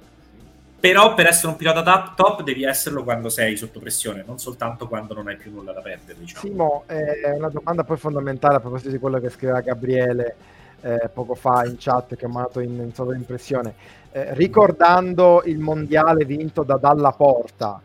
[0.80, 4.88] Però per essere un pilota top, top devi esserlo quando sei sotto pressione, non soltanto
[4.88, 6.20] quando non hai più nulla da perdere.
[6.20, 6.40] Diciamo.
[6.40, 10.36] Simo, è una domanda poi fondamentale a proposito di quello che scriveva Gabriele
[10.82, 13.74] eh, poco fa in chat che ho mandato in, in sovraimpressione,
[14.12, 17.80] eh, ricordando il mondiale vinto da Dalla Porta,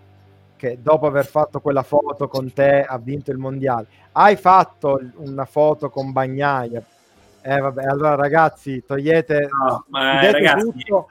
[0.55, 3.87] che dopo aver fatto quella foto con te ha vinto il mondiale.
[4.13, 6.81] Hai fatto una foto con Bagnaia?
[7.41, 10.71] Eh, vabbè, allora ragazzi, togliete, no, eh, ragazzi.
[10.71, 11.09] tutto.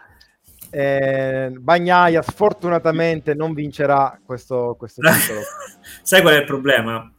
[0.70, 5.40] Eh, Bagnaia sfortunatamente non vincerà questo, questo titolo.
[6.02, 7.13] Sai qual è il problema?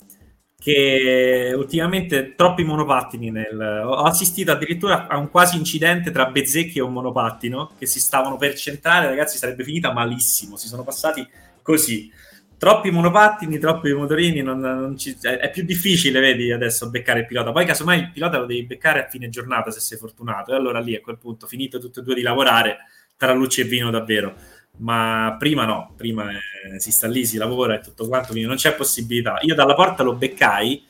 [0.66, 3.84] Che ultimamente troppi monopattini nel...
[3.86, 8.38] ho assistito addirittura a un quasi incidente tra Bezzecchi e un monopattino che si stavano
[8.38, 11.28] per centrare ragazzi sarebbe finita malissimo si sono passati
[11.62, 12.12] così.
[12.58, 15.16] Troppi monopattini, troppi motorini non, non ci...
[15.22, 17.52] è più difficile vedi adesso beccare il pilota.
[17.52, 20.52] Poi casomai il pilota lo devi beccare a fine giornata se sei fortunato.
[20.52, 22.78] E allora lì a quel punto finito tutti e due di lavorare
[23.18, 24.36] tra luce e vino davvero
[24.78, 28.58] ma prima no, prima eh, si sta lì, si lavora e tutto quanto, quindi non
[28.58, 29.38] c'è possibilità.
[29.42, 30.86] Io dalla porta lo beccai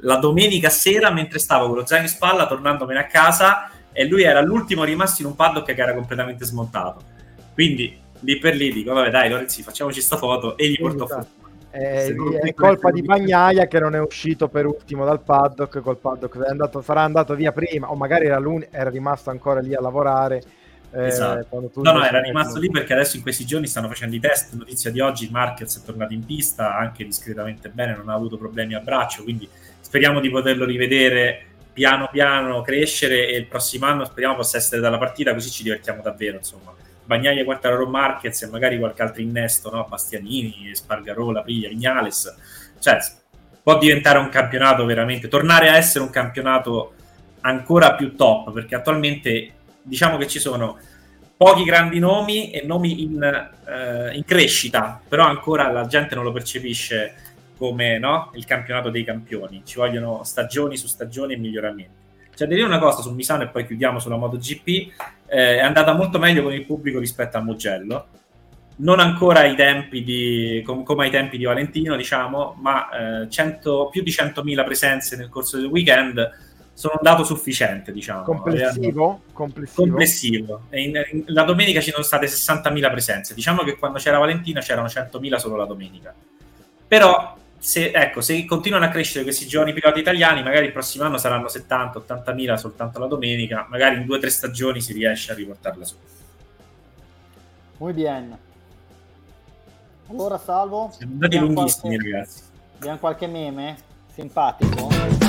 [0.00, 4.24] la domenica sera mentre stavo con lo zaino in spalla tornandomene a casa e lui
[4.24, 7.02] era l'ultimo rimasto in un paddock che era completamente smontato.
[7.54, 11.26] Quindi lì per lì dico, vabbè dai Lorenzi, facciamoci sta foto e gli porto fuori.
[11.70, 16.38] È, è colpa di Bagnaia che non è uscito per ultimo dal paddock, col paddock
[16.38, 18.40] è andato, sarà andato via prima o magari era,
[18.70, 20.65] era rimasto ancora lì a lavorare Eh,
[21.04, 21.70] esatto.
[21.82, 24.54] No, no, era rimasto lì perché adesso in questi giorni stanno facendo i test.
[24.54, 28.74] Notizia di oggi: Marquez è tornato in pista anche discretamente bene, non ha avuto problemi
[28.74, 29.22] a braccio.
[29.22, 29.48] Quindi
[29.80, 34.96] speriamo di poterlo rivedere piano piano crescere e il prossimo anno speriamo possa essere dalla
[34.96, 36.38] partita, così ci divertiamo davvero.
[36.38, 36.72] Insomma,
[37.04, 39.86] Bagnaia, Quartararo, Marquez e magari qualche altro innesto, no?
[39.88, 42.34] Bastianini, Spargarola, Priglia, Vignales.
[42.78, 42.98] Cioè,
[43.62, 46.94] può diventare un campionato veramente, tornare a essere un campionato
[47.42, 49.52] ancora più top, perché attualmente
[49.86, 50.78] diciamo che ci sono
[51.36, 56.32] pochi grandi nomi e nomi in, eh, in crescita, però ancora la gente non lo
[56.32, 57.14] percepisce
[57.56, 58.30] come no?
[58.34, 59.62] il campionato dei campioni.
[59.64, 62.04] Ci vogliono stagioni su stagioni e miglioramenti.
[62.34, 64.68] Cioè, devo dire una cosa su Misano e poi chiudiamo sulla MotoGP.
[65.26, 68.08] Eh, è andata molto meglio con il pubblico rispetto a Mugello.
[68.78, 73.88] Non ancora ai tempi di, com- come ai tempi di Valentino, diciamo, ma eh, 100,
[73.90, 76.45] più di 100.000 presenze nel corso del weekend
[76.76, 78.22] sono un dato sufficiente, diciamo.
[78.22, 79.22] Complessivo?
[79.32, 79.82] Complessivo.
[79.82, 80.60] Complessivo.
[80.72, 83.32] In, in, la domenica ci sono state 60.000 presenze.
[83.32, 86.14] Diciamo che quando c'era Valentina c'erano 100.000 solo la domenica.
[86.86, 91.16] Però, se, ecco, se continuano a crescere questi giovani piloti italiani, magari il prossimo anno
[91.16, 93.66] saranno 70-80.000 soltanto la domenica.
[93.70, 95.94] Magari in due o tre stagioni si riesce a riportarla su.
[97.78, 98.36] Muy bien.
[100.08, 100.90] Allora, salvo.
[100.94, 102.12] Siamo andati lunghissimi, qualche...
[102.12, 102.42] ragazzi.
[102.76, 103.76] Abbiamo qualche meme
[104.12, 105.25] simpatico.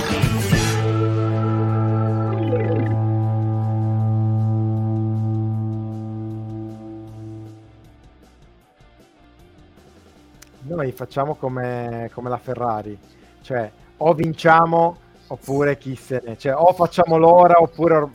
[10.68, 12.98] Noi facciamo come, come la Ferrari,
[13.42, 18.10] cioè o vinciamo oppure chi se ne, cioè o facciamo l'ora oppure,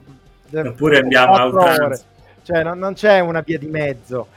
[0.50, 2.00] oppure andiamo a ore.
[2.42, 4.28] Cioè non, non, c'è una via di mezzo.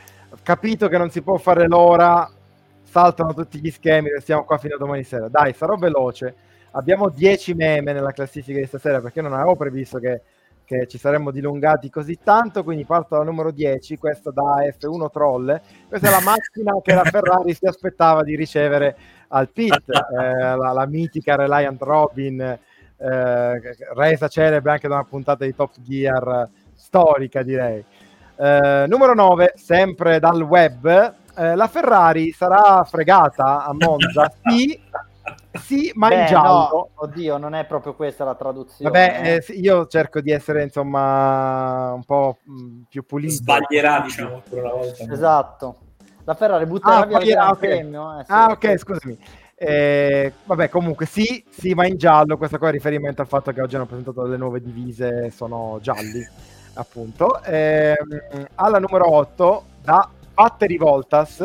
[0.43, 2.29] Capito che non si può fare l'ora,
[2.83, 5.27] saltano tutti gli schemi, restiamo qua fino a domani sera.
[5.27, 6.35] Dai, sarò veloce.
[6.71, 10.21] Abbiamo 10 meme nella classifica di stasera perché non avevo previsto che
[10.65, 15.61] che ci saremmo dilungati così tanto, quindi parto dal numero 10, questo da F1 Troll.
[15.87, 18.97] Questa è la macchina che la Ferrari si aspettava di ricevere
[19.29, 25.45] al pit, eh, la, la, mitica Reliant Robin, eh, resa celebre anche da una puntata
[25.45, 27.83] di Top Gear storica, direi.
[28.37, 34.31] Eh, numero 9, sempre dal web, eh, la Ferrari sarà fregata a Monza?
[34.43, 34.79] Sì,
[35.59, 36.47] sì, ma Beh, in giallo.
[36.49, 38.89] No, oddio, non è proprio questa la traduzione.
[38.91, 39.43] Vabbè, eh.
[39.47, 43.33] Eh, io cerco di essere insomma un po' mm, più pulito.
[43.33, 45.03] Sbaglierà, diciamo, per una volta.
[45.11, 45.75] Esatto.
[46.23, 47.69] La Ferrari butterà ah, via il ah, okay.
[47.69, 48.19] premio.
[48.19, 49.17] Eh, sì, ah, ok, scusami.
[49.57, 52.37] Eh, vabbè, comunque sì, sì, ma in giallo.
[52.37, 56.27] Questo qua è riferimento al fatto che oggi hanno presentato le nuove divise, sono gialli,
[56.73, 57.41] appunto.
[57.43, 57.95] Eh,
[58.55, 61.43] alla numero 8, da Battery Voltas,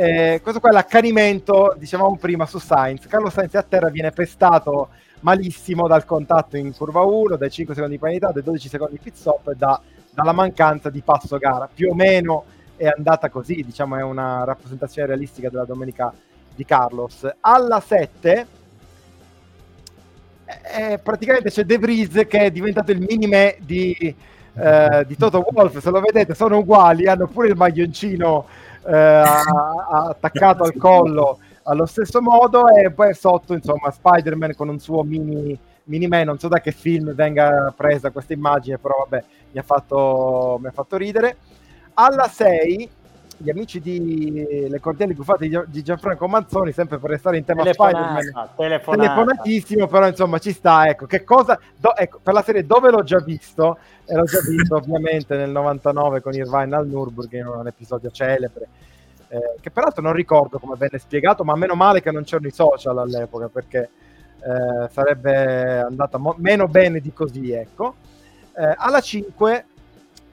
[0.00, 3.06] eh, questo qua è l'accanimento, dicevamo prima, su Sainz.
[3.08, 7.96] Carlo Sainz a terra viene pestato malissimo dal contatto in curva 1, dai 5 secondi
[7.96, 9.80] di penalità, dai 12 secondi di pit stop e da,
[10.14, 11.68] dalla mancanza di passo gara.
[11.72, 12.44] Più o meno
[12.76, 16.12] è andata così, diciamo è una rappresentazione realistica della domenica
[16.54, 17.28] di Carlos.
[17.40, 18.46] Alla 7
[20.76, 24.14] eh, praticamente c'è De Vries che è diventato il minime di,
[24.54, 28.46] eh, di Toto Wolf, se lo vedete sono uguali, hanno pure il maglioncino
[28.86, 29.22] eh,
[29.90, 35.58] attaccato al collo allo stesso modo e poi sotto insomma Spider-Man con un suo mini
[35.88, 39.62] mini man, non so da che film venga presa questa immagine, però vabbè, mi ha
[39.62, 41.36] fatto, mi ha fatto ridere.
[41.94, 42.90] Alla 6
[43.38, 48.50] gli amici di Le Cordiali Buffate di Gianfranco Manzoni, sempre per restare in tema Spider-Man,
[48.56, 53.04] telefonatissimo, però insomma ci sta, ecco, che cosa, do, ecco, per la serie dove l'ho
[53.04, 58.10] già visto, e l'ho già visto ovviamente nel 99 con Irvine al Nürburgring, un episodio
[58.10, 58.68] celebre,
[59.28, 62.52] eh, che peraltro non ricordo come venne spiegato, ma meno male che non c'erano i
[62.52, 63.90] social all'epoca, perché
[64.40, 67.94] eh, sarebbe andata mo- meno bene di così, ecco.
[68.56, 69.64] Eh, alla 5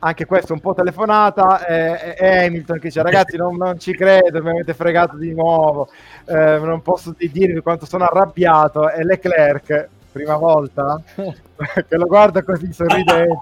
[0.05, 4.41] anche questo un po' telefonata, eh, è Hamilton che dice ragazzi non, non, ci credo,
[4.43, 5.89] mi avete fregato di nuovo,
[6.25, 11.01] eh, non posso dirvi quanto sono arrabbiato, è Leclerc, prima volta,
[11.87, 13.35] che lo guarda così sorridente,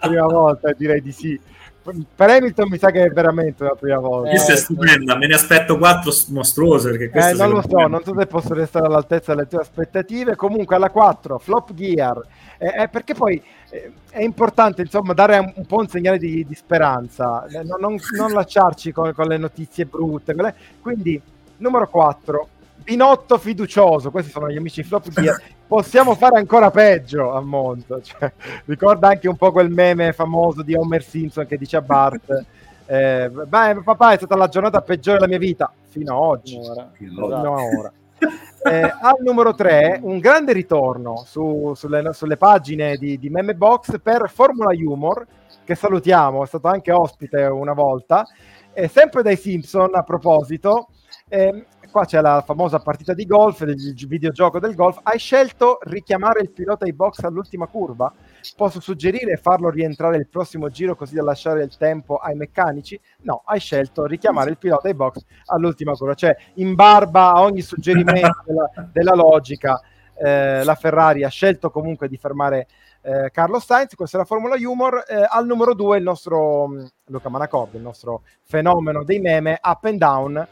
[0.00, 1.40] prima volta direi di sì.
[1.82, 4.30] Per Hamilton mi sa che è veramente la prima volta.
[4.30, 6.96] Questa eh, è stupenda, me ne aspetto quattro mostruose.
[6.96, 10.36] Perché eh, non lo so, non so se posso restare all'altezza delle tue aspettative.
[10.36, 12.20] Comunque alla 4, flop gear,
[12.58, 16.54] eh, perché poi eh, è importante insomma dare un, un po' un segnale di, di
[16.54, 20.34] speranza, eh, non, non, non lasciarci con, con, le notizie brutte.
[20.80, 21.20] Quindi,
[21.56, 22.48] numero 4,
[22.82, 25.40] Binotto fiducioso, questi sono gli amici flop gear.
[25.72, 27.98] Possiamo fare ancora peggio a Monza.
[28.04, 28.30] Cioè,
[28.66, 32.44] ricorda anche un po' quel meme famoso di Homer Simpson che dice a Bart.
[32.84, 36.58] Eh, beh, papà, è stata la giornata peggiore della mia vita fino ad oggi.
[36.92, 37.90] Fino a ora.
[38.64, 43.98] Eh, al numero 3 un grande ritorno su, sulle, sulle, pagine di, di Meme Box
[44.02, 45.26] per Formula Humor
[45.64, 48.26] che salutiamo, è stato anche ospite una volta,
[48.74, 50.88] e sempre dai Simpson a proposito,
[51.28, 53.76] eh, qua c'è la famosa partita di golf, del
[54.08, 58.12] videogioco del golf, hai scelto richiamare il pilota ai box all'ultima curva?
[58.56, 62.98] Posso suggerire farlo rientrare il prossimo giro così da lasciare il tempo ai meccanici?
[63.20, 67.60] No, hai scelto richiamare il pilota ai box all'ultima curva, cioè in barba a ogni
[67.60, 69.80] suggerimento della, della logica.
[70.14, 72.66] Eh, la Ferrari ha scelto comunque di fermare
[73.02, 75.04] eh, Carlos Sainz, questa è la Formula Humor.
[75.06, 79.84] Eh, al numero 2 il nostro mm, Luca Manacordo, il nostro fenomeno dei meme up
[79.84, 80.48] and down.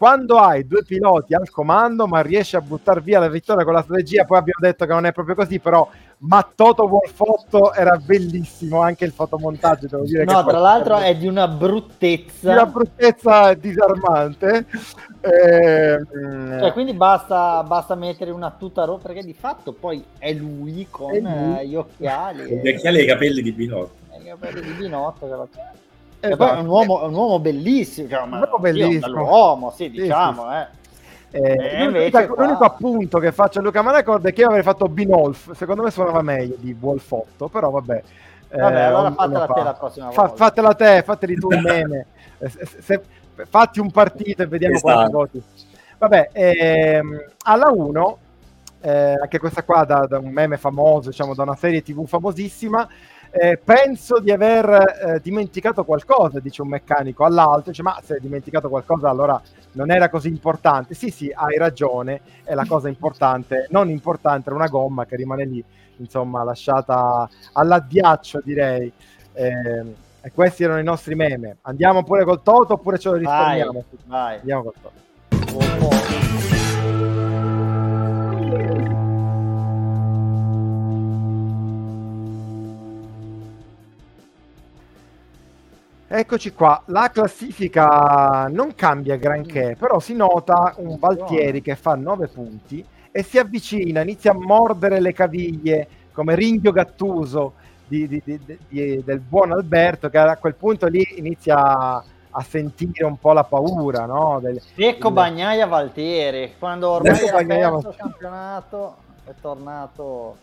[0.00, 3.82] Quando hai due piloti al comando, ma riesci a buttare via la vittoria con la
[3.82, 5.86] strategia, poi abbiamo detto che non è proprio così, però
[6.20, 11.26] ma Toto Wolfotto era bellissimo anche il fotomontaggio devo dire no tra l'altro è di
[11.26, 12.48] una bruttezza.
[12.48, 14.64] Di una bruttezza disarmante.
[15.20, 15.98] Eh,
[16.60, 21.14] cioè, quindi basta, basta, mettere una tuta rossa perché di fatto poi è lui con
[21.14, 21.68] è lui.
[21.68, 23.92] Gli occhiali gli occhiali e i capelli di Binotto.
[24.18, 25.34] I capelli di Binotto che
[26.20, 29.22] e poi è un uomo, è un uomo bellissimo, cioè, un uomo bellissimo.
[29.22, 30.56] Uomo, sì, diciamo, sì, sì.
[30.56, 30.78] Eh.
[31.32, 32.44] Eh, l'unico, qua...
[32.44, 35.90] l'unico, appunto che faccio a Luca Manacord è che io avrei fatto Binolf, secondo me
[35.90, 38.02] suonava meglio di Wolfotto, però vabbè.
[38.50, 39.52] Vabbè, eh, allora fatela fa.
[39.52, 40.36] te la prossima Fa, volta.
[40.36, 42.06] Fatela te, fateli tu un meme.
[42.38, 43.02] Eh, se, se,
[43.48, 44.92] fatti un partito e vediamo esatto.
[44.92, 45.42] quanti voti.
[45.98, 48.18] Vabbè, ehm, alla 1,
[48.80, 52.88] eh, anche questa qua da, da, un meme famoso, diciamo da una serie tv famosissima,
[53.30, 58.20] eh, penso di aver eh, dimenticato qualcosa, dice un meccanico all'altro, dice ma se hai
[58.20, 59.40] dimenticato qualcosa allora
[59.72, 60.94] non era così importante.
[60.94, 65.44] Sì, sì, hai ragione, è la cosa importante, non importante, era una gomma che rimane
[65.44, 65.64] lì,
[65.96, 68.92] insomma, lasciata all'addiaccio direi.
[69.32, 71.58] Eh, e questi erano i nostri meme.
[71.62, 73.72] Andiamo pure col Toto oppure ce lo risparmiamo?
[73.72, 74.38] Vai, vai.
[74.38, 74.98] Andiamo col Toto.
[75.54, 76.49] Oh, oh.
[86.12, 92.26] Eccoci qua, la classifica non cambia granché, però si nota un Valtieri che fa 9
[92.26, 97.52] punti e si avvicina, inizia a mordere le caviglie come Ringhio Gattuso
[97.86, 103.16] di, di, di, del buon Alberto che a quel punto lì inizia a sentire un
[103.16, 104.40] po' la paura, no?
[104.42, 105.12] Del, ecco.
[105.12, 108.96] Bagnaia Valtieri, quando ormai ha perso il campionato
[109.26, 110.38] è tornato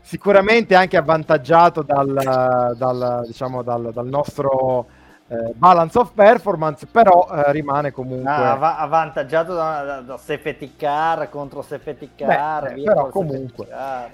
[0.00, 4.86] sicuramente anche avvantaggiato dal, dal, diciamo, dal, dal nostro
[5.30, 11.28] eh, balance of performance, però eh, rimane comunque ah, avvantaggiato da, da, da safety car
[11.30, 12.74] contro safety car.
[12.74, 13.68] Beh, però comunque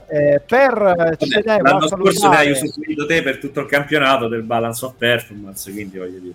[0.08, 4.42] eh, per eh, Vabbè, l'anno scorso ne hai usufruito te per tutto il campionato del
[4.42, 6.34] balance of performance, quindi voglio dire.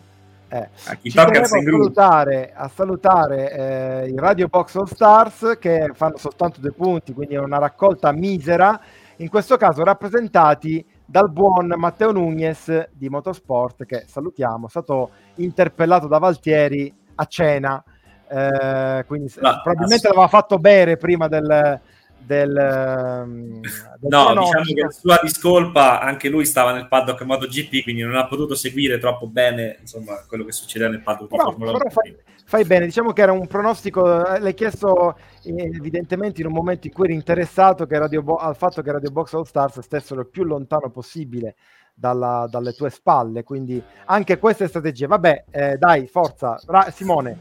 [0.53, 5.91] Eh, a chi tocca a salutare, a salutare eh, i Radio Box All Stars che
[5.93, 8.81] fanno soltanto due punti, quindi è una raccolta misera
[9.21, 16.07] in questo caso rappresentati dal buon Matteo Nunez di Motorsport, che salutiamo, è stato interpellato
[16.07, 17.83] da Valtieri a cena,
[18.27, 21.79] eh, quindi Ma, probabilmente l'aveva fatto bere prima del,
[22.17, 28.03] del, ehm, del no, diciamo che sua discolpa anche lui stava nel paddock MotoGP quindi
[28.03, 32.15] non ha potuto seguire troppo bene insomma quello che succedeva nel paddock però, 1 fai,
[32.45, 36.93] fai, bene diciamo che era un pronostico eh, l'hai chiesto evidentemente in un momento in
[36.93, 40.27] cui eri interessato che Radio Bo- al fatto che Radio Box All Stars stessero il
[40.27, 41.55] più lontano possibile
[41.93, 47.37] dalla, dalle tue spalle quindi anche queste strategie vabbè eh, dai forza Ra- Simone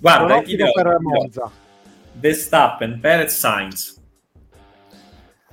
[0.00, 1.66] guarda per Monza
[2.20, 4.00] Verstappen, Perez, Sainz.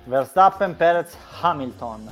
[0.05, 2.09] Verstappen, Perez, Hamilton.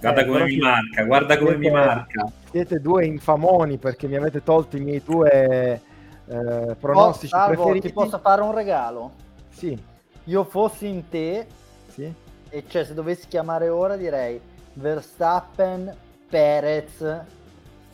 [0.00, 2.32] Guarda eh, come mi marca, guarda come siete, mi marca.
[2.50, 5.80] Siete due infamoni perché mi avete tolto i miei due
[6.26, 7.88] eh, pronostici oh, salvo, preferiti.
[7.88, 9.12] Ti posso fare un regalo?
[9.50, 9.80] Sì.
[10.24, 11.46] Io fossi in te,
[11.88, 12.12] sì.
[12.48, 14.40] e cioè se dovessi chiamare ora direi
[14.72, 15.94] Verstappen,
[16.28, 17.20] Perez,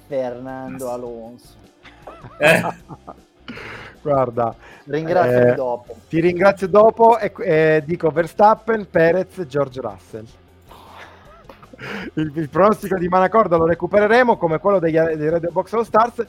[0.07, 1.55] Fernando Alonso.
[2.39, 3.21] Eh.
[4.03, 4.55] Guarda,
[4.87, 5.97] ringraziami eh, dopo.
[6.09, 10.27] Ti ringrazio dopo e eh, dico Verstappen, Perez, George Russell.
[12.15, 16.27] Il, il pronostico di Manacorda lo recupereremo come quello degli, dei Radio Box All Stars.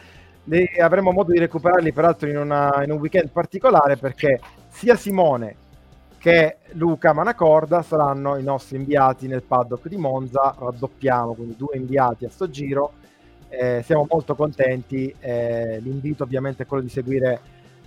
[0.81, 5.55] Avremo modo di recuperarli peraltro in, una, in un weekend particolare perché sia Simone
[6.17, 10.55] che Luca Manacorda saranno i nostri inviati nel paddock di Monza.
[10.57, 12.93] Raddoppiamo quindi due inviati a sto giro.
[13.49, 15.13] Eh, siamo molto contenti.
[15.19, 17.39] Eh, l'invito ovviamente è quello di seguire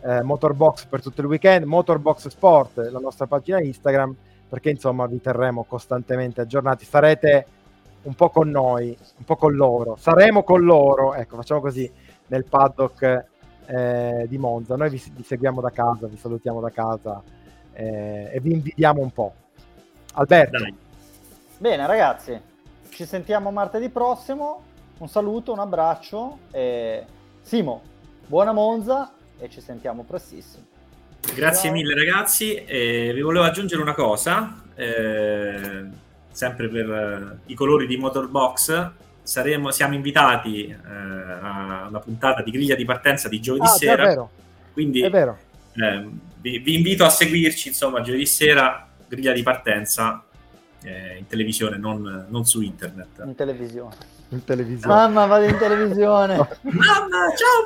[0.02, 4.14] eh, Motorbox per tutto il weekend, Motorbox Sport, la nostra pagina Instagram,
[4.48, 6.84] perché insomma vi terremo costantemente aggiornati.
[6.84, 7.46] Sarete
[8.02, 9.96] un po' con noi, un po' con loro.
[9.96, 11.90] Saremo con loro, ecco, facciamo così
[12.28, 13.24] nel paddock
[13.66, 14.76] eh, di Monza.
[14.76, 17.22] Noi vi, vi, seguiamo da casa, vi salutiamo da casa
[17.72, 19.34] eh, e vi invidiamo un po'.
[20.14, 20.58] Alberto.
[20.58, 20.74] Dai.
[21.58, 22.38] Bene, ragazzi.
[22.90, 24.62] ci sentiamo martedì prossimo.
[24.98, 26.38] Un saluto, un abbraccio.
[26.50, 27.04] E...
[27.42, 27.82] Simo,
[28.26, 30.64] buona Monza e ci sentiamo prestissimo.
[31.34, 31.72] Grazie Ciao.
[31.72, 32.54] mille ragazzi.
[32.54, 35.84] Eh, vi volevo aggiungere una cosa, eh,
[36.30, 38.90] sempre per eh, i colori di Motorbox.
[39.26, 44.04] Saremo, siamo invitati eh, a una puntata di griglia di partenza di giovedì ah, sera.
[44.04, 44.30] È vero.
[44.72, 45.36] Quindi è vero.
[45.74, 46.08] Eh,
[46.40, 50.22] vi, vi, invito a seguirci, insomma, giovedì sera, griglia di partenza
[50.80, 53.20] eh, in televisione, non, non, su internet.
[53.24, 53.96] In televisione.
[54.28, 54.94] In televisione.
[54.94, 56.36] Mamma, vado in televisione.
[56.62, 57.64] mamma, ciao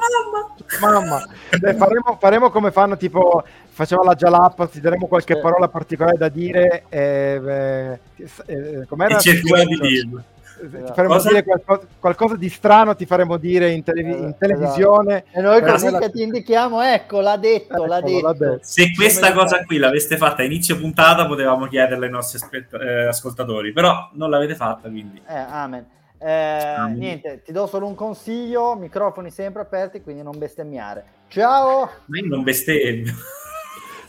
[0.81, 0.99] mamma.
[0.99, 1.27] Mamma.
[1.59, 5.41] Beh, faremo, faremo, come fanno tipo, faceva la Jalap, ti daremo qualche sì.
[5.43, 6.85] parola particolare da dire.
[6.89, 8.01] Eh, eh,
[8.47, 9.19] eh com'era?
[9.19, 10.25] E cercherò di dirlo
[10.69, 11.29] ti faremo Cosa?
[11.29, 15.25] dire qualcosa, qualcosa, di strano, ti faremo dire in, televi- in televisione.
[15.27, 15.39] Esatto.
[15.39, 18.27] E noi così che ti indichiamo, ecco, l'ha detto, l'ha detto.
[18.27, 18.59] l'ha detto.
[18.63, 23.07] Se questa cosa qui l'aveste fatta a inizio puntata, potevamo chiederla ai nostri aspett- eh,
[23.07, 25.21] ascoltatori, però non l'avete fatta, quindi.
[25.27, 25.87] Eh, amen.
[26.23, 31.05] Eh, niente, ti do solo un consiglio, microfoni sempre aperti, quindi non bestemmiare.
[31.29, 31.89] Ciao!
[32.05, 33.15] Ma io non bestemmio.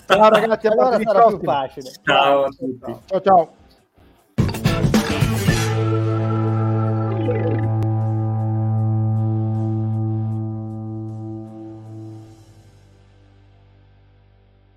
[0.05, 1.91] Ciao ragazzi, allora sarà più facile.
[2.03, 2.95] Ciao a tutti.
[3.05, 3.53] Ciao ciao.